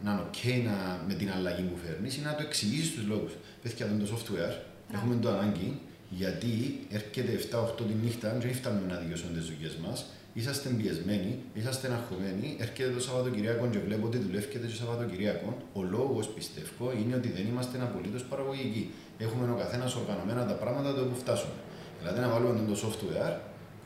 να 0.05 0.11
είναι 0.13 0.23
ok 0.27 0.65
να, 0.65 1.05
με 1.09 1.15
την 1.15 1.31
αλλαγή 1.37 1.63
που 1.63 1.79
φέρνεις 1.85 2.17
είναι 2.17 2.27
να 2.27 2.35
το 2.35 2.43
εξηγήσεις 2.43 2.95
τους 2.95 3.07
λόγους. 3.07 3.33
Παιδιά, 3.63 3.85
αυτό 3.85 3.97
είναι 3.97 4.05
το 4.05 4.11
software, 4.15 4.55
έχουμε 4.95 5.15
το 5.21 5.29
ανάγκη 5.29 5.81
γιατί 6.11 6.53
έρχεται 6.91 7.33
7-8 7.51 7.87
τη 7.89 7.95
νύχτα 8.05 8.37
και 8.41 8.47
δεν 8.47 8.55
φτάνουμε 8.55 8.87
να 8.93 8.97
δικαιώσουμε 9.03 9.33
τις 9.39 9.47
δουλειές 9.51 9.77
μας. 9.85 9.99
Είσαστε 10.39 10.69
πιεσμένοι, 10.69 11.31
είσαστε 11.55 11.87
αγχωμένοι, 11.99 12.57
έρχεται 12.65 12.91
το 12.97 13.01
Σαββατοκυριακό 13.01 13.65
και 13.73 13.79
βλέπω 13.87 14.07
ότι 14.07 14.19
δουλεύετε 14.19 14.59
το 14.59 14.77
Σαββατοκυριακό. 14.81 15.49
Ο 15.73 15.83
λόγος 15.83 16.27
πιστεύω 16.37 16.93
είναι 17.01 17.15
ότι 17.21 17.29
δεν 17.37 17.45
είμαστε 17.51 17.77
απολύτως 17.83 18.23
παραγωγικοί. 18.31 18.85
Έχουμε 19.19 19.53
ο 19.55 19.57
καθένας 19.63 19.95
οργανωμένα 19.95 20.47
τα 20.47 20.57
πράγματα 20.63 20.95
το 20.95 21.03
που 21.11 21.17
φτάσουμε. 21.23 21.59
Δηλαδή 22.01 22.19
να 22.21 22.29
βάλουμε 22.29 22.61
το 22.73 22.77
software 22.85 23.35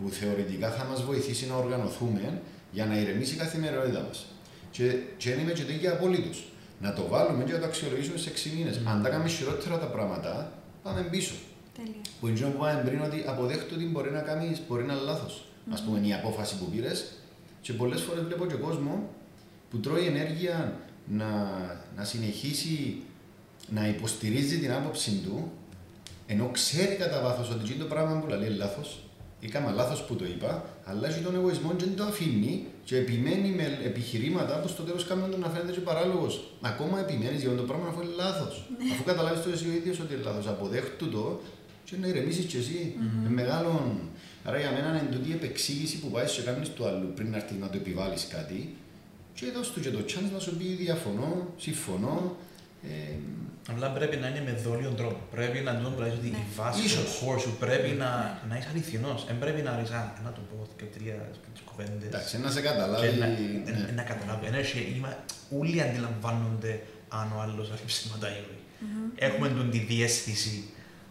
που 0.02 0.10
θεωρητικά 0.10 0.70
θα 0.70 0.84
μας 0.84 1.04
βοηθήσει 1.04 1.46
να 1.46 1.54
οργανωθούμε 1.54 2.42
για 2.72 2.86
να 2.86 2.98
ηρεμήσει 2.98 3.34
η 3.34 3.38
καθημερινότητα 3.38 4.00
μας. 4.08 4.26
Και, 4.70 4.94
και 5.16 5.30
δεν 5.30 5.38
είμαι 5.38 5.52
και 5.52 5.62
τέτοια 5.62 5.92
απολύτως. 5.92 6.52
Να 6.80 6.92
το 6.92 7.06
βάλουμε 7.08 7.44
και 7.44 7.52
να 7.52 7.58
το 7.58 7.64
αξιολογήσουμε 7.64 8.18
σε 8.18 8.30
6 8.30 8.50
μήνες. 8.56 8.80
Αν 8.84 9.02
τα 9.02 9.08
κάνουμε 9.08 9.28
χειρότερα 9.28 9.78
τα 9.78 9.86
πράγματα, 9.86 10.52
πάμε 10.82 11.02
πίσω. 11.02 11.34
Τέλεια. 11.76 12.00
Που 12.20 12.26
είναι 12.26 12.38
που 12.38 12.46
είπαμε 12.56 12.82
πριν 12.84 13.00
ότι 13.00 13.24
αποδέχεται 13.26 13.74
ότι 13.74 13.84
μπορεί 13.84 14.10
να 14.10 14.20
κάνεις, 14.20 14.60
μπορεί 14.68 14.84
να 14.84 14.92
είναι 14.92 15.02
λάθος. 15.02 15.44
Α 15.70 15.82
πούμε, 15.84 16.06
η 16.06 16.12
απόφαση 16.14 16.58
που 16.58 16.64
πήρες. 16.64 17.04
Και 17.60 17.72
πολλές 17.72 18.00
φορές 18.00 18.24
βλέπω 18.24 18.46
και 18.46 18.54
κόσμος 18.54 18.98
που 19.70 19.78
τρώει 19.78 20.06
ενέργεια 20.06 20.80
να, 21.06 21.26
να 21.96 22.04
συνεχίσει 22.04 23.02
να 23.68 23.88
υποστηρίζει 23.88 24.58
την 24.58 24.72
άποψη 24.72 25.10
του, 25.10 25.52
ενώ 26.26 26.50
ξέρει 26.52 26.94
κατά 26.94 27.20
βάθος 27.20 27.50
ότι 27.50 27.72
το 27.72 27.84
πράγμα 27.84 28.20
που 28.20 28.26
λέει 28.26 28.38
είναι 28.38 28.48
λάθος, 28.48 29.09
ή 29.40 29.48
κάμα 29.48 29.70
λάθος 29.70 30.02
που 30.02 30.14
το 30.16 30.24
είπα, 30.24 30.64
αλλά 30.84 31.08
έχει 31.08 31.20
τον 31.20 31.34
εγωισμό 31.34 31.74
και 31.74 31.84
δεν 31.84 31.96
το 31.96 32.04
αφήνει 32.04 32.66
και 32.84 32.96
επιμένει 32.96 33.48
με 33.48 33.78
επιχειρήματα 33.84 34.60
που 34.60 34.68
στο 34.68 34.82
τέλος 34.82 35.04
κάνουν 35.04 35.30
τον 35.30 35.40
να 35.40 35.48
φαίνεται 35.48 35.72
και 35.72 35.80
παράλογος. 35.80 36.52
Ακόμα 36.60 37.00
επιμένεις 37.00 37.40
για 37.40 37.54
το 37.54 37.62
πράγμα 37.62 37.88
αφού 37.88 38.00
είναι 38.00 38.14
λάθος. 38.16 38.68
Αφού 38.92 39.02
καταλάβεις 39.04 39.42
το 39.42 39.50
εσύ 39.50 39.66
ο 39.68 39.72
ίδιος 39.72 40.00
ότι 40.00 40.14
είναι 40.14 40.22
λάθος, 40.22 40.46
αποδέχτου 40.46 41.08
το 41.10 41.40
και 41.84 41.96
να 42.00 42.06
ηρεμήσεις 42.06 42.44
κι 42.44 42.56
εσύ. 42.56 42.94
Mm-hmm. 42.96 43.28
μεγάλο. 43.28 44.00
Άρα 44.44 44.58
για 44.58 44.70
μένα 44.70 44.88
είναι 44.88 45.08
τούτη 45.10 45.28
η 45.28 45.32
επεξήγηση 45.32 45.98
που 45.98 46.08
πάει 46.10 46.26
σε 46.26 46.42
κάνεις 46.42 46.68
του 46.68 46.86
άλλου 46.86 47.12
πριν 47.14 47.30
να 47.30 47.36
έρθει 47.36 47.54
να 47.54 47.68
το 47.68 47.76
επιβάλλεις 47.76 48.26
κάτι. 48.26 48.74
Και 49.34 49.46
δώσ' 49.56 49.70
του 49.70 49.80
και 49.80 49.90
το 49.90 49.98
chance 50.08 50.30
να 50.32 50.38
σου 50.38 50.56
πει 50.56 50.64
διαφωνώ, 50.64 51.46
συμφωνώ. 51.56 52.36
Ε, 52.82 53.14
Απλά 53.72 53.88
πρέπει 53.90 54.16
να 54.16 54.28
είναι 54.28 54.42
με 54.48 54.52
δόλιο 54.64 54.90
τρόπο. 54.90 55.20
Πρέπει 55.30 55.58
να 55.60 55.72
δούμε 55.80 55.94
δηλαδή 55.96 56.16
ότι 56.18 56.26
η 56.26 56.46
βάση 56.56 56.84
Ίσως. 56.84 57.04
του 57.04 57.10
χώρου 57.24 57.40
σου 57.40 57.56
πρέπει 57.64 57.90
να, 58.02 58.10
να 58.48 58.54
είσαι 58.58 58.68
αληθινός. 58.72 59.24
Δεν 59.28 59.38
πρέπει 59.38 59.60
να 59.62 59.76
ρίξεις 59.76 59.94
να 60.26 60.30
το 60.36 60.40
πω 60.50 60.56
και 60.78 60.84
τρία 60.96 61.16
κουβέντες. 61.68 62.06
εντάξει, 62.08 62.38
να 62.44 62.50
σε 62.50 62.60
Και 62.60 62.66
καταλάβει. 62.68 63.16
να, 63.18 63.26
ναι. 63.26 63.92
να 63.98 64.02
καταλάβει. 64.02 64.46
Ένα 64.46 64.56
έχει- 64.64 64.92
είμα- 64.96 65.18
Όλοι 65.58 65.82
αντιλαμβάνονται 65.82 66.72
αν 67.08 67.26
ο 67.36 67.38
άλλος 67.44 67.66
έχει 67.74 67.84
ψήματα 67.92 68.26
ή 68.28 68.38
όχι. 68.50 68.60
Έχουμε 69.26 69.48
τον 69.48 69.70
τη 69.70 69.78
διέστηση 69.78 70.56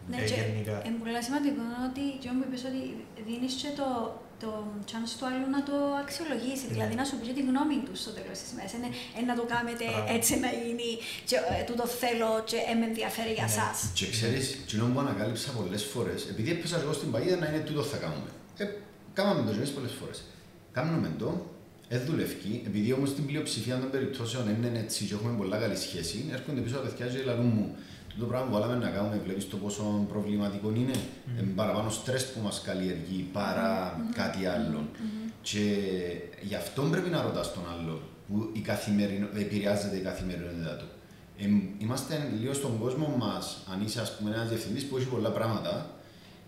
Ναι, 0.10 0.18
ε, 0.18 0.26
και 0.30 0.34
γενικά. 0.52 0.76
είναι 0.86 0.98
πολύ 1.04 1.24
σημαντικό 1.28 1.64
ότι 1.90 2.04
και 2.22 2.30
μου 2.36 2.44
είπες 2.48 2.62
ότι 2.70 2.82
δίνεις 3.28 3.54
και 3.62 3.70
το, 3.80 3.88
το 4.44 4.50
chance 4.90 5.12
του 5.18 5.26
άλλου 5.30 5.48
να 5.56 5.62
το 5.70 5.76
αξιολογήσει, 6.04 6.66
Ναι. 6.68 6.74
δηλαδή 6.76 6.94
να 7.02 7.06
σου 7.08 7.16
πει 7.18 7.24
και 7.30 7.36
τη 7.40 7.44
γνώμη 7.50 7.76
τους 7.88 7.98
στο 8.04 8.12
τέλος 8.18 8.38
της 8.42 8.50
ημέρας. 8.54 8.72
Είναι 8.78 8.90
ε, 9.18 9.22
να 9.30 9.34
το 9.40 9.44
κάνετε 9.54 9.86
Μπράβο. 9.90 10.14
έτσι 10.18 10.32
να 10.46 10.50
γίνει 10.62 10.90
και 11.30 11.36
ε, 11.60 11.64
τούτο 11.70 11.86
θέλω 12.02 12.30
και 12.50 12.58
ε, 12.72 12.74
με 12.80 12.86
ενδιαφέρει 12.92 13.32
για 13.40 13.48
Ναι. 13.50 13.58
σας. 13.60 13.76
Και 14.00 14.06
ξέρεις, 14.16 14.46
κοινό 14.70 14.86
που 14.94 15.00
ανακάλυψα 15.06 15.50
πολλές 15.60 15.84
φορές, 15.94 16.20
επειδή 16.34 16.50
έπεσα 16.56 16.76
εγώ 16.84 16.94
στην 17.00 17.10
παγίδα 17.14 17.36
να 17.44 17.48
είναι 17.50 17.62
τούτο 17.70 17.84
θα 17.92 17.98
κάνουμε. 18.04 18.30
Ε, 18.62 18.64
κάναμε 19.18 19.40
το 19.48 19.52
εμεί 19.58 19.66
πολλές 19.78 19.94
φορές. 20.00 20.18
Κάνουμε 20.78 21.10
το, 21.22 21.30
ε, 21.94 21.98
δουλευκεί, 22.08 22.54
επειδή 22.70 22.90
όμως 22.98 23.10
την 23.18 23.26
πλειοψηφία 23.30 23.76
των 23.84 23.90
περιπτώσεων 23.96 24.44
δεν 24.50 24.56
είναι 24.64 24.80
έτσι 24.86 25.00
και 25.08 25.14
έχουμε 25.18 25.34
πολλά 25.42 25.58
καλή 25.64 25.78
σχέση, 25.86 26.18
έρχονται 26.38 26.62
πίσω 26.66 26.76
τα 26.76 26.82
παιδιά 26.86 27.06
και 27.14 27.24
λαλούν 27.30 27.52
μου. 27.58 27.68
Το 28.20 28.26
πράγμα 28.26 28.48
που 28.48 28.54
βάλαμε 28.54 28.76
να 28.76 28.90
κάνουμε, 28.90 29.22
βλέπεις 29.24 29.50
το 29.50 29.58
πόσο 29.58 30.06
προβληματικό 30.10 30.72
είναι. 30.76 30.94
Mm. 30.94 31.44
παραπάνω 31.56 31.90
στρε 31.90 32.18
που 32.18 32.40
μας 32.44 32.62
καλλιεργεί 32.62 33.30
παρά 33.34 34.00
κάτι 34.14 34.46
άλλο. 34.46 34.88
Και 35.42 35.66
γι' 36.42 36.56
αυτό 36.56 36.82
πρέπει 36.82 37.10
να 37.10 37.22
ρωτάς 37.22 37.54
τον 37.54 37.64
άλλο 37.74 38.02
που 38.28 38.50
η 38.54 38.60
καθημερινο... 38.60 39.28
επηρεάζεται 39.36 39.98
η 39.98 40.02
καθημερινότητά 40.02 40.76
του. 40.76 40.86
Ε, 41.38 41.46
είμαστε 41.78 42.32
λίγο 42.40 42.54
στον 42.54 42.80
κόσμο 42.80 43.16
μας, 43.18 43.64
αν 43.74 43.82
είσαι 43.82 44.02
ας 44.02 44.18
πούμε, 44.18 44.36
ένας 44.36 44.48
διευθυντής 44.50 44.86
που 44.86 44.98
έχει 44.98 45.08
πολλά 45.08 45.32
πράγματα, 45.32 45.90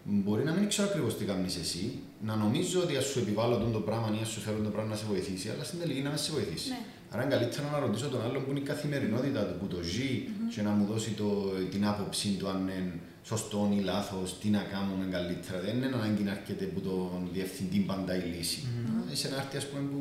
μπορεί 0.03 0.43
να 0.43 0.51
μην 0.51 0.67
ξέρω 0.67 0.87
ακριβώς 0.87 1.17
τι 1.17 1.25
κάνεις 1.25 1.55
εσύ, 1.55 1.99
να 2.21 2.35
νομίζω 2.35 2.81
ότι 2.81 2.97
ας 2.97 3.05
σου 3.05 3.19
επιβάλλω 3.19 3.57
τον 3.57 3.71
το 3.71 3.79
πράγμα 3.79 4.17
ή 4.19 4.21
ας 4.21 4.29
σου 4.29 4.39
φέρω 4.39 4.57
το 4.57 4.69
πράγμα 4.69 4.89
να 4.89 4.95
σε 4.95 5.05
βοηθήσει, 5.05 5.49
αλλά 5.49 5.63
στην 5.63 5.79
τελική 5.79 6.01
να 6.01 6.09
με 6.09 6.17
σε 6.17 6.31
βοηθήσει. 6.31 6.69
Ναι. 6.69 6.79
Άρα 7.13 7.23
είναι 7.23 7.35
καλύτερα 7.35 7.69
να 7.71 7.79
ρωτήσω 7.79 8.07
τον 8.07 8.21
άλλον 8.25 8.43
που 8.43 8.49
είναι 8.51 8.59
η 8.59 8.63
καθημερινότητα 8.63 9.41
του, 9.45 9.55
που 9.59 9.67
το 9.67 9.81
ζει 9.81 10.11
και 10.53 10.61
να 10.61 10.69
μου 10.69 10.85
δώσει 10.85 11.11
το, 11.11 11.29
την 11.71 11.85
άποψή 11.85 12.29
του 12.29 12.47
αν 12.49 12.59
είναι 12.61 12.93
σωστό 13.23 13.71
ή 13.77 13.79
λάθος, 13.79 14.39
τι 14.39 14.49
να 14.49 14.61
κάνουμε 14.73 15.05
καλύτερα. 15.11 15.59
Δεν 15.59 15.75
είναι 15.75 15.85
ανάγκη 15.85 16.23
να 16.23 16.31
έρχεται 16.31 16.65
από 16.65 16.79
τον 16.79 17.29
διευθυντή 17.33 17.79
πάντα 17.79 18.15
η 18.15 18.23
λύση. 18.33 18.59
Mm-hmm. 18.63 19.11
Είσαι 19.11 19.29
να 19.29 19.35
έρθει 19.35 19.57
ας 19.57 19.67
πούμε, 19.67 19.81
που, 19.89 19.99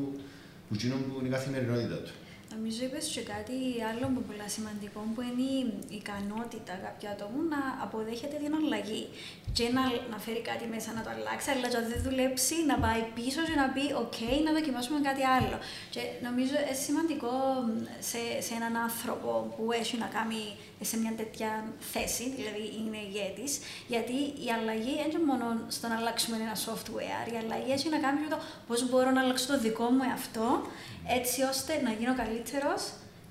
που, 0.68 0.76
που, 0.76 1.12
που 1.12 1.18
είναι 1.18 1.28
η 1.28 1.30
καθημερινότητα 1.30 1.96
του. 2.04 2.12
Νομίζω 2.62 2.84
είπες 2.84 3.06
και 3.14 3.22
κάτι 3.34 3.56
άλλο 3.90 4.06
που 4.14 4.22
πολύ 4.28 4.48
σημαντικό 4.56 5.00
που 5.14 5.20
είναι 5.28 5.48
η 5.94 5.96
ικανότητα 6.00 6.72
κάποιου 6.84 7.08
ατόμου 7.14 7.42
να 7.52 7.60
αποδέχεται 7.84 8.36
την 8.42 8.52
αλλαγή 8.58 9.04
και 9.56 9.64
να, 9.76 9.82
να 10.12 10.18
φέρει 10.24 10.42
κάτι 10.50 10.64
μέσα 10.74 10.88
να 10.96 11.02
το 11.04 11.10
αλλάξει, 11.16 11.48
αλλά 11.52 11.66
και 11.70 11.78
αν 11.80 11.86
δεν 11.92 12.00
δουλέψει 12.06 12.56
να 12.70 12.76
πάει 12.84 13.02
πίσω 13.18 13.40
και 13.48 13.56
να 13.62 13.66
πει 13.74 13.84
«ΟΚ, 14.02 14.18
να 14.46 14.52
δοκιμάσουμε 14.56 14.98
κάτι 15.08 15.24
άλλο». 15.36 15.56
Και 15.94 16.02
νομίζω 16.26 16.54
είναι 16.62 16.76
σημαντικό 16.86 17.34
σε, 18.10 18.20
σε 18.46 18.52
έναν 18.58 18.74
άνθρωπο 18.86 19.30
που 19.54 19.64
έχει 19.80 19.94
να 20.04 20.08
κάνει 20.16 20.42
σε 20.90 20.96
μια 21.02 21.12
τέτοια 21.20 21.50
θέση, 21.92 22.24
δηλαδή 22.38 22.64
είναι 22.78 22.98
ηγέτης, 23.06 23.52
γιατί 23.92 24.16
η 24.46 24.48
αλλαγή 24.56 24.94
δεν 25.00 25.08
είναι 25.11 25.24
μόνο 25.30 25.46
στο 25.76 25.84
να 25.90 25.96
αλλάξουμε 26.00 26.36
ένα 26.46 26.56
software, 26.66 27.26
η 27.34 27.36
αλλαγή 27.42 27.70
έχει 27.76 27.88
να 27.94 27.98
κάνει 28.04 28.18
με 28.24 28.28
το 28.34 28.38
πώς 28.68 28.78
μπορώ 28.88 29.11
να 29.16 29.20
αλλάξω 29.22 29.46
το 29.52 29.58
δικό 29.66 29.86
μου 29.94 30.04
εαυτό, 30.11 30.48
έτσι 31.18 31.38
ώστε 31.52 31.72
να 31.84 31.90
γίνω 31.98 32.14
καλύτερος 32.51 32.82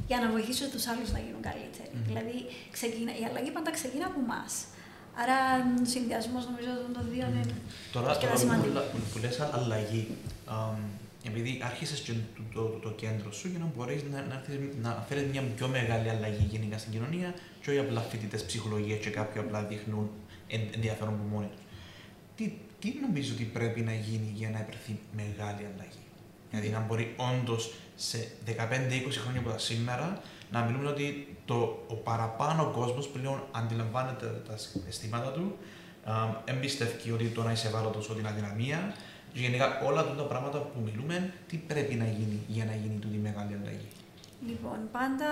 για 0.07 0.17
να 0.23 0.27
βοηθήσω 0.35 0.65
τους 0.73 0.87
άλλους 0.91 1.09
να 1.15 1.19
γίνουν 1.25 1.41
καλύτεροι. 1.49 1.95
Δηλαδή, 2.09 2.37
ξεκίνα, 2.75 3.11
η 3.21 3.23
αλλαγή 3.29 3.51
πάντα 3.57 3.71
ξεκινά 3.79 4.05
από 4.11 4.19
εμάς. 4.25 4.53
Άρα, 5.21 5.37
συνδυασμός 5.93 6.43
νομίζω 6.49 6.71
των 6.95 7.05
δύο 7.13 7.25
είναι 7.29 7.43
Τώρα, 7.91 8.09
αρκετά 8.09 8.19
τώρα 8.19 8.33
που, 8.33 8.39
σημαντικό. 8.39 8.79
που, 8.91 8.97
που 9.11 9.17
λες 9.23 9.39
αλλαγή, 9.57 10.03
αμ, 10.45 10.79
επειδή 11.29 11.51
άρχισες 11.69 11.99
το, 12.05 12.13
το, 12.35 12.43
το, 12.53 12.63
το, 12.85 12.89
κέντρο 13.01 13.31
σου 13.31 13.47
για 13.51 13.59
να 13.63 13.67
μπορείς 13.73 14.01
να, 14.11 14.19
να, 14.31 14.37
να 14.85 14.91
φέρεις 15.07 15.25
μια 15.31 15.43
πιο 15.57 15.67
μεγάλη 15.67 16.09
αλλαγή 16.09 16.45
γενικά 16.53 16.77
στην 16.77 16.91
κοινωνία, 16.91 17.29
και 17.61 17.69
όχι 17.69 17.79
απλά 17.79 18.01
φοιτητές 18.01 18.43
ψυχολογία 18.49 18.97
και 19.03 19.09
κάποιοι 19.09 19.41
απλά 19.41 19.59
δείχνουν 19.63 20.09
ενδιαφέρον 20.75 21.13
από 21.13 21.23
μόνοι 21.33 21.49
τους. 21.53 21.63
Τι, 22.35 22.53
τι 22.79 22.89
νομίζω 23.05 23.33
ότι 23.33 23.43
πρέπει 23.43 23.81
να 23.81 23.93
γίνει 23.93 24.31
για 24.35 24.49
να 24.49 24.59
υπερθεί 24.59 24.99
μεγάλη 25.15 25.63
αλλαγή; 25.71 25.98
Δηλαδή 26.49 26.69
να 26.69 26.79
μπορεί 26.79 27.15
όντως 27.17 27.73
σε 27.95 28.27
15-20 28.45 28.53
χρόνια 29.23 29.39
από 29.39 29.49
τα 29.49 29.57
σήμερα 29.57 30.21
να 30.51 30.61
μιλούμε 30.61 30.89
ότι 30.89 31.37
το, 31.45 31.85
ο 31.87 31.93
παραπάνω 31.93 32.71
κόσμος 32.75 33.07
πλέον 33.07 33.43
αντιλαμβάνεται 33.51 34.41
τα 34.47 34.53
αισθήματα 34.87 35.31
του, 35.31 35.57
εμπιστεύει 36.45 37.11
ότι 37.11 37.25
το 37.25 37.43
να 37.43 37.51
είσαι 37.51 37.67
ευάλωτος 37.67 38.09
ότι 38.09 38.19
είναι 38.19 38.29
αδυναμία, 38.29 38.95
γενικά 39.33 39.81
όλα 39.85 39.99
αυτά 39.99 40.13
τα 40.13 40.23
πράγματα 40.23 40.57
που 40.57 40.79
μιλούμε, 40.85 41.33
τι 41.47 41.57
πρέπει 41.57 41.95
να 41.95 42.05
γίνει 42.05 42.39
για 42.47 42.65
να 42.65 42.71
γίνει 42.71 42.99
τούτη 42.99 43.17
μεγάλη 43.17 43.57
αλλαγή; 43.61 43.87
Λοιπόν, 44.47 44.77
πάντα 44.91 45.29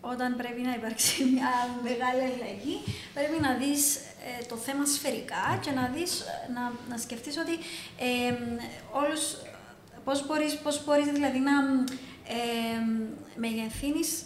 όταν 0.00 0.36
πρέπει 0.36 0.60
να 0.60 0.74
υπάρξει 0.74 1.24
μια 1.34 1.52
μεγάλη 1.82 2.22
αλλαγή, 2.32 2.76
πρέπει 3.14 3.40
να 3.40 3.54
δεις 3.54 3.96
ε, 3.96 4.44
το 4.48 4.56
θέμα 4.56 4.84
σφαιρικά 4.86 5.58
και 5.60 5.70
να, 5.70 5.90
δεις, 5.94 6.24
να, 6.54 6.72
να 6.90 6.96
σκεφτείς 6.98 7.36
ότι 7.38 7.54
ε, 8.08 8.34
όλους, 9.00 9.22
πώς 10.04 10.26
μπορείς, 10.26 10.58
πώς 10.58 10.84
μπορείς 10.84 11.06
δηλαδή 11.06 11.38
να 11.38 11.52
ε, 12.28 12.80
μεγεθύνεις 13.36 14.22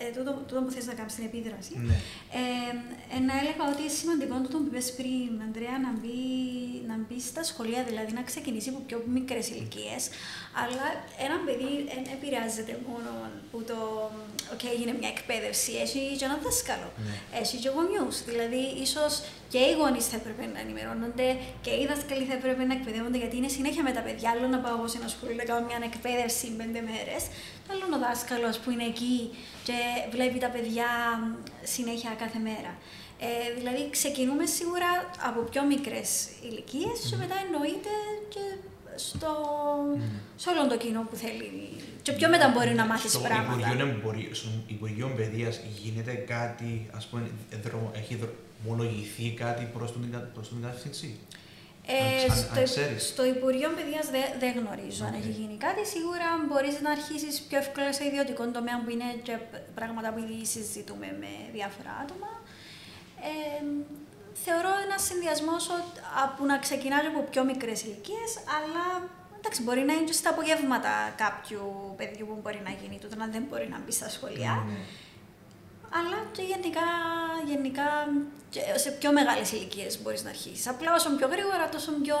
ε, 0.00 0.04
τούτο, 0.16 0.30
τούτο 0.48 0.60
που 0.64 0.70
θες 0.70 0.86
να 0.86 0.94
κάνεις 0.98 1.12
στην 1.12 1.24
επίδραση. 1.30 1.74
Ναι. 1.88 1.96
Ε, 2.40 2.72
ε, 3.14 3.18
να 3.28 3.34
έλεγα 3.40 3.62
ότι 3.72 3.80
είναι 3.82 3.96
σημαντικό 4.00 4.34
το 4.54 4.58
που 4.62 4.68
είπες 4.70 4.86
πριν, 4.98 5.30
Αντρέα, 5.46 5.76
να 5.86 5.90
μπει, 5.98 6.20
να 6.90 6.96
μπει 7.04 7.18
στα 7.30 7.42
σχολεία, 7.50 7.82
δηλαδή 7.88 8.12
να 8.18 8.22
ξεκινήσει 8.30 8.68
από 8.72 8.80
πιο 8.88 8.98
μικρές 9.16 9.44
ηλικίες, 9.52 10.02
αλλά 10.62 10.86
ένα 11.26 11.36
παιδί 11.44 11.72
δεν 11.90 12.02
επηρεάζεται 12.16 12.74
μόνο 12.88 13.10
που 13.50 13.58
το 13.70 13.78
okay, 14.52 14.70
έγινε 14.74 14.92
μια 15.00 15.10
εκπαίδευση, 15.16 15.72
έχει 15.84 16.00
και 16.18 16.24
ένα 16.28 16.36
δάσκαλο, 16.44 16.88
ναι. 17.06 17.14
έχει 17.42 17.56
και 17.62 17.70
γονιούς, 17.74 18.16
δηλαδή 18.30 18.62
ίσως 18.84 19.12
και 19.52 19.60
οι 19.68 19.72
γονείς 19.80 20.06
θα 20.10 20.16
έπρεπε 20.20 20.44
να 20.54 20.58
ενημερώνονται 20.64 21.28
και 21.64 21.72
οι 21.78 21.84
δάσκαλοι 21.90 22.24
θα 22.30 22.34
έπρεπε 22.40 22.62
να 22.70 22.74
εκπαιδεύονται 22.78 23.18
γιατί 23.22 23.36
είναι 23.40 23.50
συνέχεια 23.56 23.82
με 23.88 23.92
τα 23.96 24.02
παιδιά. 24.06 24.28
Άλλο 24.32 24.46
να 24.54 24.58
πάω 24.64 24.74
εγώ 24.78 24.86
σε 24.92 24.96
ένα 25.00 25.08
σχολείο 25.14 25.36
να 25.42 25.46
κάνω 25.48 25.62
μια 25.68 25.78
εκπαίδευση 25.90 26.46
πέντε 26.60 26.80
μέρες. 26.88 27.22
Άλλο 27.72 27.96
ο 27.96 27.98
δάσκαλο 27.98 28.50
που 28.62 28.70
είναι 28.70 28.86
εκεί 28.94 29.16
και 29.66 29.78
βλέπει 30.14 30.38
τα 30.38 30.50
παιδιά 30.54 30.88
συνέχεια 31.62 32.10
κάθε 32.22 32.38
μέρα. 32.48 32.72
Ε, 33.24 33.28
δηλαδή, 33.58 33.90
ξεκινούμε 33.90 34.46
σίγουρα 34.46 34.90
από 35.28 35.40
πιο 35.50 35.62
μικρές 35.72 36.08
ηλικίες 36.48 36.98
mm. 37.00 37.08
και 37.10 37.16
μετά 37.22 37.36
εννοείται 37.44 37.94
και 38.34 38.44
στο, 39.06 39.32
mm. 39.96 40.20
σε 40.36 40.48
όλο 40.50 40.68
το 40.68 40.76
κοινό 40.76 41.02
που 41.10 41.16
θέλει. 41.16 41.50
Και 42.02 42.12
πιο 42.12 42.28
μετά 42.28 42.48
μπορεί 42.54 42.74
να 42.74 42.84
μάθεις 42.86 43.18
πράγματα. 43.18 43.68
Στο 44.32 44.48
Υπουργείο 44.66 45.12
Παιδείας 45.16 45.60
γίνεται 45.82 46.12
κάτι, 46.12 46.90
ας 46.96 47.06
πούμε, 47.06 47.30
έχει 47.92 48.18
ομολογηθεί 48.64 49.30
κάτι 49.30 49.64
προς 50.38 50.48
την 50.48 50.62
κατεύθυνση; 50.62 51.18
Ε, 51.86 51.94
αν, 52.30 52.36
στο, 52.36 52.60
αν 52.60 52.98
στο 53.10 53.22
Υπουργείο 53.34 53.70
Παιδείας 53.76 54.06
δεν 54.14 54.26
δε 54.42 54.48
γνωρίζω 54.60 55.04
okay. 55.04 55.08
αν 55.08 55.14
έχει 55.20 55.32
γίνει 55.40 55.56
κάτι. 55.66 55.82
Σίγουρα 55.94 56.28
μπορείς 56.48 56.74
να 56.84 56.90
αρχίσεις 56.96 57.34
πιο 57.48 57.58
εύκολα 57.58 57.92
σε 57.92 58.04
ιδιωτικό 58.04 58.42
τομέα 58.58 58.76
που 58.82 58.90
είναι 58.94 59.08
και 59.26 59.34
πράγματα 59.78 60.08
που 60.12 60.18
ήδη 60.24 60.46
συζητούμε 60.46 61.08
με 61.22 61.32
διάφορα 61.56 61.92
άτομα. 62.02 62.30
Ε, 63.30 63.62
θεωρώ 64.44 64.72
ένα 64.86 64.98
συνδυασμό 65.08 65.56
που 66.36 66.42
να 66.50 66.56
ξεκινάει 66.66 67.06
από 67.12 67.20
πιο 67.30 67.42
μικρές 67.50 67.78
ηλικίες, 67.86 68.30
αλλά 68.56 68.84
εντάξει, 69.38 69.60
μπορεί 69.62 69.82
να 69.88 69.92
είναι 69.92 70.08
και 70.10 70.18
στα 70.20 70.30
απογεύματα 70.34 70.92
κάποιου 71.24 71.64
παιδιού 71.98 72.26
που 72.28 72.38
μπορεί 72.42 72.60
να 72.68 72.72
γίνει 72.80 72.96
τούτο, 73.02 73.16
να 73.16 73.26
δεν 73.26 73.44
μπορεί 73.48 73.66
να 73.74 73.78
μπει 73.82 73.92
στα 73.92 74.08
σχολεία. 74.16 74.54
Mm 74.66 75.02
αλλά 75.98 76.18
και 76.36 76.42
γενικά, 76.52 76.86
γενικά 77.50 77.88
σε 78.84 78.90
πιο 78.90 79.12
μεγάλες 79.12 79.52
ηλικίες 79.52 80.02
μπορείς 80.02 80.22
να 80.24 80.30
αρχίσεις. 80.30 80.66
Απλά 80.68 80.94
όσο 80.94 81.08
πιο 81.18 81.28
γρήγορα, 81.34 81.68
τόσο 81.68 81.90
πιο 82.02 82.16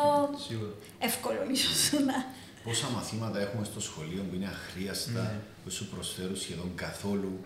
Σίγουρα. 0.46 0.72
εύκολο 0.98 1.40
ίσως 1.52 1.80
να. 2.08 2.16
Πόσα 2.64 2.88
μαθήματα 2.90 3.40
έχουμε 3.40 3.64
στο 3.64 3.80
σχολείο 3.80 4.22
που 4.28 4.34
είναι 4.34 4.46
αχρίαστα, 4.46 5.22
ναι. 5.22 5.38
που 5.64 5.70
σου 5.70 5.88
προσφέρουν 5.88 6.36
σχεδόν 6.36 6.70
καθόλου 6.74 7.44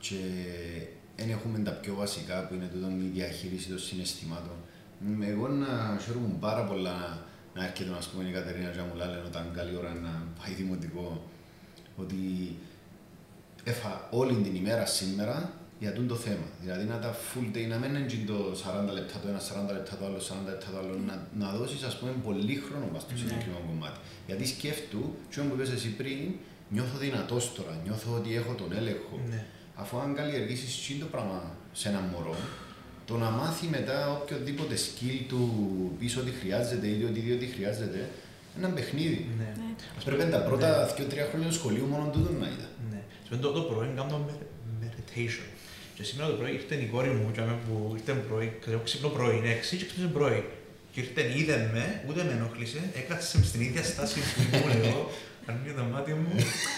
και 0.00 0.20
δεν 1.16 1.30
έχουμε 1.30 1.58
τα 1.58 1.70
πιο 1.70 1.94
βασικά 1.94 2.46
που 2.46 2.54
είναι 2.54 2.66
τούτο 2.72 2.88
η 2.90 3.10
διαχείριση 3.12 3.68
των 3.68 3.78
συναισθημάτων. 3.78 4.56
Εγώ 5.20 5.48
να 5.48 5.98
χαίρομαι 6.04 6.34
πάρα 6.40 6.64
πολλά 6.64 7.26
να 7.54 7.64
έρχεται 7.64 7.90
να 7.90 7.98
πούμε 8.12 8.28
η 8.28 8.32
Κατερίνα 8.32 8.68
και 8.68 8.80
μου 8.80 8.94
λένε 8.96 9.22
όταν 9.26 9.50
καλή 9.54 9.76
ώρα 9.76 9.94
να 9.94 10.12
πάει 10.38 10.54
δημοτικό 10.54 11.22
ότι 11.96 12.16
έφα 13.64 14.08
όλη 14.10 14.34
την 14.34 14.54
ημέρα 14.54 14.86
σήμερα 14.86 15.52
για 15.82 15.92
το 16.08 16.14
θέμα. 16.14 16.46
Δηλαδή 16.62 16.84
να 16.84 16.98
τα 16.98 17.16
full 17.28 17.48
day, 17.56 17.66
να 17.68 17.76
μην 17.78 17.94
είναι 17.94 18.06
το 18.26 18.38
40 18.88 18.92
λεπτά 18.92 19.16
το 19.22 19.28
ένα, 19.28 19.40
40 19.40 19.72
λεπτά 19.76 19.96
το 19.96 20.04
άλλο, 20.06 20.18
40 20.18 20.50
λεπτά 20.50 20.68
το 20.72 20.78
άλλο, 20.78 20.94
να, 21.08 21.14
να 21.40 21.46
δώσεις 21.58 21.82
ας 21.82 21.98
πούμε 21.98 22.12
πολύ 22.28 22.56
χρόνο 22.66 22.86
μα 22.92 22.98
στο 23.04 23.12
ναι. 23.12 23.18
συγκεκριμένο 23.18 23.64
κομμάτι. 23.70 23.98
Γιατί 24.28 24.44
σκέφτου, 24.54 25.02
τι 25.30 25.40
που 25.40 25.54
είπες 25.54 25.70
εσύ 25.76 25.88
πριν, 26.00 26.20
νιώθω 26.74 26.96
δυνατός 26.98 27.44
τώρα, 27.56 27.72
νιώθω 27.84 28.08
ότι 28.18 28.30
έχω 28.40 28.52
τον 28.60 28.70
έλεγχο. 28.80 29.14
Ναι. 29.30 29.44
Αφού 29.74 29.98
αν 29.98 30.14
καλλιεργήσεις 30.14 30.86
τι 30.86 30.94
το 30.94 31.06
πράγμα 31.14 31.38
σε 31.72 31.88
ένα 31.88 32.00
μωρό, 32.10 32.36
το 33.08 33.14
να 33.16 33.30
μάθει 33.30 33.66
μετά 33.66 33.96
οποιοδήποτε 34.18 34.74
skill 34.84 35.18
του 35.28 35.42
πίσω 35.98 36.20
ότι 36.20 36.30
χρειάζεται 36.30 36.86
ή 36.86 37.04
ότι 37.10 37.20
διότι 37.20 37.46
χρειάζεται, 37.46 38.00
ένα 38.58 38.68
παιχνίδι. 38.68 39.20
Ναι. 39.38 39.44
ναι. 39.44 39.74
Πρέπει 40.04 40.30
τα 40.30 40.40
πρώτα 40.48 40.94
2-3 40.96 41.14
ναι. 41.14 41.22
χρόνια 41.30 41.48
του 41.48 41.54
σχολείου 41.54 41.86
μόνο 41.86 42.10
τούτο 42.12 42.32
να 42.32 42.46
είδα. 42.46 42.68
Ναι. 43.32 43.38
Το, 43.38 43.50
το 43.52 43.60
πρωί 43.60 43.88
κάνω 43.96 44.26
meditation. 44.82 45.46
Και 45.94 46.02
σήμερα 46.02 46.30
το 46.30 46.36
πρωί 46.36 46.52
ήρθε 46.52 46.74
η 46.74 46.86
κόρη 46.86 47.08
μου 47.08 47.30
και 47.32 47.40
που 47.40 47.94
ήρθε 47.96 48.12
πρωί, 48.12 48.56
ξέρω, 48.60 48.78
ξύπνο 48.78 49.08
πρωί, 49.08 49.36
είναι 49.36 49.50
έξι 49.50 49.76
και 49.76 49.84
ξύπνησε 49.84 50.10
πρωί. 50.12 50.44
Και 50.92 51.00
ήρθε, 51.00 51.38
είδε 51.38 51.70
με, 51.72 52.04
ούτε 52.08 52.24
με 52.24 52.32
ενόχλησε, 52.32 52.80
έκατσε 52.94 53.44
στην 53.44 53.60
ίδια 53.60 53.82
στάση 53.82 54.20
που 54.20 54.56
ήμουν 54.56 54.84
εγώ, 54.84 55.10
ανοίγει 55.46 55.74
τα 55.74 55.82
μάτια 55.82 56.14
μου 56.14 56.34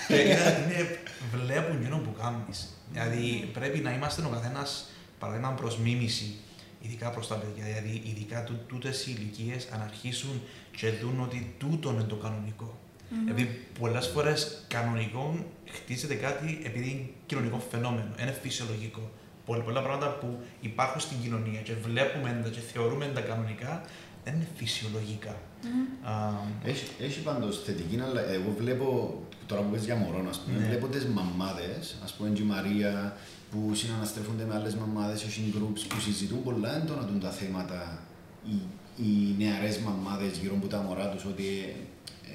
και 0.09 0.15
είναι, 0.15 0.99
βλέπουν 1.45 1.83
γίνον 1.83 2.03
που 2.03 2.15
κάνεις. 2.21 2.59
Δηλαδή 2.93 3.51
πρέπει 3.53 3.79
να 3.79 3.95
είμαστε 3.95 4.23
ο 4.23 4.29
καθένας 4.29 4.91
παράδειγμα 5.19 5.51
προς 5.51 5.79
μίμηση, 5.79 6.35
ειδικά 6.81 7.11
προς 7.11 7.29
τα 7.29 7.35
παιδιά, 7.35 7.65
δηλαδή 7.65 8.03
ειδικά 8.05 8.49
τούτες 8.67 9.07
οι 9.07 9.15
ηλικίες 9.19 9.69
αν 9.73 9.83
αρχίσουν 9.83 10.43
και 10.77 10.91
δουν 10.91 11.21
ότι 11.21 11.55
τούτο 11.59 11.91
είναι 11.91 12.03
το 12.03 12.15
κανονικό. 12.15 12.79
Mm-hmm. 13.15 13.31
Επειδή 13.31 13.67
πολλές 13.81 14.07
φορές 14.07 14.65
κανονικό 14.69 15.45
χτίζεται 15.71 16.15
κάτι 16.15 16.61
επειδή 16.65 16.91
είναι 16.91 17.09
κοινωνικό 17.27 17.59
φαινόμενο, 17.71 18.15
είναι 18.21 18.39
φυσιολογικό. 18.43 19.11
Πολλά, 19.47 19.63
πολλά 19.63 19.83
πράγματα 19.83 20.09
που 20.09 20.39
υπάρχουν 20.61 21.01
στην 21.01 21.17
κοινωνία 21.23 21.61
και 21.61 21.73
βλέπουμε 21.83 22.41
τα 22.45 22.49
και 22.49 22.61
θεωρούμε 22.61 23.11
τα 23.15 23.21
κανονικά 23.21 23.83
δεν 24.25 24.35
είναι 24.35 24.49
φυσιολογικά. 24.57 25.37
Mm. 25.63 25.67
Um, 25.67 26.69
έχει, 26.69 26.85
έχει 27.01 27.21
πάντως 27.21 27.63
θετική, 27.65 28.01
αλλά 28.01 28.21
εγώ 28.31 28.55
βλέπω 28.59 29.19
τώρα 29.47 29.63
που 29.63 29.71
πες 29.71 29.85
για 29.85 29.97
μωρό, 29.97 30.25
ας 30.29 30.41
πούμε, 30.41 30.59
ναι. 30.59 30.67
βλέπω 30.67 30.87
τις 30.87 31.05
μαμάδες, 31.05 31.97
ας 32.05 32.13
πούμε, 32.15 32.33
η 32.39 32.43
Μαρία, 32.43 33.17
που 33.51 33.75
συναναστρέφονται 33.75 34.45
με 34.45 34.55
άλλες 34.55 34.75
μαμάδες, 34.75 35.25
έχει 35.25 35.55
groups 35.57 35.81
που 35.89 36.01
συζητούν 36.01 36.43
πολλά 36.43 36.77
έντονα 36.77 37.19
τα 37.21 37.31
θέματα. 37.31 38.03
Οι, 38.47 38.57
οι 38.97 39.35
νεαρές 39.45 39.79
μαμάδες 39.79 40.39
γύρω 40.39 40.55
από 40.57 40.67
τα 40.67 40.79
μωρά 40.79 41.09
τους, 41.09 41.25
ότι 41.25 41.77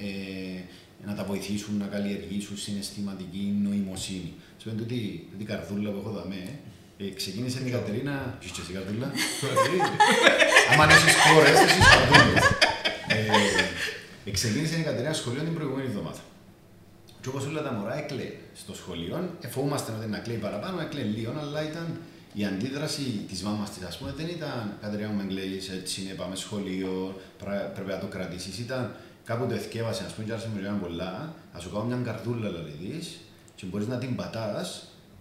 ε, 0.00 0.62
να 1.06 1.14
τα 1.14 1.24
βοηθήσουν 1.24 1.76
να 1.78 1.86
καλλιεργήσουν 1.86 2.56
συναισθηματική 2.56 3.54
νοημοσύνη. 3.62 4.32
Σημαίνει 4.56 4.82
ότι 4.82 5.28
η 5.38 5.44
καρδούλα 5.44 5.90
που 5.90 5.98
έχω 6.02 6.10
δαμέ, 6.10 6.58
ε, 6.98 7.08
ξεκίνησε 7.08 7.58
η 7.66 7.70
Κατερίνα. 7.70 8.36
Τι 8.40 8.46
και 8.50 8.60
εσύ 8.62 8.72
καρδούλα. 8.72 9.12
Αν 10.80 10.88
έχεις 10.90 11.14
χώρες, 11.14 11.56
έχεις 11.60 11.86
καρδούλες. 11.94 12.44
Ε, 14.26 14.30
ξεκίνησε 14.30 14.78
η 14.78 14.82
Κατερίνα 14.82 15.12
σχολείο 15.12 15.42
την 15.42 15.54
προηγούμενη 15.54 15.88
εβδομάδα. 15.88 16.22
Και 17.20 17.28
όπως 17.28 17.46
όλα 17.46 17.62
τα 17.62 17.72
μωρά 17.72 17.98
έκλαιε 17.98 18.32
στο 18.54 18.74
σχολείο, 18.74 19.34
εφοβούμαστε 19.40 19.92
ότι 19.98 20.08
να 20.10 20.18
κλαίει 20.18 20.36
παραπάνω, 20.36 20.80
έκλαιε 20.80 21.04
λίγο, 21.04 21.32
αλλά 21.40 21.62
ήταν 21.70 21.86
η 22.34 22.44
αντίδραση 22.44 23.02
της 23.28 23.42
μάμας 23.42 23.70
της, 23.70 23.82
ας 23.86 23.98
πούμε, 23.98 24.12
δεν 24.16 24.28
ήταν 24.28 24.76
Κατερίνα 24.80 25.08
μου 25.08 25.20
εγκλέει 25.20 25.60
έτσι, 25.78 26.00
πάμε 26.16 26.36
σχολείο, 26.36 27.20
πρέπει 27.74 27.90
να 27.90 27.98
το 27.98 28.06
κρατήσεις. 28.06 28.58
Ήταν 28.58 28.94
κάπου 29.30 29.46
το 29.50 29.54
εθκεύασε, 29.54 30.02
ας 30.06 30.12
πούμε, 30.12 30.26
και 30.26 30.32
άρεσε 30.32 30.48
με 30.54 30.78
πολλά, 30.84 31.12
α 31.54 31.58
σου 31.62 31.70
κάνω 31.72 31.84
μια 31.84 31.98
καρδούλα 32.08 32.48
δηλαδή, 32.50 32.92
και 33.56 33.64
μπορείς 33.68 33.86
να 33.92 33.96
την 34.02 34.12
πατάς 34.20 34.68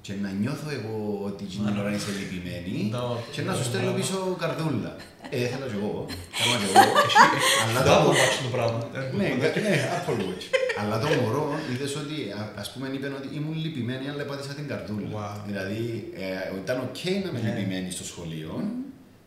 και 0.05 0.13
να 0.23 0.29
νιώθω 0.41 0.69
εγώ 0.77 0.97
ότι 1.29 1.43
την 1.51 1.77
ώρα 1.81 1.91
είσαι 1.95 2.11
λυπημένη 2.19 2.77
και 3.33 3.41
να 3.47 3.53
σου 3.57 3.63
στέλνω 3.69 3.91
πίσω 3.99 4.17
καρδούλα. 4.43 4.91
Ε, 5.35 5.37
θέλω 5.51 5.65
κι 5.71 5.77
εγώ, 5.81 5.95
θέλω 6.37 6.55
κι 6.61 6.67
εγώ. 6.69 6.81
Αλλά 7.67 7.81
το 7.87 8.11
το 8.45 8.49
πράγμα. 8.55 8.79
Ναι, 9.19 9.27
ναι, 9.65 9.73
Apple 9.97 10.19
Watch. 10.27 10.45
Αλλά 10.81 10.95
το 10.99 11.07
μωρό 11.19 11.45
είδες 11.71 11.95
ότι, 12.01 12.17
ας 12.61 12.67
πούμε, 12.71 12.85
είπε 12.93 13.07
ότι 13.19 13.29
ήμουν 13.37 13.55
λυπημένη, 13.63 14.05
αλλά 14.09 14.23
πάτησα 14.29 14.53
την 14.59 14.67
καρδούλα. 14.71 15.43
Δηλαδή, 15.47 15.83
ε, 16.23 16.57
ήταν 16.63 16.77
οκ 16.87 16.99
να 17.03 17.29
είμαι 17.29 17.39
ναι. 17.41 17.49
λυπημένη 17.49 17.89
στο 17.97 18.05
σχολείο, 18.11 18.51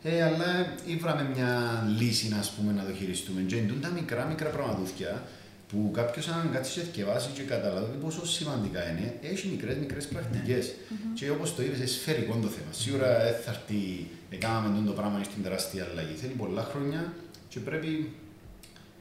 ε, 0.03 0.23
αλλά 0.23 0.73
ήβραμε 0.85 1.29
μια 1.35 1.83
λύση 1.99 2.27
να, 2.29 2.43
πούμε, 2.55 2.71
να 2.71 2.83
το 2.83 2.93
χειριστούμε. 2.93 3.41
Και 3.41 3.55
είναι 3.55 3.73
τα 3.81 3.89
μικρά 3.89 4.25
μικρά 4.25 4.49
πραγματούδια 4.49 5.23
που 5.69 5.91
κάποιος 5.93 6.27
αν 6.27 6.49
κάτσει 6.53 6.79
και 6.79 6.87
διαβάσει 6.93 7.29
και 7.33 7.41
καταλάβει 7.41 7.97
πόσο 7.97 8.25
σημαντικά 8.25 8.89
είναι, 8.89 9.17
έχει 9.21 9.47
μικρές 9.47 9.77
μικρές 9.77 10.05
πρακτικές. 10.07 10.73
Και 11.13 11.29
όπως 11.29 11.55
το 11.55 11.61
είπες, 11.61 11.91
σφαιρικό 11.91 12.33
το 12.33 12.47
θέμα. 12.47 12.71
Σίγουρα 12.71 13.07
δεν 13.23 13.35
θα 13.43 13.51
έρθει, 13.51 14.09
έκαναμε 14.29 14.85
το 14.85 14.91
πράγμα 14.91 15.23
στην 15.23 15.43
τεράστια 15.43 15.87
αλλαγή. 15.91 16.15
Θέλει 16.21 16.33
πολλά 16.33 16.63
χρόνια 16.71 17.13
και 17.49 17.59
πρέπει 17.59 18.11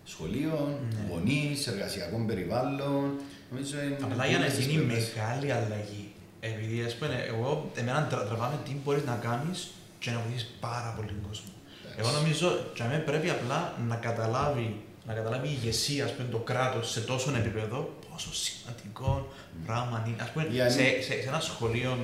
σχολείο, 0.05 0.79
ναι. 0.93 1.11
γονείς, 1.11 1.67
εργασιακό 1.67 2.25
περιβάλλον. 2.27 3.21
Νομίζω 3.51 3.77
Απλά 4.03 4.27
για 4.27 4.39
να 4.39 4.47
γίνει 4.47 4.83
μεγάλη 4.83 5.53
αλλαγή. 5.53 6.07
Επειδή 6.41 6.83
ας 6.83 6.95
πούμε, 6.95 7.25
εγώ 7.29 7.71
εμένα 7.77 8.07
τραβάμε 8.07 8.59
τι 8.65 8.73
μπορείς 8.85 9.05
να 9.05 9.15
κάνεις 9.23 9.71
και 10.03 10.11
να 10.11 10.19
βοηθήσει 10.19 10.49
πάρα 10.61 10.91
πολύ 10.97 11.15
κόσμο. 11.29 11.53
Εγώ 11.97 12.11
νομίζω 12.11 12.49
ότι 12.49 12.99
πρέπει 13.05 13.29
απλά 13.31 13.75
να 13.89 13.97
καταλάβει 13.97 14.67
να 15.07 15.13
καταλάβει 15.13 15.49
η 15.49 15.59
ηγεσία, 15.61 16.07
πούμε, 16.17 16.29
το 16.29 16.39
κράτος 16.39 16.91
σε 16.91 17.01
τόσο 17.01 17.37
επίπεδο, 17.37 17.95
πόσο 18.11 18.35
σημαντικό 18.35 19.29
mm. 19.29 19.67
πράγμα 19.67 20.05
είναι. 20.07 20.23
Α 20.23 20.29
πούμε, 20.33 20.47
σε, 20.53 20.69
σε, 20.71 21.03
σε, 21.03 21.15
ένα 21.29 21.41
σχολείο 21.41 21.99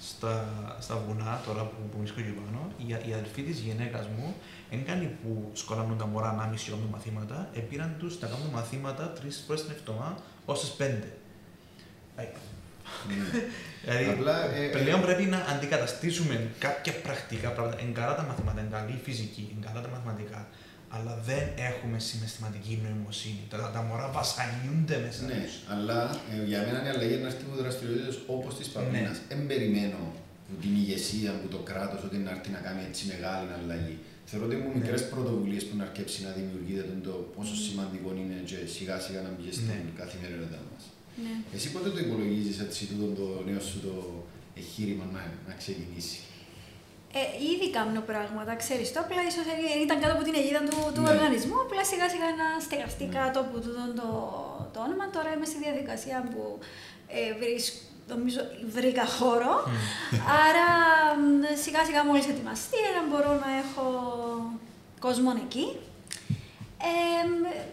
στα, 0.00 0.48
στα 0.80 0.96
βουνά, 1.06 1.40
τώρα 1.46 1.62
που, 1.62 1.76
που 1.90 1.98
βρίσκω 1.98 2.20
εκεί 2.20 2.30
πάνω, 2.30 2.72
η, 2.76 3.10
η 3.10 3.12
αδελφή 3.12 3.42
της 3.42 3.58
γυναίκας 3.58 4.06
μου 4.06 4.34
έκανε 4.70 5.16
που 5.22 5.50
σκολάνουν 5.52 5.98
τα 5.98 6.06
μωρά 6.06 6.32
να 6.32 6.46
μισή 6.46 6.72
ώρα 6.72 6.80
μαθήματα, 6.90 7.48
επήραν 7.54 7.96
τους 7.98 8.20
να 8.20 8.28
κάνουν 8.28 8.46
μαθήματα 8.52 9.08
τρεις 9.10 9.44
φορές 9.46 9.62
την 9.64 9.74
εβδομάδα 9.78 10.16
ως 10.44 10.60
τις 10.60 10.70
πέντε. 10.70 11.16
Δηλαδή, 13.84 14.04
Απλά, 14.04 14.36
ε, 14.54 14.66
πλέον 14.66 15.00
ε, 15.00 15.04
πρέπει 15.04 15.22
να 15.22 15.38
αντικαταστήσουμε 15.52 16.34
κάποια 16.58 16.92
πρακτικά 17.06 17.48
πράγματα. 17.48 17.78
Εγκαλά 17.86 18.14
τα 18.14 18.22
μαθήματα, 18.22 18.60
εγκαλή 18.60 19.00
φυσική, 19.06 19.56
εγκαλά 19.56 19.80
τα 19.80 19.88
μαθηματικά 19.88 20.40
αλλά 20.96 21.12
δεν 21.28 21.44
έχουμε 21.70 21.98
συναισθηματική 22.08 22.72
νοημοσύνη. 22.84 23.42
Τα, 23.50 23.56
τα 23.74 23.82
μωρά 23.88 24.08
βασανιούνται 24.18 24.96
μέσα 25.04 25.20
Ναι, 25.24 25.40
τους. 25.44 25.54
αλλά 25.74 25.98
ε, 26.32 26.34
για 26.50 26.60
μένα 26.66 26.78
η 26.86 26.88
αλλαγή 26.94 27.14
είναι 27.18 27.30
αυτή 27.32 27.42
που 27.48 27.54
δραστηριότητες 27.62 28.16
όπως 28.34 28.52
της 28.58 28.68
Παπίνας. 28.74 29.18
Ναι. 29.18 29.28
Δεν 29.30 29.40
περιμένω 29.50 30.00
την 30.62 30.72
ηγεσία, 30.82 31.30
που 31.40 31.48
το 31.54 31.60
κράτος, 31.68 32.00
ότι 32.06 32.16
να 32.26 32.30
έρθει 32.34 32.50
να 32.56 32.60
κάνει 32.66 32.80
έτσι 32.88 33.02
μεγάλη 33.12 33.50
αλλαγή. 33.58 33.96
Θεωρώ 34.30 34.44
ότι 34.48 34.54
έχουν 34.58 34.70
ναι. 34.72 34.78
μικρές 34.78 35.02
πρωτοβουλίες 35.12 35.62
που 35.66 35.74
να 35.78 35.84
αρκέψει 35.88 36.18
να 36.26 36.30
δημιουργείται 36.38 36.84
το 37.08 37.14
πόσο 37.36 37.54
σημαντικό 37.66 38.08
είναι 38.20 38.38
και 38.50 38.58
σιγά 38.74 38.96
σιγά 39.04 39.20
να 39.26 39.30
μπει 39.34 39.44
στην 39.58 39.68
ναι. 39.70 40.00
καθημερινότητά 40.00 40.60
μας. 40.70 40.82
Ναι. 41.22 41.34
Εσύ 41.54 41.72
πότε 41.72 41.88
το 41.90 41.98
υπολογίζεις 41.98 42.60
έτσι 42.60 42.80
το 42.86 43.42
νέο 43.46 43.60
σου 43.60 43.80
το 43.86 43.94
εγχείρημα 44.58 45.04
να, 45.14 45.22
να 45.48 45.54
ξεκινήσει; 45.60 46.18
Ε, 47.20 47.22
ήδη 47.52 47.68
κάνω 47.76 48.00
πράγματα, 48.10 48.52
ξέρεις 48.62 48.92
το, 48.92 49.00
απλά 49.04 49.20
ίσως 49.30 49.46
ήταν 49.84 49.96
κάτω 50.00 50.12
από 50.16 50.24
την 50.26 50.34
αιγίδα 50.38 50.62
του, 50.68 50.76
του 50.94 51.02
ναι. 51.02 51.10
οργανισμού, 51.12 51.56
απλά 51.66 51.82
σιγά 51.90 52.06
σιγά 52.12 52.28
να 52.40 52.46
στεγαστεί 52.66 53.04
ναι. 53.06 53.14
κάτω 53.18 53.38
από 53.44 53.54
το, 53.64 53.70
το, 54.00 54.08
το, 54.72 54.78
όνομα. 54.86 55.04
Τώρα 55.16 55.28
είμαι 55.34 55.48
στη 55.50 55.58
διαδικασία 55.64 56.18
που 56.30 56.42
ε, 57.18 57.32
βρίσκω 57.40 57.78
νομίζω 58.12 58.40
βρήκα 58.76 59.06
χώρο. 59.06 59.52
Άρα 60.44 60.66
σιγά 61.64 61.80
σιγά 61.88 62.04
μόλις 62.04 62.26
ετοιμαστεί 62.32 62.80
να 62.96 63.02
μπορώ 63.08 63.32
να 63.44 63.50
έχω 63.62 63.86
κόσμο 65.06 65.32
εκεί. 65.46 65.66
Ε, 66.90 67.24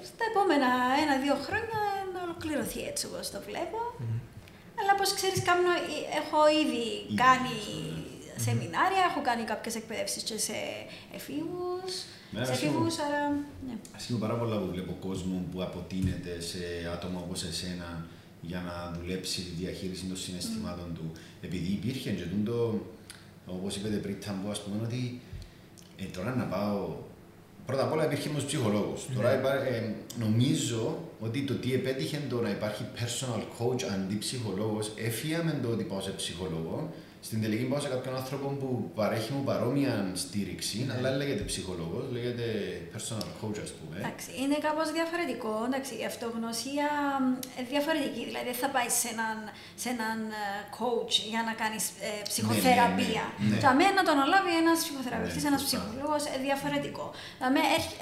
στα 0.10 0.24
επόμενα 0.32 0.70
ένα-δύο 1.04 1.36
χρόνια 1.46 1.80
να 1.99 1.99
ολοκληρωθεί 2.40 2.82
έτσι 2.92 3.06
όπως 3.06 3.32
το 3.34 3.40
βλέπω. 3.48 3.80
Αλλά 4.80 4.92
όπως 4.96 5.10
ξέρεις 5.14 5.40
κάνω, 5.50 5.72
έχω 6.22 6.40
ήδη 6.62 6.86
κάνει 7.24 7.58
σεμινάρια, 8.46 9.02
έχω 9.10 9.22
κάνει 9.30 9.44
κάποιες 9.52 9.76
εκπαιδεύσεις 9.76 10.24
και 10.24 10.38
σε 10.48 10.58
εφήβους, 11.18 11.92
σε 12.48 12.52
εφήβους, 12.52 12.96
άρα 13.06 13.22
ναι. 13.66 13.76
Ασχήμω 13.96 14.18
πάρα 14.26 14.36
πολλά 14.42 14.58
που 14.62 14.70
βλέπω 14.74 14.94
κόσμο 15.08 15.46
που 15.52 15.62
αποτείνεται 15.68 16.34
σε 16.50 16.64
άτομα 16.96 17.20
όπως 17.26 17.44
εσένα 17.44 18.06
για 18.42 18.60
να 18.68 18.76
δουλέψει 18.98 19.42
τη 19.42 19.54
διαχείριση 19.62 20.06
των 20.06 20.18
συναισθημάτων 20.18 20.90
mm. 20.92 20.96
του. 20.98 21.12
Επειδή 21.42 21.70
υπήρχε 21.80 22.10
και 22.12 22.24
το, 22.46 22.80
όπως 23.46 23.76
είπατε 23.76 23.96
πριν, 23.96 24.18
που 24.44 24.50
ας 24.52 24.62
πούμε 24.62 24.78
ότι 24.84 25.22
ε, 25.98 26.04
τώρα 26.04 26.36
να 26.36 26.44
πάω. 26.44 26.96
Πρώτα 27.66 27.84
απ' 27.84 27.92
όλα 27.92 28.06
υπήρχε 28.06 28.30
όμω 28.30 28.40
ψυχολόγος. 28.46 29.02
Mm. 29.04 29.14
Τώρα 29.16 29.32
ε, 29.32 29.96
νομίζω 30.20 31.09
ότι 31.20 31.42
το 31.42 31.54
τι 31.54 31.74
επέτυχε 31.74 32.22
το 32.30 32.42
να 32.42 32.50
υπάρχει 32.50 32.84
personal 32.96 33.42
coach 33.60 33.84
αντί 33.94 34.18
ψυχολόγο, 34.18 34.80
έφυγαμε 34.96 35.60
το 35.64 35.70
ότι 35.70 35.84
πάω 35.84 36.02
σε 36.02 36.12
ψυχολόγο 36.12 36.90
στην 37.22 37.42
τελική 37.42 37.64
πάω 37.64 37.80
σε 37.80 37.88
κάποιον 37.88 38.16
άνθρωπο 38.16 38.48
που 38.60 38.92
παρέχει 38.96 39.32
μου 39.34 39.44
παρόμοια 39.44 40.12
στήριξη, 40.24 40.78
ναι. 40.88 40.94
αλλά 40.94 41.10
λέγεται 41.20 41.44
ψυχολόγος, 41.52 42.04
λέγεται 42.16 42.48
personal 42.94 43.30
coach, 43.40 43.60
ας 43.68 43.72
πούμε. 43.78 43.96
Εντάξει, 44.02 44.28
είναι 44.42 44.58
κάπως 44.68 44.88
διαφορετικό. 44.98 45.52
Εντάξει, 45.70 45.94
η 46.02 46.06
αυτογνωσία 46.12 46.88
είναι 47.56 47.68
διαφορετική. 47.74 48.24
Δηλαδή, 48.30 48.46
δεν 48.52 48.60
θα 48.64 48.70
πάει 48.76 48.90
σε 49.02 49.08
έναν, 49.16 49.38
σε 49.82 49.88
έναν 49.96 50.18
ε, 50.42 50.44
coach 50.78 51.14
για 51.32 51.42
να 51.48 51.54
κάνεις 51.62 51.84
ε, 52.08 52.12
ψυχοθεραπεία. 52.30 53.26
Ναι, 53.30 53.46
ναι, 53.46 53.50
ναι. 53.52 53.62
Για 53.64 53.72
μένα 53.80 53.94
να 54.00 54.04
τον 54.08 54.16
αναλάβει 54.18 54.52
ένας 54.64 54.78
ψυχοθεραπευτής, 54.84 55.44
ναι, 55.44 55.52
ένας 55.52 55.62
ψυχολόγος, 55.68 56.24
ε, 56.32 56.36
διαφορετικό. 56.48 57.06
Δηλαδή, 57.38 57.60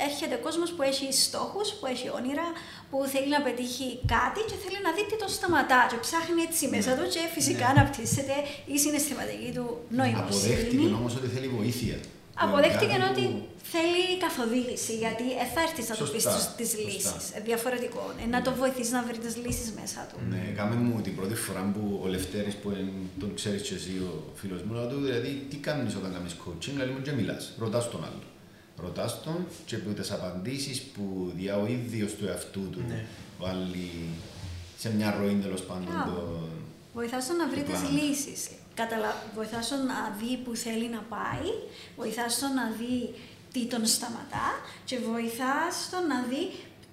έρχεται 0.07 0.35
κόσμος 0.45 0.69
που 0.75 0.81
έχει 0.91 1.07
στόχους, 1.25 1.67
που 1.77 1.85
έχει 1.93 2.07
όνειρα, 2.19 2.47
που 2.89 2.97
θέλει 3.13 3.29
να 3.37 3.41
πετύχει 3.47 3.87
κάτι 4.15 4.41
και 4.49 4.57
θέλει 4.63 4.79
να 4.87 4.91
δει 4.95 5.03
τι 5.09 5.15
το 5.23 5.27
σταματά. 5.37 5.79
Και 5.91 5.97
ψάχνει 6.05 6.41
έτσι 6.49 6.63
μέσα 6.75 6.91
του 6.97 7.05
και 7.13 7.23
φυσικά 7.35 7.67
να 7.77 7.83
πτήσεται 7.89 8.35
η 8.73 8.75
συναισθηματική 8.83 9.49
του 9.55 9.65
νοημοσύνη. 9.97 10.23
Αποδέχτηκε 10.23 10.87
όμως 10.99 11.13
ότι 11.19 11.27
θέλει 11.35 11.47
βοήθεια. 11.59 11.97
Αποδέχτηκε 12.45 12.97
ότι 13.11 13.23
θέλει 13.73 14.03
καθοδήγηση, 14.25 14.93
γιατί 15.03 15.25
θα 15.53 15.59
έρθει 15.67 15.81
να 15.91 15.95
του 15.99 16.07
πεις 16.13 16.23
τι 16.57 16.65
λύσεις. 16.87 17.23
Ε, 17.35 17.39
διαφορετικό. 17.49 18.03
Ε, 18.23 18.25
να 18.35 18.41
το 18.45 18.51
βοηθήσει 18.61 18.91
να 18.97 19.01
βρεις 19.07 19.19
τις 19.25 19.35
λύσεις 19.43 19.69
μέσα 19.79 19.99
του. 20.09 20.17
Ναι, 20.29 20.43
κάμε 20.57 20.75
μου 20.75 21.01
την 21.01 21.15
πρώτη 21.15 21.35
φορά 21.45 21.61
που 21.73 21.83
ο 22.03 22.07
Λευτέρης, 22.07 22.55
που 22.55 22.67
τον 23.19 23.31
ξέρεις 23.39 23.61
και 23.67 23.75
εσύ 23.79 23.93
ο 24.09 24.13
φίλος 24.39 24.61
μου, 24.63 24.87
του 24.89 24.99
δηλαδή 25.05 25.31
τι 25.49 25.57
κάνεις 25.67 25.95
όταν 25.95 26.13
κάνεις 26.13 26.33
coaching, 26.43 26.73
δηλαδή 26.77 26.91
μου 26.91 27.01
και 27.01 27.11
μιλάς. 27.11 27.53
Ρωτάς 27.59 27.89
τον 27.89 28.01
άλλο. 28.07 28.21
Ρωτάς 28.81 29.21
τον 29.23 29.47
και 29.65 29.75
από 29.75 29.89
τις 29.89 30.11
απαντήσεις 30.11 30.81
που 30.81 31.31
διά 31.35 31.57
ο 31.57 31.65
ίδιος 31.65 32.15
του 32.15 32.27
εαυτού 32.27 32.69
του 32.69 32.83
ναι. 32.87 33.05
βάλει 33.39 33.89
σε 34.77 34.93
μια 34.93 35.15
ροή 35.19 35.35
τέλος 35.35 35.61
πάντων. 35.61 35.85
Το... 35.85 36.49
Βοηθάς 36.93 37.27
τον 37.27 37.35
να 37.35 37.47
βρει 37.47 37.61
τις 37.63 37.81
λύσεις 37.89 38.49
καταλα... 38.81 39.09
βοηθάς 39.35 39.67
τον 39.69 39.85
να 39.91 39.99
δει 40.19 40.31
που 40.43 40.55
θέλει 40.55 40.89
να 40.97 41.01
πάει, 41.15 41.49
βοηθάς 41.97 42.39
τον 42.39 42.53
να 42.59 42.65
δει 42.79 42.97
τι 43.53 43.61
τον 43.65 43.85
σταματά 43.85 44.47
και 44.85 44.97
βοηθάς 45.09 45.73
τον 45.91 46.03
να 46.11 46.19
δει 46.29 46.43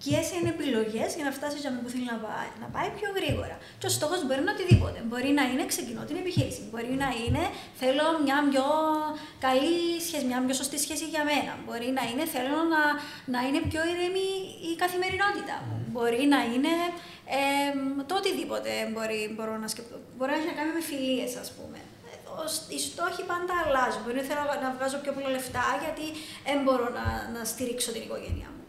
ποιε 0.04 0.20
είναι 0.34 0.50
επιλογέ 0.56 1.04
για 1.16 1.24
να 1.28 1.32
φτάσει 1.38 1.58
για 1.62 1.70
που 1.82 1.88
θέλει 1.92 2.08
να 2.14 2.18
πάει, 2.26 2.50
να 2.62 2.68
πάει 2.74 2.88
πιο 2.98 3.08
γρήγορα. 3.18 3.56
Και 3.80 3.86
ο 3.90 3.92
στόχος 3.96 4.18
μπορεί 4.24 4.40
να 4.40 4.44
είναι 4.44 4.54
οτιδήποτε. 4.56 4.98
Μπορεί 5.08 5.30
να 5.38 5.44
είναι 5.50 5.64
ξεκινώ 5.72 6.02
την 6.08 6.16
επιχείρηση. 6.22 6.62
Μπορεί 6.70 6.92
να 7.04 7.08
είναι 7.20 7.42
θέλω 7.80 8.06
μια 8.24 8.38
πιο 8.50 8.66
καλή 9.46 9.78
σχέση, 10.06 10.24
μια 10.30 10.38
πιο 10.46 10.54
σωστή 10.60 10.78
σχέση 10.84 11.04
για 11.14 11.22
μένα. 11.30 11.52
Μπορεί 11.64 11.88
να 11.98 12.02
είναι 12.10 12.24
θέλω 12.34 12.58
να, 12.74 12.82
να 13.34 13.40
είναι 13.46 13.60
πιο 13.70 13.80
ήρεμη 13.92 14.28
η 14.70 14.72
καθημερινότητα 14.82 15.54
μου. 15.66 15.76
Μπορεί 15.92 16.22
να 16.34 16.40
είναι 16.52 16.74
ε, 17.38 17.70
το 18.08 18.14
οτιδήποτε 18.20 18.70
μπορεί, 18.92 19.20
μπορώ 19.34 19.54
να 19.62 19.68
σκεφτώ. 19.74 19.96
Μπορεί 20.16 20.30
να 20.32 20.38
έχει 20.38 20.48
να 20.52 20.56
κάνει 20.58 20.72
με 20.78 20.82
φιλίες, 20.90 21.32
ας 21.44 21.50
πούμε. 21.56 21.78
Οι 22.74 22.80
στόχοι 22.88 23.22
πάντα 23.32 23.54
αλλάζουν. 23.62 24.00
Μπορεί 24.02 24.16
να 24.22 24.26
θέλω 24.30 24.42
να 24.64 24.68
βγάζω 24.76 24.96
πιο 25.04 25.12
πολλά 25.16 25.30
λεφτά 25.36 25.66
γιατί 25.84 26.06
δεν 26.48 26.58
μπορώ 26.64 26.86
να, 26.98 27.06
να 27.34 27.40
στηρίξω 27.52 27.90
την 27.94 28.02
οικογένειά 28.06 28.50
μου. 28.54 28.64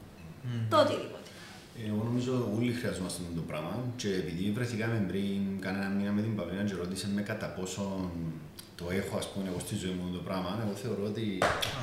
Mm. 0.46 0.66
Το 0.72 0.78
οτιδήποτε. 0.84 1.25
Εγώ 1.84 2.04
νομίζω 2.04 2.52
όλοι 2.56 2.72
χρειαζόμαστε 2.72 3.22
αυτό 3.24 3.36
το 3.36 3.46
πράγμα. 3.48 3.84
Και 3.96 4.08
επειδή 4.08 4.52
βρεθήκαμε 4.52 5.06
πριν 5.08 5.40
κανένα 5.60 5.88
μήνα 5.88 6.12
με 6.12 6.22
την 6.22 6.36
Παυλίνα 6.36 6.64
και 6.64 6.74
ρώτησε 6.74 7.08
με 7.16 7.22
κατά 7.22 7.48
πόσο 7.48 8.12
το 8.76 8.86
έχω 9.00 9.18
ας 9.18 9.28
πούμε 9.32 9.46
εγώ 9.50 9.60
στη 9.60 9.76
ζωή 9.76 9.96
μου 10.00 10.14
το 10.18 10.22
πράγμα, 10.28 10.60
εγώ 10.66 10.76
θεωρώ 10.84 11.04
ότι 11.12 11.26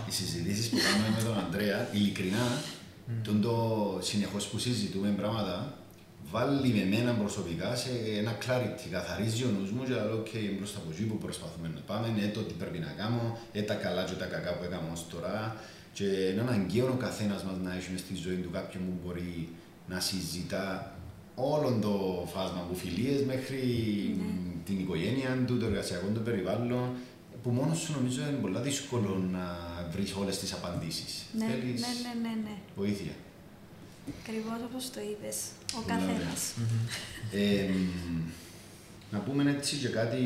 οι 0.09 0.13
συζητήσεις 0.19 0.69
που 0.69 0.77
κάνουμε 0.85 1.09
με 1.17 1.23
τον 1.27 1.35
Αντρέα, 1.45 1.89
ειλικρινά, 1.93 2.47
mm. 2.57 3.13
τον 3.27 3.41
το 3.41 3.57
συνεχώς 4.03 4.47
που 4.49 4.59
συζητούμε 4.59 5.09
πράγματα, 5.21 5.75
βάλει 6.31 6.69
με 6.79 6.85
μένα 6.97 7.13
προσωπικά 7.13 7.77
σε 7.77 7.91
ένα 8.21 8.33
clarity, 8.43 8.87
καθαρίζει 8.91 9.45
ο 9.45 9.51
νους 9.59 9.71
μου 9.71 9.83
και 9.85 9.93
λέω 9.93 10.23
ok, 10.23 10.33
μπροστά 10.57 10.79
από 10.79 10.91
εκεί 10.93 11.05
που 11.11 11.19
προσπαθούμε 11.19 11.69
να 11.75 11.81
πάμε, 11.91 12.07
ναι 12.17 12.27
το 12.37 12.41
τι 12.41 12.55
πρέπει 12.63 12.79
να 12.79 12.93
κάνω, 13.01 13.39
ε 13.53 13.63
τα 13.63 13.75
καλά 13.75 14.03
και 14.05 14.17
τα 14.23 14.27
κακά 14.27 14.51
που 14.57 14.65
έκαμε 14.65 14.89
ως 14.93 15.07
τώρα 15.13 15.57
και 15.93 16.05
είναι 16.05 16.41
αναγκαίο 16.41 16.87
ο 16.97 16.99
καθένας 17.07 17.43
μας 17.47 17.57
να 17.65 17.75
έχει 17.75 17.99
στη 18.05 18.15
ζωή 18.25 18.39
του 18.45 18.51
κάποιον 18.51 18.83
που 18.87 18.95
μπορεί 19.03 19.49
να 19.93 20.01
συζητά 20.01 20.97
όλο 21.35 21.79
το 21.81 22.27
φάσμα 22.35 22.61
από 22.61 22.75
φιλίες 22.75 23.25
μέχρι 23.25 23.61
ναι. 24.19 24.33
την 24.65 24.79
οικογένεια 24.79 25.45
του, 25.47 25.59
το 25.59 25.67
εργασιακό 25.67 26.07
του 26.07 26.21
περιβάλλον, 26.21 26.91
που 27.43 27.51
μόνος 27.51 27.79
σου 27.79 27.93
νομίζω 27.93 28.21
είναι 28.21 28.39
πολύ 28.41 28.61
δύσκολο 28.61 29.25
να 29.33 29.45
βρεις 29.93 30.15
όλες 30.15 30.39
τις 30.39 30.53
απαντήσεις. 30.53 31.27
Ναι, 31.39 31.45
ναι, 31.45 31.53
ναι, 31.53 32.13
ναι, 32.23 32.35
ναι. 32.45 32.57
Βοήθεια. 32.77 33.13
Ακριβώς 34.21 34.59
όπως 34.69 34.91
το 34.91 35.01
είπες. 35.01 35.37
Ο 35.79 35.83
καθένας. 35.87 36.55
Ε, 37.33 37.71
να 39.11 39.19
πούμε 39.19 39.51
έτσι 39.51 39.77
και 39.77 39.89
κάτι. 39.89 40.21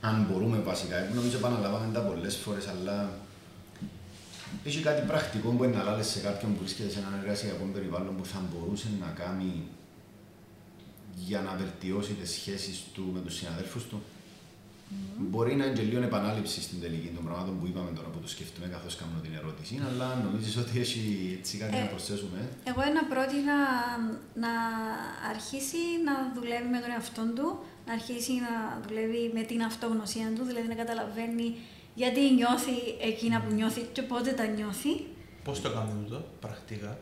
Αν 0.00 0.26
μπορούμε 0.30 0.58
βασικά, 0.58 1.08
νομίζω 1.14 1.36
επαναλάβαμε 1.36 1.92
τα 1.92 2.00
πολλές 2.00 2.36
φορές, 2.36 2.68
αλλά 2.68 3.10
έχει 4.64 4.80
κάτι 4.80 5.06
πρακτικό 5.06 5.48
που 5.50 5.64
είναι 5.64 5.76
να 5.76 6.02
σε 6.02 6.20
κάποιον 6.20 6.52
που 6.52 6.58
βρίσκεται 6.60 6.90
σε 6.90 6.98
έναν 6.98 7.20
εργασιακό 7.20 7.64
περιβάλλον 7.72 8.16
που 8.16 8.24
θα 8.24 8.42
μπορούσε 8.50 8.88
να 9.00 9.06
κάνει 9.06 9.62
για 11.16 11.40
να 11.40 11.52
βελτιώσει 11.54 12.12
τις 12.12 12.30
σχέσεις 12.30 12.82
του 12.94 13.10
με 13.14 13.20
τους 13.20 13.34
συναδέλφους 13.34 13.84
του; 13.86 14.02
Mm. 14.90 14.94
Μπορεί 15.30 15.54
να 15.54 15.64
είναι 15.64 15.74
και 15.74 15.82
λίγο 15.82 16.02
επανάληψη 16.02 16.62
στην 16.62 16.80
τελική 16.80 17.10
των 17.14 17.24
πραγμάτων 17.24 17.60
που 17.60 17.66
είπαμε 17.66 17.90
τώρα 17.98 18.08
που 18.08 18.18
το 18.18 18.28
σκεφτούμε 18.28 18.66
καθώς 18.66 18.96
κάνουμε 18.96 19.20
την 19.20 19.34
ερώτηση, 19.40 19.74
αλλά 19.88 20.06
νομίζεις 20.24 20.56
ότι 20.56 20.80
έχει 20.84 21.02
έτσι 21.38 21.56
κάτι 21.56 21.76
ε, 21.76 21.80
να 21.80 21.86
προσθέσουμε; 21.86 22.38
Εγώ 22.70 22.80
ένα 22.90 23.02
πρότεινα 23.12 23.56
να 24.44 24.52
αρχίσει 25.32 25.82
να 26.08 26.14
δουλεύει 26.36 26.68
με 26.74 26.80
τον 26.82 26.90
εαυτό 26.96 27.24
του, 27.36 27.48
να 27.86 27.92
αρχίσει 27.98 28.32
να 28.46 28.52
δουλεύει 28.84 29.22
με 29.36 29.42
την 29.50 29.60
αυτογνωσία 29.70 30.28
του, 30.36 30.44
δηλαδή 30.50 30.68
να 30.72 30.78
καταλαβαίνει 30.82 31.48
γιατί 31.94 32.20
νιώθει 32.34 32.76
εκείνα 33.00 33.40
που 33.40 33.54
νιώθει 33.54 33.80
και 33.92 34.02
πότε 34.02 34.30
τα 34.30 34.46
νιώθει. 34.46 35.06
Πώς 35.44 35.60
το 35.60 35.70
κάνουμε 35.70 36.00
αυτό 36.04 36.24
πρακτικά; 36.40 36.98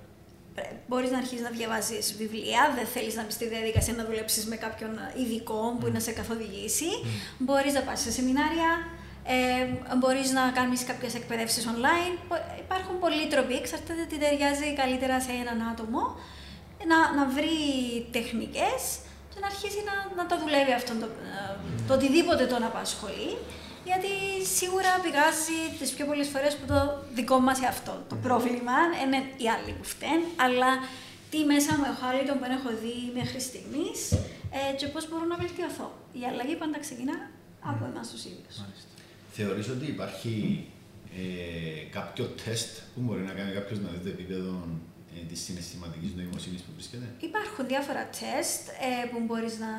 Ε, 0.55 0.62
Μπορείς 0.88 1.11
να 1.11 1.18
αρχίσεις 1.18 1.40
να 1.40 1.51
διαβάζεις 1.51 2.14
βιβλία, 2.18 2.72
δεν 2.76 2.86
θέλεις 2.86 3.14
να 3.14 3.24
μπεις 3.24 3.34
στη 3.34 3.49
διαδικασία 3.49 3.95
να 3.95 4.05
δουλέψεις 4.05 4.47
με 4.47 4.57
κάποιον 4.57 4.90
ειδικό 5.16 5.76
που 5.80 5.86
mm. 5.86 5.93
να 5.93 6.01
σε 6.01 6.12
καθοδηγήσει. 6.12 6.90
Mm. 7.05 7.07
Μπορείς 7.38 7.72
να 7.72 7.80
πας 7.80 8.01
σε 8.01 8.11
σεμινάρια, 8.11 8.70
ε, 9.24 9.97
μπορείς 9.99 10.30
να 10.32 10.51
κάνεις 10.51 10.84
κάποιες 10.84 11.14
εκπαιδεύσεις 11.14 11.66
online. 11.66 12.14
Υπάρχουν 12.64 12.99
πολλοί 12.99 13.26
τρόποι, 13.26 13.55
εξαρτάται 13.55 14.05
τι 14.09 14.18
ταιριάζει 14.18 14.74
καλύτερα 14.74 15.20
σε 15.20 15.32
έναν 15.43 15.68
άτομο, 15.72 16.03
να, 16.90 16.99
να 17.18 17.24
βρει 17.36 17.57
τεχνικές 18.11 18.80
και 19.30 19.38
να 19.40 19.47
αρχίσει 19.47 19.80
να, 19.88 19.95
να 20.22 20.24
το 20.30 20.38
δουλεύει 20.43 20.72
αυτό 20.72 20.93
το, 21.03 21.07
ε, 21.07 21.57
το 21.86 21.95
οτιδήποτε 21.95 22.45
τον 22.47 22.62
απασχολεί. 22.64 23.30
Γιατί 23.89 24.12
σίγουρα 24.59 24.91
πηγάζει 25.05 25.61
τις 25.78 25.91
πιο 25.95 26.05
πολλές 26.11 26.28
φορές 26.28 26.53
που 26.57 26.66
το 26.72 26.78
δικό 27.18 27.39
μας 27.47 27.59
αυτό 27.74 27.95
το 28.09 28.16
πρόβλημα. 28.26 28.76
Είναι 29.03 29.20
οι 29.41 29.47
άλλοι 29.55 29.72
που 29.78 29.87
φταίνουν, 29.95 30.30
αλλά 30.45 30.70
τι 31.30 31.39
μέσα 31.53 31.70
μου 31.78 31.87
έχω 31.93 32.03
άλλο 32.11 32.33
που 32.39 32.47
έχω 32.59 32.70
δει 32.83 32.97
μέχρι 33.18 33.41
στιγμής 33.49 33.99
ε, 34.59 34.62
και 34.78 34.87
πώς 34.93 35.03
μπορώ 35.09 35.24
να 35.33 35.37
βελτιωθώ. 35.43 35.89
Η 36.20 36.22
αλλαγή 36.30 36.57
πάντα 36.62 36.78
ξεκινά 36.87 37.16
από 37.70 37.83
εμάς 37.91 38.07
τους 38.11 38.22
ίδιους. 38.30 38.57
Θεωρείς 39.37 39.68
ότι 39.74 39.87
υπάρχει 39.87 40.66
ε, 41.20 41.83
κάποιο 41.97 42.24
τεστ 42.45 42.70
που 42.95 43.01
μπορεί 43.05 43.22
να 43.30 43.33
κάνει 43.39 43.53
κάποιος 43.53 43.78
να 43.78 43.89
δει 43.89 43.99
το 44.07 44.09
επίπεδο 44.09 44.53
ε, 44.53 44.91
της 45.29 45.41
συναισθηματικής 45.47 46.11
νοημοσύνης 46.17 46.61
που 46.65 46.73
βρίσκεται. 46.77 47.07
Υπάρχουν 47.31 47.67
διάφορα 47.73 48.03
τεστ 48.19 48.63
ε, 48.69 49.07
που 49.11 49.19
μπορείς 49.27 49.55
να, 49.65 49.73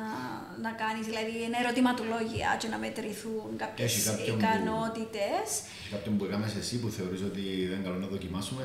να 0.66 0.70
κάνεις, 0.82 1.04
δηλαδή 1.10 1.34
είναι 1.44 1.58
ερωτηματολόγια 1.64 2.48
και 2.60 2.68
να 2.74 2.78
μετρηθούν 2.84 3.50
κάποιες 3.62 3.92
ικανότητες. 4.32 5.46
Έχει 5.80 5.90
κάποιον 5.96 6.12
που 6.16 6.24
έκαμε 6.24 6.46
εσύ 6.62 6.74
που 6.80 6.88
θεωρείς 6.96 7.22
ότι 7.30 7.44
δεν 7.68 7.76
είναι 7.76 7.86
καλό 7.88 7.98
να 8.04 8.06
δοκιμάσουμε; 8.06 8.64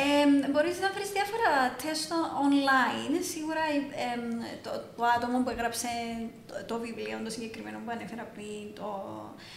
Ε, 0.00 0.50
μπορείς 0.52 0.76
να 0.84 0.88
βρεις 0.96 1.10
διάφορα 1.16 1.50
τεστ 1.82 2.10
online. 2.46 3.14
Σίγουρα 3.32 3.62
ε, 4.04 4.16
το, 4.64 4.70
το, 4.96 5.04
άτομο 5.16 5.36
που 5.42 5.50
έγραψε 5.54 5.90
το, 6.48 6.54
το, 6.70 6.74
βιβλίο, 6.84 7.16
το 7.26 7.30
συγκεκριμένο 7.36 7.78
που 7.84 7.90
ανέφερα 7.96 8.24
πριν, 8.34 8.64
το, 8.78 8.88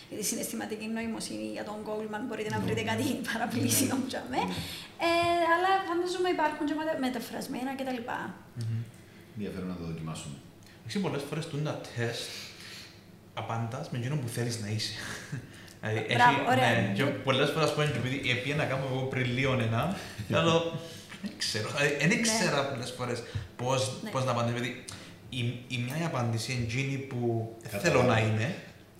για 0.09 0.17
τη 0.19 0.25
συναισθηματική 0.29 0.88
νοημοσύνη 0.88 1.47
για 1.55 1.65
τον 1.69 1.77
Goldman, 1.88 2.23
μπορείτε 2.27 2.49
να 2.55 2.59
βρείτε 2.63 2.83
ναι. 2.83 2.89
κάτι 2.91 3.05
παραπλήσιο, 3.29 3.95
ναι. 4.33 4.41
ε, 5.07 5.09
αλλά 5.53 5.71
φαντάζομαι 5.88 6.29
υπάρχουν 6.38 6.65
και 6.69 6.75
μεταφρασμένα 7.05 7.71
κτλ. 7.79 7.99
Ενδιαφέρον 9.36 9.67
να 9.73 9.77
το 9.79 9.83
δοκιμάσουμε. 9.91 10.36
Έχει 10.88 10.99
πολλές 11.05 11.23
φορές 11.29 11.45
τα 11.63 11.81
τεστ 11.95 12.29
απαντάς 13.33 13.86
με 13.91 13.97
εκείνο 13.97 14.15
που 14.21 14.27
θέλεις 14.27 14.55
να 14.63 14.67
είσαι. 14.75 14.93
Δηλαδή, 15.88 16.13
Μπράβο, 16.13 16.38
ωραία. 16.51 16.69
Ναι, 16.71 16.91
και 16.95 17.03
πολλές 17.03 17.49
φορές 17.49 17.73
πω 17.73 17.81
επειδή 17.81 18.29
επειδή 18.31 18.57
να 18.57 18.65
κάνω 18.65 18.86
εγώ 18.91 19.01
πριν 19.01 19.33
λίγο 19.33 19.53
ένα, 19.53 19.97
αλλά 20.33 20.53
δεν 21.21 21.31
ξέρω, 21.38 21.69
δεν 21.99 22.07
ναι. 22.07 22.15
ξέρω 22.15 22.67
πολλές 22.71 22.91
φορές 22.97 23.23
πώς, 23.55 23.91
ναι. 24.03 24.09
πώς 24.09 24.25
να 24.25 24.31
απαντήσω, 24.31 24.57
δηλαδή 24.57 24.83
η, 25.29 25.39
η 25.67 25.77
μια 25.86 26.05
απάντηση 26.05 26.51
είναι 26.51 26.63
εκείνη 26.63 26.97
που 26.97 27.53
θέλω 27.67 28.03
να 28.03 28.19
είμαι 28.19 28.55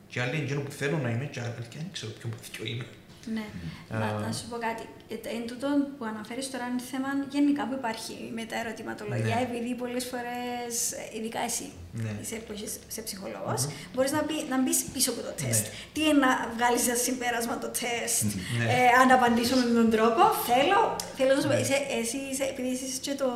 και 0.08 0.22
άλλη 0.22 0.36
είναι 0.36 0.44
εκείνη 0.44 0.62
που 0.62 0.72
θέλω 0.72 0.98
να 0.98 1.10
είμαι 1.10 1.26
και 1.26 1.40
άλλη 1.40 1.54
δεν 1.58 1.88
ξέρω 1.92 2.12
ποιο 2.12 2.30
που 2.30 2.66
είμαι. 2.66 2.86
Ναι. 3.34 3.46
Να, 3.90 4.20
να 4.20 4.32
σου 4.32 4.48
πω 4.50 4.58
κάτι. 4.58 4.84
Ε, 5.14 5.16
εν 5.38 5.44
τούτο 5.50 5.68
που 5.98 6.06
αναφέρεις 6.12 6.52
τώρα 6.52 6.66
είναι 6.70 6.84
θέμα 6.92 7.10
γενικά 7.36 7.64
που 7.68 7.76
υπάρχει 7.82 8.14
με 8.38 8.44
τα 8.50 8.56
ερωτηματολογία, 8.64 9.36
ναι. 9.36 9.46
επειδή 9.48 9.70
πολλές 9.82 10.06
φορές, 10.12 10.74
ειδικά 11.16 11.40
εσύ, 11.50 11.68
ναι. 12.04 12.12
είσαι, 12.22 12.36
που 12.46 12.52
είσαι, 12.56 12.70
είσαι 12.90 13.02
ψυχολόγος, 13.08 13.62
mm-hmm. 13.64 13.90
μπορείς 13.94 14.12
να, 14.18 14.22
πει, 14.28 14.36
να 14.54 14.58
μπεις 14.62 14.80
πίσω 14.94 15.10
από 15.14 15.22
το 15.28 15.32
ναι. 15.34 15.42
τεστ. 15.42 15.64
Ναι. 15.66 15.72
Τι 15.94 16.02
είναι 16.08 16.22
να 16.26 16.32
βγάλεις 16.56 16.82
σαν 16.88 16.98
συμπέρασμα 17.06 17.56
το 17.64 17.70
τεστ, 17.80 18.30
ναι. 18.58 18.66
ε, 18.74 18.88
αν 19.02 19.08
απαντήσω 19.18 19.56
με 19.62 19.68
τον 19.80 19.90
τρόπο. 19.96 20.24
Θέλω, 20.50 20.80
θέλω 21.18 21.32
να 21.36 21.42
σου 21.42 21.50
πω, 21.52 21.54
ναι. 21.54 21.66
εσύ, 22.02 22.20
επειδή 22.52 22.70
είσαι 22.76 23.00
και 23.06 23.14
το, 23.22 23.30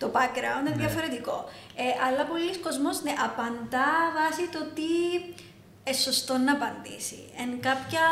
το 0.00 0.06
background 0.16 0.62
είναι 0.66 0.76
διαφορετικό. 0.82 1.36
Ε, 1.82 1.86
αλλά 2.06 2.22
πολλοί 2.30 2.52
κόσμοι 2.66 2.90
ναι, 3.04 3.14
απαντά 3.26 3.90
βάσει 4.16 4.44
το 4.54 4.60
τι 4.76 4.92
ε, 5.16 5.47
σωστό 5.92 6.34
να 6.46 6.52
απαντήσει. 6.58 7.20
Εν 7.42 7.50
κάποια 7.68 8.04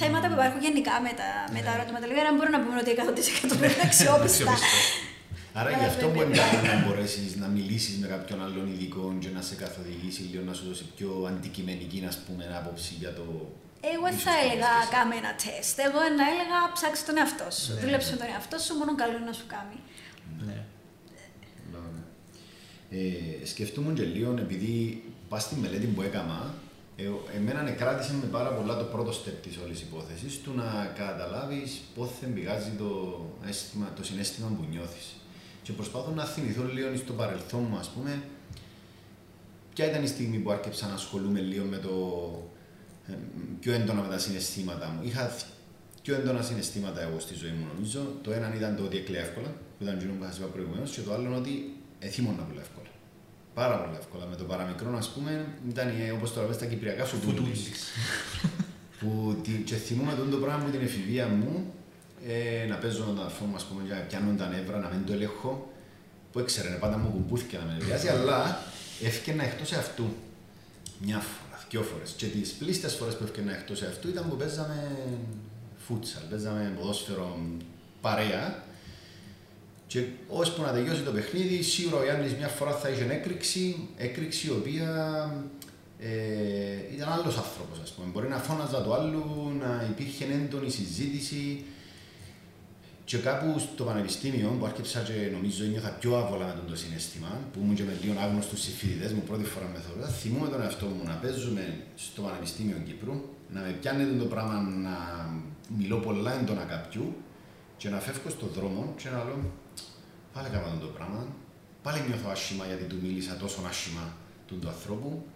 θέματα 0.00 0.26
που 0.28 0.36
υπάρχουν 0.38 0.60
γενικά 0.66 0.94
με 1.06 1.12
τα, 1.20 1.28
με 1.54 1.60
τα 1.66 1.70
ερωτηματολόγια, 1.76 2.24
δεν 2.28 2.34
μπορούμε 2.36 2.56
να 2.56 2.62
πούμε 2.64 2.76
ότι 2.82 2.90
100% 3.50 3.56
είναι 3.56 3.84
αξιόπιστα. 3.88 4.54
Άρα 5.58 5.70
γι' 5.78 5.88
αυτό 5.92 6.04
μπορεί 6.12 6.30
να 6.72 6.76
μπορέσεις 6.84 7.36
να 7.42 7.46
μιλήσεις 7.46 7.94
με 8.02 8.06
κάποιον 8.14 8.38
άλλον 8.44 8.66
ειδικό 8.72 9.04
και 9.22 9.30
να 9.36 9.42
σε 9.48 9.54
καθοδηγήσει 9.62 10.22
λίγο, 10.30 10.42
να 10.50 10.54
σου 10.58 10.64
δώσει 10.68 10.84
πιο 10.96 11.10
αντικειμενική 11.30 12.04
ας 12.12 12.18
πούμε, 12.24 12.42
άποψη 12.60 12.92
για 13.02 13.12
το. 13.18 13.24
Εγώ 13.94 14.08
θα 14.26 14.34
έλεγα 14.42 14.72
κάμε 14.94 15.14
ένα 15.22 15.32
τεστ. 15.42 15.78
Εγώ 15.86 16.00
να 16.18 16.24
έλεγα 16.32 16.58
ψάξει 16.76 17.02
τον 17.08 17.16
εαυτό 17.20 17.48
σου. 17.58 17.72
Ναι, 17.72 17.80
Δούλεψε 17.80 18.10
ναι. 18.10 18.16
τον 18.20 18.28
εαυτό 18.34 18.56
σου, 18.58 18.72
μόνο 18.80 18.92
καλό 18.94 19.14
είναι 19.16 19.30
να 19.32 19.36
σου 19.40 19.46
κάνει. 19.54 19.78
Ναι. 20.46 20.58
Ε, 22.92 23.46
σκεφτούμε 23.46 23.92
και 23.92 24.02
λίγο, 24.02 24.34
επειδή 24.38 25.02
πας 25.28 25.42
στη 25.42 25.54
μελέτη 25.54 25.86
που 25.86 26.02
έκανα, 26.02 26.38
ε, 26.44 26.59
εμένα 27.36 27.62
ναι, 27.62 27.70
κράτησε 27.70 28.12
με 28.22 28.26
πάρα 28.26 28.50
πολλά 28.52 28.76
το 28.78 28.84
πρώτο 28.84 29.10
step 29.10 29.34
της 29.42 29.58
όλης 29.64 29.80
υπόθεσης 29.80 30.40
του 30.40 30.52
να 30.54 30.92
καταλάβεις 30.96 31.80
πότε 31.94 32.26
πηγάζει 32.34 32.70
το, 32.78 33.20
αίσθημα, 33.48 33.92
το 33.96 34.04
συνέστημα 34.04 34.48
που 34.48 34.64
νιώθεις. 34.70 35.06
Και 35.62 35.72
προσπαθώ 35.72 36.10
να 36.10 36.24
θυμηθώ 36.24 36.62
λίγο 36.72 36.96
στο 36.96 37.12
παρελθόν 37.12 37.66
μου, 37.70 37.76
ας 37.76 37.88
πούμε, 37.88 38.22
ποια 39.74 39.88
ήταν 39.90 40.02
η 40.02 40.06
στιγμή 40.06 40.38
που 40.38 40.50
άρχισα 40.50 40.86
να 40.86 40.94
ασχολούμαι 40.94 41.40
λίγο 41.40 41.64
με 41.64 41.76
το 41.76 41.94
ε, 43.08 43.12
πιο 43.60 43.72
έντονα 43.72 44.00
με 44.02 44.08
τα 44.08 44.18
συναισθήματα 44.18 44.88
μου. 44.88 45.00
Είχα 45.06 45.34
πιο 46.02 46.14
έντονα 46.14 46.42
συναισθήματα 46.42 47.00
εγώ 47.00 47.20
στη 47.20 47.34
ζωή 47.34 47.50
μου, 47.50 47.66
νομίζω. 47.74 48.00
Το 48.22 48.32
ένα 48.32 48.54
ήταν 48.56 48.76
το 48.76 48.82
ότι 48.82 48.96
έκλαια 48.96 49.20
εύκολα, 49.20 49.48
που 49.48 49.84
ήταν 49.84 49.98
το 49.98 50.04
που 50.04 50.26
σα 50.30 50.36
είπα 50.36 50.46
προηγουμένως, 50.46 50.90
και 50.90 51.00
το 51.00 51.12
άλλο 51.12 51.36
ότι 51.36 51.74
εθίμωνα 51.98 52.42
πολύ 52.42 52.58
εύκολα 52.58 52.88
πάρα 53.54 53.76
πολύ 53.76 53.96
εύκολα. 53.98 54.26
Με 54.26 54.36
το 54.36 54.44
παραμικρό, 54.44 54.96
ας 54.96 55.08
πούμε, 55.08 55.46
ήταν 55.68 55.88
όπως 56.14 56.32
το 56.32 56.40
λέμε 56.40 56.52
στα 56.52 56.66
κυπριακά 56.66 57.04
φουτούλης. 57.04 57.70
που 58.98 59.36
και 59.64 59.74
θυμούμαι 59.74 60.12
το 60.30 60.36
πράγμα 60.36 60.64
με 60.64 60.70
την 60.70 60.80
εφηβεία 60.80 61.26
μου, 61.26 61.72
ε, 62.26 62.66
να 62.68 62.76
παίζω 62.76 63.04
τον 63.04 63.18
αδερφό 63.18 63.44
μου, 63.44 63.56
ας 63.56 63.64
πούμε, 63.64 63.82
για 63.86 63.96
πιάνω 64.08 64.34
τα 64.38 64.48
νεύρα, 64.48 64.78
να 64.78 64.88
μην 64.88 65.06
το 65.06 65.12
ελέγχω. 65.12 65.72
Που 66.32 66.38
έξερε, 66.38 66.68
πάντα 66.68 66.96
μου 66.98 67.10
κουμπούθηκε 67.10 67.56
να 67.56 67.64
με 67.64 67.72
νευριάζει, 67.72 68.08
αλλά 68.08 68.58
έφυγαινα 69.02 69.44
εκτός 69.44 69.72
αυτού. 69.72 70.04
Μια 70.98 71.18
φορά, 71.18 71.60
δυο 71.70 71.82
φορές. 71.82 72.14
Και 72.16 72.26
τις 72.26 72.50
πλήστες 72.50 72.94
φορές 72.94 73.16
που 73.16 73.24
έφυγαινα 73.24 73.52
εκτός 73.52 73.82
αυτού 73.82 74.08
ήταν 74.08 74.28
που 74.28 74.36
παίζαμε 74.36 74.96
φούτσαλ, 75.86 76.22
παίζαμε 76.30 76.72
ποδόσφαιρο 76.78 77.38
παρέα 78.00 78.62
και 79.92 80.04
ώσπου 80.28 80.62
να 80.62 80.72
τελειώσει 80.72 81.02
το 81.02 81.10
παιχνίδι, 81.10 81.62
σίγουρα 81.62 81.96
ο 82.00 82.04
Γιάννης 82.04 82.34
μια 82.34 82.48
φορά 82.48 82.72
θα 82.72 82.88
είχε 82.88 83.04
έκρηξη, 83.10 83.88
έκρηξη 83.96 84.46
η 84.46 84.50
οποία 84.50 84.88
ε, 85.98 86.94
ήταν 86.94 87.08
άλλος 87.12 87.36
άνθρωπος, 87.36 87.78
ας 87.82 87.90
πούμε. 87.92 88.06
Μπορεί 88.12 88.28
να 88.28 88.36
φώναζα 88.36 88.82
το 88.82 88.94
άλλο, 88.94 89.52
να 89.60 89.86
υπήρχε 89.90 90.24
έντονη 90.24 90.70
συζήτηση. 90.70 91.64
Και 93.04 93.16
κάπου 93.18 93.58
στο 93.58 93.84
πανεπιστήμιο 93.84 94.48
που 94.58 94.64
άρχισα 94.66 95.00
και 95.00 95.16
νομίζω 95.32 95.64
νιώθα 95.64 95.90
πιο 96.00 96.16
άβολα 96.16 96.46
με 96.46 96.70
το 96.70 96.76
συνέστημα, 96.76 97.30
που 97.52 97.58
ήμουν 97.62 97.74
και 97.74 97.82
με 97.82 97.94
λίγο 98.02 98.20
άγνωστους 98.20 98.60
συμφιλητές 98.60 99.12
μου 99.12 99.22
πρώτη 99.26 99.44
φορά 99.44 99.66
με 99.72 99.78
θεωρώ, 99.84 100.10
θυμούμαι 100.20 100.48
τον 100.48 100.62
εαυτό 100.62 100.86
μου 100.86 101.02
να 101.10 101.14
παίζουμε 101.22 101.64
στο 101.96 102.22
Πανεπιστήμιο 102.22 102.76
Κύπρου, 102.86 103.14
να 103.54 103.60
με 103.60 103.76
πιάνει 103.80 104.18
το 104.22 104.24
πράγμα 104.24 104.56
να 104.86 104.96
μιλώ 105.78 105.96
πολλά 105.96 106.32
έντονα 106.40 106.64
κάποιου 106.74 107.14
και 107.80 107.88
να 107.88 107.98
φεύγω 107.98 108.30
στον 108.30 108.48
δρόμο 108.56 108.94
και 108.96 109.08
να 109.08 109.24
λέω 109.24 109.38
Πάλι 110.32 110.46
έκανα 110.50 110.78
το 110.80 110.86
πράγμα. 110.86 111.26
Πάλι 111.82 111.98
νιώθω 112.08 112.28
άσχημα 112.30 112.66
γιατί 112.66 112.84
του 112.84 112.98
μίλησα 113.02 113.36
τόσο 113.36 113.60
άσχημα 113.68 114.16
του, 114.46 114.58
του 114.58 114.68
ανθρώπου. 114.68 115.26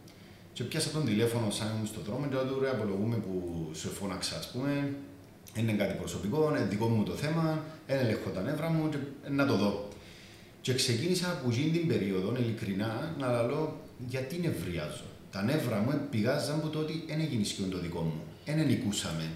Και 0.53 0.63
πιάσα 0.65 0.91
τον 0.91 1.05
τηλέφωνο 1.05 1.51
σαν 1.51 1.69
ήμουν 1.75 1.87
στον 1.87 2.03
δρόμο 2.07 2.27
και 2.27 2.37
του 2.49 2.61
ρε 2.61 2.71
απολογούμε 2.71 3.17
που 3.17 3.35
σε 3.73 3.89
φώναξα, 3.89 4.37
ας 4.37 4.51
πούμε. 4.51 4.95
Είναι 5.57 5.73
κάτι 5.73 5.95
προσωπικό, 5.95 6.51
είναι 6.51 6.67
δικό 6.71 6.89
μου 6.89 7.03
το 7.03 7.13
θέμα, 7.13 7.65
δεν 7.87 7.99
ελέγχω 7.99 8.31
τα 8.31 8.41
νεύρα 8.43 8.69
μου 8.69 8.89
και 8.89 8.97
να 9.31 9.47
το 9.47 9.57
δω. 9.57 9.89
Και 10.61 10.75
ξεκίνησα 10.75 11.31
από 11.31 11.51
εκείνη 11.51 11.71
την 11.71 11.87
περίοδο, 11.87 12.35
ειλικρινά, 12.39 13.15
να 13.19 13.43
λέω 13.43 13.81
γιατί 14.09 14.39
νευριάζω; 14.39 15.05
Τα 15.31 15.43
νεύρα 15.43 15.79
μου 15.79 16.01
πηγάζαν 16.11 16.57
από 16.57 16.69
το 16.69 16.79
ότι 16.79 17.05
δεν 17.07 17.21
έγινε 17.21 17.45
το 17.71 17.79
δικό 17.79 18.01
μου. 18.01 18.23
Δεν 18.45 18.67
νικούσαμε 18.67 19.31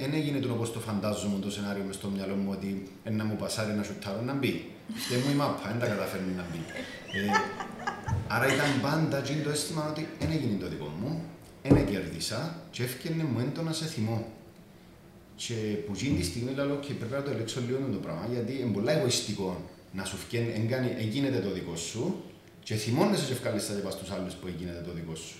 δεν 0.00 0.14
έγινε 0.14 0.38
το 0.38 0.52
όπως 0.52 0.72
το 0.72 0.80
φαντάζομαι 0.80 1.38
το 1.40 1.50
σενάριο 1.50 1.82
μες 1.86 1.94
στο 1.94 2.08
μυαλό 2.08 2.34
μου 2.34 2.48
ότι 2.52 2.88
ένα 3.04 3.24
μου 3.24 3.36
πασάρει 3.36 3.72
να 3.72 3.82
σουτάρω 3.82 4.22
να 4.22 4.34
μπει. 4.34 4.70
Και 5.08 5.16
μου 5.16 5.30
η 5.32 5.34
μάπα, 5.34 5.68
δεν 5.70 5.78
τα 5.80 5.86
καταφέρνει 5.86 6.32
να 6.36 6.44
μπει. 6.50 6.60
Ε, 7.18 7.20
άρα 8.28 8.54
ήταν 8.54 8.80
πάντα 8.82 9.22
το 9.44 9.50
αίσθημα 9.50 9.88
ότι 9.90 10.08
δεν 10.18 10.30
έγινε 10.30 10.58
το 10.60 10.68
δικό 10.68 10.92
μου, 11.00 11.24
δεν 11.62 11.86
κέρδισα 11.86 12.40
και 12.70 12.82
έφυγε 12.82 13.22
μου 13.22 13.38
έντονα 13.40 13.72
σε 13.72 13.84
θυμό. 13.84 14.26
Και 15.36 15.54
που 15.86 15.92
γίνει 15.94 16.18
τη 16.18 16.24
στιγμή 16.24 16.52
λέω 16.54 16.76
και 16.76 16.92
πρέπει 16.92 17.12
να 17.12 17.22
το 17.22 17.30
ελέγξω 17.30 17.60
λίγο 17.66 17.78
το 17.92 17.98
πράγμα, 17.98 18.26
γιατί 18.32 18.52
είναι 18.60 18.72
πολύ 18.72 18.90
εγωιστικό 18.90 19.50
να 19.92 20.04
σου 20.04 20.16
φτιάξει, 20.16 20.68
έγινε 20.98 21.28
το 21.30 21.50
δικό 21.50 21.76
σου 21.76 22.22
και 22.62 22.74
θυμώνεσαι 22.74 23.24
και 23.26 23.32
ευκάλεσαι 23.32 23.72
τα 23.72 23.90
στους 23.90 24.10
άλλους 24.10 24.34
που 24.34 24.46
έγινε 24.46 24.82
το 24.86 24.92
δικό 24.92 25.14
σου. 25.14 25.36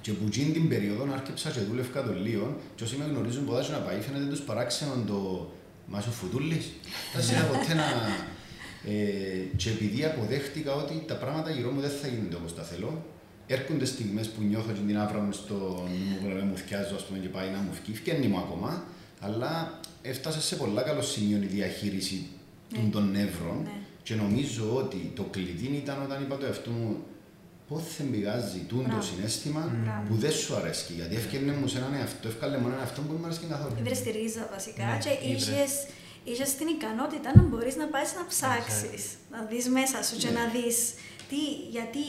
Και 0.00 0.12
που 0.12 0.28
γίνει 0.30 0.52
την 0.52 0.68
περίοδο 0.68 1.08
άρχισα 1.12 1.50
και 1.50 1.60
δούλευκα 1.60 2.02
το 2.02 2.12
λίγο 2.12 2.56
και 2.74 2.84
όσοι 2.84 2.96
με 2.96 3.04
γνωρίζουν 3.04 3.44
ποδά 3.44 3.68
να 3.68 3.78
πάει 3.78 4.00
φαίνεται 4.00 4.24
τους 4.24 4.40
παράξενο 4.40 4.92
το 5.06 5.50
«Μα 5.86 6.00
σου 6.00 6.10
φουτούλης». 6.10 6.66
Δεν 7.14 7.24
σε 7.24 7.48
ποτέ 7.52 7.74
να... 7.74 7.84
Ε, 8.86 9.56
και 9.56 9.70
επειδή 9.70 10.04
αποδέχτηκα 10.04 10.74
ότι 10.74 11.04
τα 11.06 11.14
πράγματα 11.14 11.50
γύρω 11.50 11.70
μου 11.70 11.80
δεν 11.80 11.90
θα 11.90 12.08
γίνονται 12.08 12.36
όπως 12.36 12.54
τα 12.54 12.62
θέλω, 12.62 13.04
έρχονται 13.46 13.84
στιγμές 13.84 14.28
που 14.28 14.42
νιώθω 14.42 14.72
και 14.72 14.80
την 14.86 14.98
άβρα 14.98 15.20
μου 15.20 15.32
στο 15.32 15.54
μου, 16.22 16.28
μου 16.48 16.56
θυκιάζω 16.56 16.94
ας 16.94 17.04
πούμε, 17.04 17.18
και 17.18 17.28
πάει 17.28 17.48
να 17.48 17.58
μου 17.58 17.72
φκεί, 17.72 17.92
φκένει 17.94 18.26
μου 18.26 18.38
ακόμα, 18.38 18.84
αλλά 19.20 19.80
έφτασε 20.02 20.40
σε 20.40 20.56
πολλά 20.56 20.82
καλό 20.82 21.02
σημείο 21.02 21.38
η 21.42 21.46
διαχείριση 21.46 22.26
ναι. 22.72 22.90
των 22.90 23.10
νεύρων 23.10 23.62
ναι. 23.62 23.70
και 24.02 24.14
νομίζω 24.14 24.76
ότι 24.76 25.12
το 25.14 25.22
κλειδί 25.22 25.70
ήταν 25.82 26.02
όταν 26.02 26.22
είπα 26.22 26.36
το 26.36 26.46
εαυτό 26.46 26.70
μου 26.70 26.96
πώ 27.68 27.78
θα 27.78 28.02
πηγάζει 28.12 28.60
το 28.68 29.02
συνέστημα 29.10 29.62
που 30.08 30.14
δεν 30.14 30.32
σου 30.32 30.56
αρέσει. 30.56 30.92
Γιατί 30.92 31.14
έφτιανε 31.14 31.52
μου 31.52 31.66
σε 31.66 31.78
έναν 31.78 31.94
εαυτό, 31.94 32.28
έφκαλε 32.28 32.56
μόνο 32.56 32.72
έναν 32.74 32.80
εαυτό 32.84 33.00
που 33.00 33.08
δεν 33.12 33.16
μου 33.20 33.26
αρέσει 33.26 33.40
καθόλου. 33.48 33.74
Βρε 33.82 33.96
τη 34.04 34.10
ρίζα 34.10 34.48
βασικά 34.54 34.84
ναι, 34.84 34.98
και 35.04 35.12
είχες 35.30 35.72
την 36.58 36.68
ικανότητα 36.68 37.36
να 37.36 37.42
μπορείς 37.42 37.76
να 37.76 37.86
πάεις 37.86 38.14
να 38.14 38.26
ψάξεις, 38.26 39.04
να 39.30 39.42
δεις 39.42 39.68
μέσα 39.68 40.02
σου 40.02 40.16
και 40.16 40.30
να 40.30 40.44
δεις 40.44 40.94
γιατί 41.70 42.06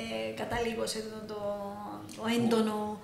ε, 0.00 0.34
καταλήγω 0.36 0.86
σε 0.86 0.98
το, 0.98 1.34
το, 1.34 1.40
το 2.16 2.22
έντονο 2.36 3.00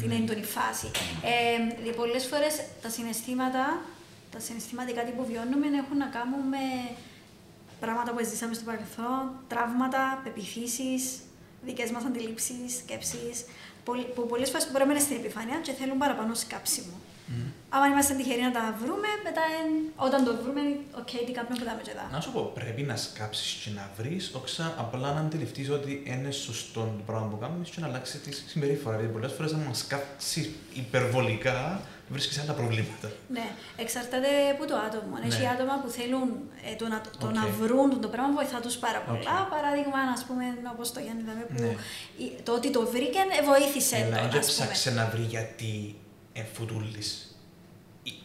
την 0.00 0.10
έντονη 0.10 0.44
φάση. 0.44 0.90
Ε, 1.22 1.74
δηλαδή 1.76 1.96
πολλές 1.96 2.26
φορές 2.26 2.54
τα 2.82 2.88
συναισθήματα, 2.88 3.80
τα 4.32 4.40
συναισθηματικά 4.40 5.02
που 5.02 5.24
βιώνουμε 5.24 5.66
έχουν 5.66 5.96
να 5.96 6.06
κάνουν 6.06 6.40
με 6.48 6.94
πράγματα 7.80 8.12
που 8.12 8.24
ζήσαμε 8.24 8.54
στο 8.54 8.64
παρελθόν, 8.64 9.22
τραύματα, 9.48 10.20
πεποιθήσεις, 10.24 11.18
δικές 11.62 11.90
μας 11.90 12.04
αντιλήψεις, 12.04 12.76
σκέψεις, 12.78 13.44
που 14.14 14.26
πολλές 14.26 14.50
φορές 14.50 14.70
μπορεί 14.72 14.84
να 14.84 14.90
είναι 14.90 15.00
στην 15.00 15.16
επιφάνεια 15.16 15.60
και 15.60 15.72
θέλουν 15.72 15.98
παραπάνω 15.98 16.34
σκάψιμο. 16.34 16.96
Mm. 17.28 17.52
Αν 17.72 17.90
είμαστε 17.92 18.14
τυχεροί 18.14 18.42
να 18.42 18.50
τα 18.50 18.76
βρούμε, 18.80 19.08
μετά 19.24 19.44
όταν 19.96 20.24
το 20.24 20.32
βρούμε, 20.42 20.60
OK, 21.00 21.08
okay, 21.08 21.22
τι 21.26 21.32
κάνουμε 21.32 21.54
που 21.58 21.64
τα 21.64 21.74
μετά. 21.76 22.08
Να 22.12 22.20
σου 22.20 22.32
πω, 22.32 22.50
πρέπει 22.54 22.82
να 22.82 22.96
σκάψεις 22.96 23.50
και 23.62 23.70
να 23.78 23.90
βρεις, 23.96 24.32
όχι 24.34 24.62
απλά 24.78 25.12
να 25.12 25.20
αντιληφθείς 25.20 25.70
ότι 25.70 26.02
είναι 26.06 26.30
σωστό 26.30 26.80
το 26.80 27.02
πράγμα 27.06 27.26
που 27.26 27.38
κάνουμε 27.38 27.64
και 27.64 27.80
να 27.80 27.86
αλλάξει 27.86 28.18
τη 28.18 28.32
συμπεριφορά. 28.32 28.96
Γιατί 28.96 29.12
πολλές 29.12 29.32
φορές, 29.32 29.52
αν 29.52 29.62
μα 29.66 29.74
σκάψεις 29.74 30.50
υπερβολικά, 30.74 31.80
βρίσκεις 32.08 32.38
άλλα 32.38 32.52
προβλήματα. 32.52 33.08
Ναι, 33.28 33.46
εξαρτάται 33.76 34.30
από 34.54 34.64
το 34.66 34.74
άτομο. 34.86 35.14
Αν 35.16 35.20
ναι. 35.20 35.34
έχει 35.34 35.46
άτομα 35.54 35.74
που 35.82 35.88
θέλουν 35.88 36.28
ε, 36.70 36.74
το, 36.80 36.86
να, 36.88 37.00
το 37.00 37.26
okay. 37.28 37.32
να 37.32 37.44
βρουν 37.60 38.00
το 38.00 38.08
πράγμα, 38.08 38.32
βοηθά 38.34 38.60
τους 38.60 38.76
πάρα 38.76 39.00
πολλά. 39.06 39.36
Okay. 39.46 39.50
Παράδειγμα, 39.54 40.00
α 40.16 40.18
πούμε, 40.26 40.44
όπως 40.74 40.92
το 40.92 41.00
Γιάννη 41.00 41.22
Δαμέ, 41.28 41.44
που 41.50 41.62
ναι. 41.62 41.72
το 42.42 42.52
ότι 42.58 42.70
το 42.70 42.82
βρήκε 42.94 43.22
ε, 43.38 43.42
βοήθησε. 43.50 43.96
Ναι, 44.10 44.28
δεν 44.32 44.40
ψάξε 44.40 44.90
να 44.90 45.04
βρει 45.12 45.22
γιατί 45.22 45.96
εφουτούλη. 46.32 47.04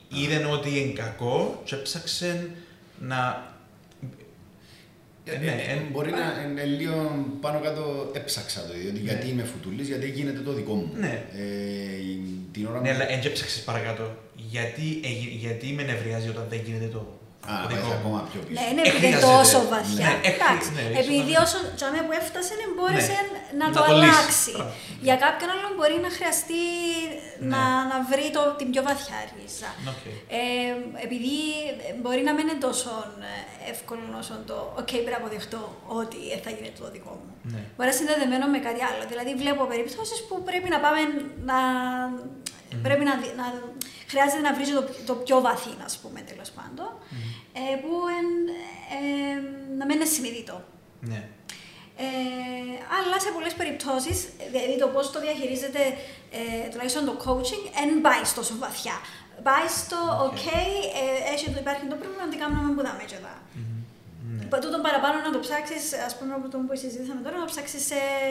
Είδε 0.09 0.45
ότι 0.45 0.79
είναι 0.79 0.93
κακό 0.93 1.61
και 1.65 1.75
έψαξε 1.75 2.49
να 2.99 3.53
ε, 5.25 5.38
ναι, 5.38 5.51
ε, 5.51 5.81
μπορεί 5.91 6.11
να 6.11 6.49
είναι 6.49 6.63
λίγο 6.63 7.25
πάνω 7.41 7.59
κάτω 7.59 8.11
έψαξα 8.13 8.61
το, 8.61 8.73
διότι 8.73 8.99
ναι. 8.99 9.09
γιατί 9.09 9.27
είμαι 9.27 9.43
φουτουλής, 9.43 9.88
γιατί 9.88 10.09
γίνεται 10.09 10.39
το 10.39 10.53
δικό 10.53 10.73
μου. 10.73 10.91
Ναι. 10.95 11.23
Ε, 11.33 11.43
την 12.51 12.65
ώρα 12.65 12.81
ναι, 12.81 12.89
αλλά 12.89 13.05
δεν 13.05 13.19
έψαξες 13.23 13.63
παρακάτω. 13.63 14.15
Γιατί, 14.36 14.99
ε, 15.03 15.09
γιατί 15.38 15.67
με 15.67 15.83
νευριάζει 15.83 16.29
όταν 16.29 16.45
δεν 16.49 16.61
γίνεται 16.65 16.88
το 16.88 17.19
Α, 17.51 17.53
πάει 17.67 17.91
ακόμα 17.99 18.19
πιο 18.29 18.39
πίσω. 18.45 18.57
Ναι, 18.57 18.65
είναι 18.71 18.83
επειδή 18.91 19.09
τόσο 19.29 19.57
βαθιά. 19.73 20.07
Ναι, 20.07 20.15
Εντάξει, 20.31 20.67
ναι, 20.75 20.83
επειδή 21.01 21.33
όσο 21.45 21.57
τζαμέ 21.77 22.01
που 22.07 22.13
έφτασε 22.21 22.53
μπόρεσε 22.75 23.17
ναι. 23.21 23.39
να, 23.59 23.65
το, 23.75 23.79
αλλάξει. 23.89 24.53
Για 25.07 25.15
κάποιον 25.23 25.49
άλλον 25.55 25.71
μπορεί 25.77 25.97
να 26.05 26.11
χρειαστεί 26.17 26.63
να, 27.51 27.61
να 27.91 27.97
βρει 28.09 28.27
το, 28.35 28.41
την 28.59 28.67
πιο 28.71 28.81
βαθιά 28.89 29.19
ρίζα. 29.35 29.69
Ε, 30.39 30.41
επειδή 31.05 31.37
μπορεί 32.01 32.21
να 32.27 32.33
μην 32.35 32.43
είναι 32.47 32.59
τόσο 32.67 32.91
εύκολο 33.73 34.03
όσο 34.21 34.33
το 34.49 34.57
«ΟΚ, 34.79 34.91
πρέπει 35.05 35.13
να 35.15 35.19
αποδεχτώ 35.23 35.61
ότι 36.01 36.19
θα 36.43 36.49
γίνει 36.55 36.71
το 36.79 36.85
δικό 36.95 37.13
μου». 37.21 37.31
Ναι. 37.53 37.61
Μπορεί 37.75 37.87
να 37.89 37.93
είναι 37.93 37.99
συνδεδεμένο 37.99 38.45
με 38.55 38.59
κάτι 38.67 38.81
άλλο. 38.89 39.03
Δηλαδή 39.11 39.31
βλέπω 39.41 39.61
περιπτώσεις 39.73 40.19
που 40.27 40.35
πρέπει 40.47 40.69
να 40.75 40.79
πάμε 40.83 41.01
να... 41.49 41.57
Πρέπει 42.85 43.03
να, 43.09 43.13
να, 43.39 43.45
χρειάζεται 44.11 44.41
να 44.47 44.53
βρει 44.57 44.65
το, 44.77 44.83
το 45.09 45.13
πιο 45.25 45.41
βαθύ, 45.47 45.73
ας 45.87 45.93
πούμε, 46.01 46.19
τέλος 46.31 46.49
πάντων, 46.57 46.89
ε, 47.60 47.76
που 47.82 47.93
εν, 48.18 48.28
ε, 48.97 49.38
να 49.78 49.86
μην 49.86 49.95
είναι 49.95 50.10
συνειδητό. 50.16 50.58
Ναι. 51.12 51.22
Ε, 51.97 52.06
αλλά 52.95 53.20
σε 53.20 53.30
πολλές 53.36 53.53
περιπτώσεις, 53.53 54.18
δηλαδή 54.51 54.78
το 54.80 54.88
πώς 54.88 55.12
το 55.12 55.20
διαχειρίζεται 55.26 55.82
ε, 56.38 56.68
τουλάχιστον 56.72 57.06
το 57.06 57.16
coaching, 57.24 57.64
δεν 57.89 58.01
πάει 58.01 58.24
τόσο 58.36 58.53
βαθιά. 58.64 58.95
Πάει 59.47 59.68
στο 59.82 59.99
OK, 60.28 60.36
okay 60.36 60.68
ε, 61.34 61.60
υπάρχει 61.64 61.86
το 61.93 61.97
πρόβλημα, 62.01 62.24
τι 62.30 62.38
κάνουμε 62.41 62.74
που 62.76 62.82
δάμε 62.88 63.03
και 63.10 63.18
εδώ. 63.22 63.36
Mm-hmm. 63.38 63.74
Τούτο 64.63 64.80
παραπάνω 64.88 65.17
να 65.28 65.32
το 65.36 65.39
ψάξεις, 65.45 65.84
ας 66.07 66.13
πούμε, 66.17 66.32
από 66.39 66.47
το 66.51 66.57
που 66.65 66.73
συζητήσαμε 66.82 67.21
τώρα, 67.26 67.38
να 67.43 67.47
ψάξεις 67.53 67.86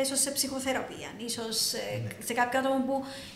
ίσως 0.05 0.18
σε 0.24 0.30
ψυχοθεραπεία, 0.36 1.11
ίσως 1.28 1.57
ναι. 1.72 2.11
σε 2.28 2.32
κάποιο 2.40 2.57
άτομο 2.61 2.78
που 2.86 2.95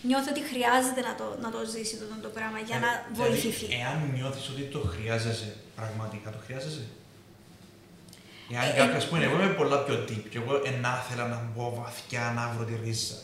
νιώθει 0.09 0.29
ότι 0.35 0.43
χρειάζεται 0.51 1.01
να 1.09 1.13
το, 1.21 1.27
να 1.45 1.49
το 1.55 1.61
ζήσει 1.73 1.95
το, 2.01 2.05
το 2.27 2.31
πράγμα 2.37 2.59
για 2.69 2.77
ε, 2.81 2.85
να 2.85 2.91
δηλαδή, 2.93 3.19
βοηθηθεί. 3.23 3.67
Εάν 3.81 3.97
νιώθεις 4.17 4.45
ότι 4.53 4.65
το 4.75 4.81
χρειάζεσαι, 4.93 5.51
πραγματικά 5.79 6.29
το 6.37 6.41
χρειάζεσαι; 6.47 6.85
Εάν 8.53 8.65
ε, 8.69 8.77
κάποιος 8.81 9.05
που 9.07 9.15
είναι, 9.17 9.27
εγώ 9.29 9.37
είμαι 9.39 9.55
πολλά 9.61 9.79
πιο 9.87 9.97
deep 10.09 10.25
και 10.31 10.39
εγώ 10.43 10.55
ενά 10.71 10.93
ήθελα 11.03 11.25
να 11.35 11.39
μπω 11.53 11.65
βαθιά 11.81 12.33
να 12.37 12.43
βρω 12.55 12.65
τη 12.69 12.75
ρίζα. 12.85 13.19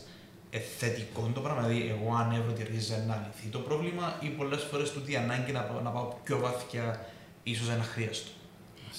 Ε, 0.51 0.59
θετικό 0.79 1.31
το 1.35 1.41
πράγμα, 1.41 1.63
δηλαδή 1.63 1.95
εγώ 1.95 2.15
αν 2.21 2.29
έβρω 2.39 2.53
τη 2.59 2.63
ρίζα 2.71 2.97
να 3.09 3.15
λυθεί 3.23 3.47
το 3.57 3.59
πρόβλημα 3.59 4.17
ή 4.21 4.29
πολλές 4.29 4.63
φορές 4.71 4.93
τούτη 4.93 5.17
ανάγκη 5.17 5.53
να, 5.53 5.81
να 5.83 5.91
πάω 5.91 6.07
πιο 6.25 6.39
βαθιά 6.39 7.07
ίσως 7.43 7.69
ένα 7.69 7.83
χρειαστό. 7.83 8.31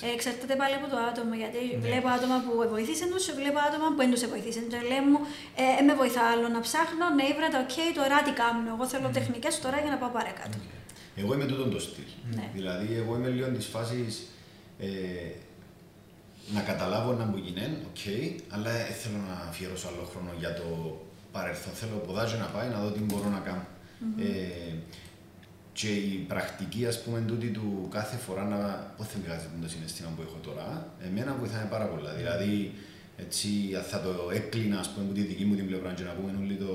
Ε, 0.03 0.07
εξαρτάται 0.15 0.55
πάλι 0.61 0.75
από 0.79 0.87
το 0.93 0.97
άτομο. 1.09 1.33
Γιατί 1.41 1.61
ναι. 1.67 1.77
βλέπω 1.85 2.07
άτομα 2.17 2.37
που 2.45 2.51
βοηθήσαν 2.75 3.07
τους, 3.13 3.25
βλέπω 3.39 3.59
άτομα 3.67 3.87
που 3.91 3.99
δεν 4.03 4.11
τους 4.13 4.23
βοηθήσαν. 4.33 4.63
Και 4.71 4.79
λέει 4.91 5.03
μου, 5.09 5.19
ε, 5.63 5.81
με 5.87 5.93
βοηθά 6.01 6.23
άλλο 6.31 6.47
να 6.55 6.61
ψάχνω, 6.67 7.05
ναι, 7.17 7.25
τα 7.53 7.59
οκ, 7.65 7.77
τώρα 7.99 8.17
τι 8.25 8.31
κάνω. 8.41 8.67
Εγώ 8.73 8.83
θέλω 8.91 9.07
mm. 9.09 9.17
τεχνικές 9.17 9.53
τώρα 9.63 9.77
για 9.83 9.91
να 9.93 9.97
πάω 10.01 10.11
παρακάτω. 10.19 10.57
Okay. 10.61 10.75
Εγώ 11.21 11.31
είμαι 11.33 11.47
τούτον 11.51 11.69
το 11.75 11.79
στυλ. 11.85 12.09
Ναι. 12.37 12.45
Δηλαδή, 12.57 12.87
εγώ 13.01 13.11
είμαι 13.17 13.29
λίγο 13.35 13.47
της 13.57 13.67
φάσης 13.73 14.13
ε, 14.79 14.89
να 16.55 16.61
καταλάβω 16.61 17.11
να 17.21 17.25
μου 17.25 17.37
γίνει, 17.37 17.65
OK, 17.89 17.95
okay, 17.95 18.23
αλλά 18.49 18.71
ε, 18.71 18.93
θέλω 19.01 19.19
να 19.29 19.35
αφιερώσω 19.49 19.87
άλλο 19.87 20.03
χρόνο 20.11 20.31
για 20.41 20.53
το 20.53 20.67
παρελθόν. 21.31 21.73
Θέλω 21.73 21.95
που 22.07 22.17
δα 22.17 22.24
τζαι 22.24 22.37
να 22.37 22.45
πάει 22.45 22.67
να 22.69 22.79
δω 22.83 22.89
τι 22.95 22.99
μπορώ 22.99 23.29
να 23.29 23.39
κάνω. 23.39 23.65
Mm-hmm. 23.65 24.21
Ε, 24.21 24.73
και 25.79 25.91
η 26.13 26.25
πρακτική, 26.31 26.85
ας 26.91 26.97
πούμε, 27.01 27.19
τούτη 27.29 27.47
του 27.57 27.87
κάθε 27.97 28.17
φορά 28.25 28.43
να. 28.53 28.59
Πώς 28.97 29.05
θα 29.11 29.17
βγάζει 29.25 29.45
το 29.61 29.69
συναισθήμα 29.73 30.09
που 30.15 30.21
έχω 30.27 30.37
τώρα, 30.47 30.67
εμένα 31.07 31.35
βοηθάει 31.39 31.67
πάρα 31.75 31.87
πολλά. 31.91 32.11
Mm. 32.13 32.17
Δηλαδή, 32.21 32.51
έτσι, 33.23 33.49
θα 33.91 33.97
το 34.05 34.13
έκλεινα, 34.39 34.77
ας 34.83 34.89
πούμε, 34.89 35.05
από 35.05 35.13
τη 35.17 35.21
δική 35.29 35.45
μου 35.47 35.55
την 35.59 35.67
πλευρά 35.69 35.89
και 35.97 36.05
να 36.09 36.13
πούμε 36.17 36.29
όλοι 36.43 36.57
το, 36.65 36.73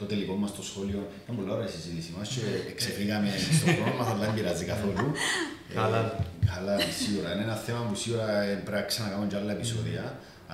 το 0.00 0.04
τελικό 0.10 0.34
μας 0.40 0.50
στο 0.54 0.62
σχόλιο. 0.70 1.00
Ήταν 1.22 1.36
πολύ 1.36 1.50
ωραία 1.54 1.68
η 1.72 1.74
συζήτηση 1.76 2.10
μας 2.16 2.26
και 2.34 2.40
ναι. 2.40 2.72
ξεφύγαμε 2.80 3.28
στον 3.58 3.68
χρόνο 3.76 3.94
μας, 3.98 4.08
αλλά 4.12 4.24
δεν 4.24 4.34
πειράζει 4.34 4.64
καθόλου. 4.72 5.06
Καλά. 5.78 6.00
Ε, 6.06 6.46
καλά, 6.52 6.74
σίγουρα. 7.00 7.28
Είναι 7.32 7.44
ένα 7.48 7.58
θέμα 7.66 7.80
που 7.88 7.94
σίγουρα 8.02 8.26
πρέπει 8.66 8.80
να 8.82 8.88
ξανακάνουμε 8.92 9.28
και 9.30 9.36
άλλα 9.40 9.52
επεισόδια. 9.58 10.04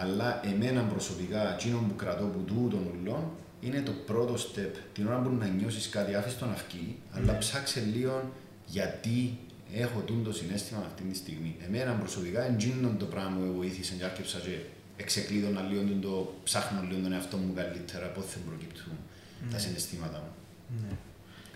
Αλλά 0.02 0.28
εμένα 0.52 0.80
προσωπικά, 0.92 1.40
εκείνο 1.54 1.76
που 1.88 1.94
κρατώ 2.02 2.24
που 2.34 2.40
τούτον 2.50 2.82
ουλών, 2.92 3.24
είναι 3.64 3.80
το 3.80 3.92
πρώτο 4.06 4.34
step. 4.34 4.70
Την 4.92 5.06
ώρα 5.06 5.18
που 5.18 5.30
να 5.30 5.46
νιώσεις 5.46 5.88
κάτι, 5.88 6.14
άφησε 6.14 6.36
τον 6.36 6.50
αυκή, 6.50 6.96
αλλά 7.12 7.32
ναι. 7.32 7.38
ψάξε 7.38 7.80
λίγο 7.94 8.32
γιατί 8.66 9.38
έχω 9.74 10.04
το 10.24 10.32
συνέστημα 10.32 10.80
αυτή 10.86 11.02
τη 11.02 11.16
στιγμή. 11.16 11.56
Εμένα 11.66 11.92
προσωπικά 11.92 12.42
εντζήνω 12.44 12.94
το 12.98 13.04
πράγμα 13.04 13.36
που 13.36 13.54
βοήθησε 13.56 13.94
και 13.94 14.04
άρχισα 14.04 14.38
και 14.38 14.58
εξεκλείδωνα 14.96 15.60
λίγο 15.60 15.82
το 16.00 16.34
ψάχνω 16.44 16.80
λίγο 16.88 17.00
τον 17.00 17.12
εαυτό 17.12 17.36
μου 17.36 17.52
καλύτερα, 17.54 18.06
πώς 18.06 18.24
θα 18.24 18.38
προκύπτουν 18.46 18.92
ναι. 19.44 19.52
τα 19.52 19.58
συναισθήματα 19.58 20.18
μου. 20.18 20.32
Ναι. 20.82 20.96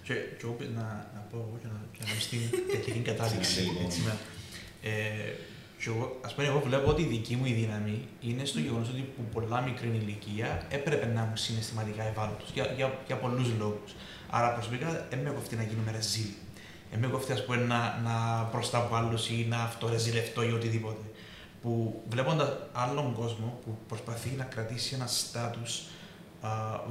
Και, 0.03 0.15
και 0.15 0.65
να, 0.75 0.83
να 1.15 1.21
πω 1.31 1.37
εγώ 1.37 1.59
και 1.63 1.69
να, 1.73 1.81
και 1.93 2.13
να 2.15 2.21
στην 2.21 2.41
τελική 2.85 3.01
κατάληξη. 3.01 3.63
ε, 4.83 4.91
Και 5.79 5.89
εγώ, 5.89 6.19
ας 6.25 6.35
πούμε, 6.35 6.47
εγώ 6.47 6.61
βλέπω 6.61 6.91
ότι 6.91 7.03
η 7.03 7.07
δική 7.07 7.37
μου 7.37 7.47
η 7.47 7.53
δύναμη 7.53 8.09
είναι 8.21 8.45
στο 8.45 8.59
γεγονός 8.59 8.89
ότι 8.89 9.01
από 9.01 9.41
πολλά 9.41 9.61
μικρή 9.61 9.89
ηλικία 9.89 10.63
έπρεπε 10.69 11.07
να 11.07 11.23
είμαι 11.23 11.37
συναισθηματικά 11.37 12.03
ευάλωτος 12.03 12.51
για, 12.55 12.73
για, 12.77 12.99
για 13.07 13.17
πολλούς 13.17 13.49
λόγους. 13.59 13.95
Άρα 14.31 14.53
προσωπικά 14.53 15.07
δεν 15.11 15.19
με 15.19 15.31
κοφτεί 15.31 15.57
να 15.57 15.63
γίνουμε 15.63 15.91
ρεζίλ. 15.91 16.31
Δεν 16.91 17.01
με 17.01 17.07
κοφτεί 17.07 17.33
ας 17.33 17.45
πούμε, 17.45 17.57
να, 17.57 18.01
να 18.05 18.43
μπροστά 18.53 18.79
από 18.79 18.95
άλλους 18.95 19.29
ή 19.29 19.47
να 19.49 19.59
αυτορεζιλευτώ 19.59 20.43
ή 20.43 20.53
οτιδήποτε. 20.53 21.03
Που 21.63 22.03
βλέποντας 22.09 22.53
άλλον 22.73 23.15
κόσμο 23.15 23.59
που 23.65 23.79
προσπαθεί 23.89 24.31
να 24.37 24.45
κρατήσει 24.45 24.95
ένα 24.95 25.07
στάτου, 25.07 25.61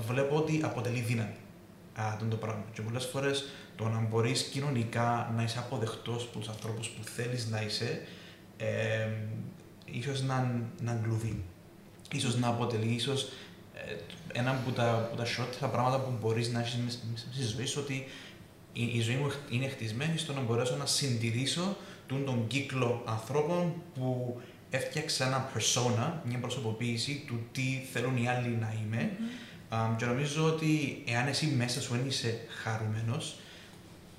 βλέπω 0.08 0.36
ότι 0.36 0.62
αποτελεί 0.64 1.00
δύναμη 1.00 1.36
α, 1.96 2.18
το 2.30 2.36
πράγμα. 2.36 2.64
Και 2.74 2.82
πολλές 2.82 3.06
φορές 3.06 3.46
το 3.76 3.88
να 3.88 4.00
μπορείς 4.00 4.44
κοινωνικά 4.44 5.34
να 5.36 5.44
είσαι 5.44 5.60
αποδεκτός 5.60 6.24
από 6.24 6.40
του 6.40 6.50
ανθρώπους 6.50 6.88
που 6.88 7.04
θέλεις 7.04 7.48
να 7.48 7.62
είσαι, 7.62 8.02
ε, 8.58 9.08
ίσως 9.86 10.22
να, 10.22 10.66
να 10.82 11.00
γκλουβεί. 11.04 11.44
Ίσως 12.14 12.38
να 12.38 12.48
αποτελεί 12.48 12.94
ίσως 12.94 13.30
ε, 13.74 13.96
ένα 14.40 14.52
από 14.52 14.72
τα, 14.72 14.94
από 14.94 15.16
τα 15.16 15.26
χειρότερα 15.26 15.68
πράγματα 15.68 16.00
που 16.00 16.12
μπορείς 16.22 16.52
να 16.52 16.60
έχεις 16.60 16.76
μέσα 17.12 17.26
στη 17.32 17.44
ζωή 17.44 17.66
σου 17.66 17.80
ότι 17.84 18.08
η, 18.74 18.84
η, 18.84 19.02
ζωή 19.02 19.16
μου 19.16 19.32
είναι 19.50 19.68
χτισμένη 19.68 20.18
στο 20.18 20.34
να 20.34 20.42
μπορέσω 20.42 20.76
να 20.76 20.86
συντηρήσω 20.86 21.78
τον, 22.08 22.26
τον 22.26 22.48
κύκλο 22.48 23.04
ανθρώπων 23.06 23.74
που 23.96 24.42
έφτιαξα 24.70 25.26
ένα 25.26 25.50
persona, 25.54 26.12
μια 26.24 26.38
προσωποποίηση 26.38 27.24
του 27.28 27.40
τι 27.52 27.82
θέλουν 27.94 28.18
οι 28.18 28.28
άλλοι 28.28 28.48
να 28.48 28.74
είμαι. 28.84 29.12
Mm-hmm. 29.12 29.96
και 29.98 30.06
νομίζω 30.06 30.44
ότι 30.44 31.04
εάν 31.08 31.28
εσύ 31.28 31.46
μέσα 31.46 31.82
σου 31.82 31.92
δεν 31.92 32.08
είσαι 32.08 32.40
χαρούμενος, 32.64 33.36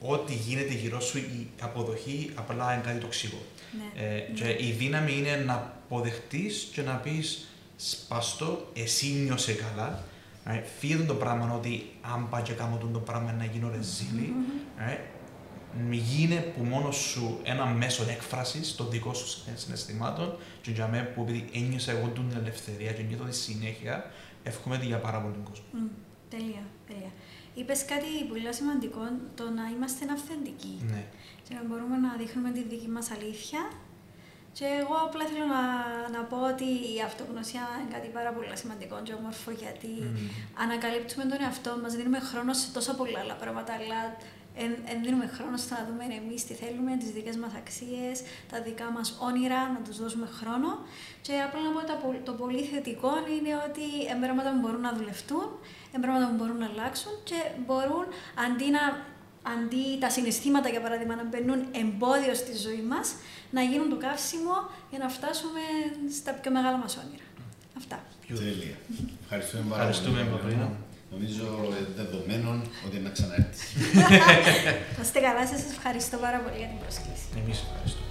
ό,τι 0.00 0.34
γίνεται 0.34 0.74
γύρω 0.74 1.00
σου, 1.00 1.18
η 1.18 1.48
αποδοχή 1.60 2.30
απλά 2.34 2.72
είναι 2.72 2.82
κάτι 2.82 2.98
τοξικό. 2.98 3.38
Ναι. 3.72 4.02
Ε, 4.02 4.18
και 4.18 4.44
ναι. 4.44 4.50
η 4.50 4.70
δύναμη 4.78 5.16
είναι 5.18 5.36
να 5.46 5.54
αποδεχτείς 5.54 6.68
και 6.72 6.82
να 6.82 6.94
πεις 6.94 7.48
σπαστό, 7.76 8.70
εσύ 8.74 9.06
νιώσε 9.06 9.52
καλά. 9.52 10.04
Right? 10.46 10.62
Φύγει 10.78 11.02
το 11.02 11.14
πράγμα 11.14 11.54
ότι 11.54 11.90
αν 12.14 12.28
πάω 12.28 12.42
και 12.42 12.52
κάνω 12.52 12.88
το 12.92 12.98
πράγμα 12.98 13.32
να 13.32 13.44
γίνω 13.44 13.70
ρεζίλι. 13.70 14.34
Right? 14.78 15.00
Γίνε 15.90 16.34
που 16.34 16.64
μόνος 16.64 16.96
σου 16.96 17.40
ένα 17.42 17.66
μέσο 17.66 18.04
έκφρασης 18.08 18.74
των 18.74 18.90
δικών 18.90 19.14
σου 19.14 19.42
συναισθημάτων 19.54 20.36
και 20.60 20.70
για 20.70 20.88
μένα 20.88 21.04
που 21.04 21.22
επειδή 21.22 21.44
ένιωσα 21.52 21.90
εγώ 21.90 22.08
την 22.08 22.22
ελευθερία 22.36 22.92
και 22.92 23.02
νιώθω 23.02 23.24
τη 23.24 23.36
συνέχεια, 23.36 24.10
εύχομαι 24.42 24.80
για 24.82 24.98
πάρα 24.98 25.20
πολύ 25.20 25.34
κόσμο. 25.44 25.64
Mm, 25.74 25.90
τέλεια, 26.28 26.62
τέλεια. 26.86 27.10
Είπες 27.58 27.84
κάτι 27.92 28.10
πολύ 28.28 28.54
σημαντικό, 28.58 29.02
το 29.38 29.44
να 29.58 29.64
είμαστε 29.74 30.02
αυθεντικοί. 30.16 30.74
Ναι. 30.90 31.02
Και 31.44 31.54
να 31.58 31.62
μπορούμε 31.66 31.96
να 31.96 32.10
δείχνουμε 32.20 32.50
τη 32.56 32.62
δική 32.62 32.88
μας 32.96 33.10
αλήθεια. 33.16 33.62
Και 34.56 34.66
εγώ 34.82 34.94
απλά 35.06 35.24
θέλω 35.30 35.46
να, 35.56 35.62
να 36.16 36.20
πω 36.30 36.38
ότι 36.52 36.68
η 36.96 36.96
αυτογνωσία 37.08 37.64
είναι 37.80 37.92
κάτι 37.96 38.08
πάρα 38.16 38.30
πολύ 38.36 38.56
σημαντικό 38.62 38.96
και 39.06 39.12
όμορφο 39.20 39.50
γιατί 39.62 39.92
mm. 40.02 40.60
ανακαλύπτουμε 40.64 41.24
τον 41.30 41.38
εαυτό 41.44 41.72
μας, 41.82 41.92
δίνουμε 41.98 42.20
χρόνο 42.30 42.52
σε 42.60 42.66
τόσα 42.76 42.92
πολλά 42.94 43.18
άλλα 43.24 43.36
πράγματα, 43.42 43.72
αλλά 43.78 44.00
δεν 44.88 44.98
δίνουμε 45.04 45.26
χρόνο 45.36 45.56
στο 45.56 45.74
να 45.78 45.82
δούμε 45.88 46.04
εμείς 46.20 46.40
τι 46.46 46.54
θέλουμε, 46.62 46.90
τις 47.02 47.10
δικές 47.16 47.36
μας 47.42 47.52
αξίες, 47.62 48.16
τα 48.50 48.58
δικά 48.66 48.88
μας 48.96 49.08
όνειρα, 49.28 49.60
να 49.74 49.80
τους 49.86 49.96
δώσουμε 50.02 50.28
χρόνο. 50.38 50.70
Και 51.26 51.34
απλά 51.46 51.60
να 51.66 51.70
πω 51.74 51.80
το, 51.90 51.96
το 52.28 52.32
πολύ 52.42 52.62
θετικό 52.72 53.12
είναι 53.34 53.52
ότι 53.68 53.86
πράγματα 54.22 54.48
που 54.52 54.60
μπορούν 54.62 54.82
να 54.88 54.92
δουλευτούν, 54.98 55.46
πράγματα 56.04 56.26
που 56.30 56.36
μπορούν 56.38 56.58
να 56.64 56.68
αλλάξουν 56.72 57.12
και 57.28 57.38
μπορούν 57.66 58.06
αντί 58.46 58.68
να 58.76 58.82
αντί 59.54 59.84
τα 60.00 60.10
συναισθήματα, 60.10 60.68
για 60.68 60.80
παράδειγμα, 60.80 61.14
να 61.14 61.24
μπαίνουν 61.24 61.60
εμπόδιο 61.82 62.34
στη 62.34 62.56
ζωή 62.56 62.82
μας, 62.92 63.14
να 63.50 63.62
γίνουν 63.62 63.88
το 63.88 63.96
καύσιμο 63.96 64.56
για 64.90 64.98
να 64.98 65.08
φτάσουμε 65.08 65.62
στα 66.18 66.32
πιο 66.32 66.50
μεγάλα 66.50 66.76
μας 66.76 66.96
όνειρα. 66.96 67.26
Αυτά. 67.76 67.98
Τέλεια. 68.26 68.76
Ευχαριστούμε 69.22 69.64
πάρα 69.70 69.90
πολύ. 70.42 70.87
Νομίζω 71.10 71.44
ε, 71.44 72.02
δεδομένων 72.02 72.62
ότι 72.86 72.98
να 72.98 73.10
ξαναέρθει. 73.10 73.66
Να 74.96 75.02
είστε 75.02 75.20
καλά, 75.20 75.46
σας 75.46 75.62
ευχαριστώ 75.70 76.16
πάρα 76.16 76.38
πολύ 76.38 76.56
για 76.56 76.66
την 76.66 76.78
πρόσκληση. 76.78 77.24
Εμείς 77.42 77.64
ευχαριστούμε. 77.66 78.06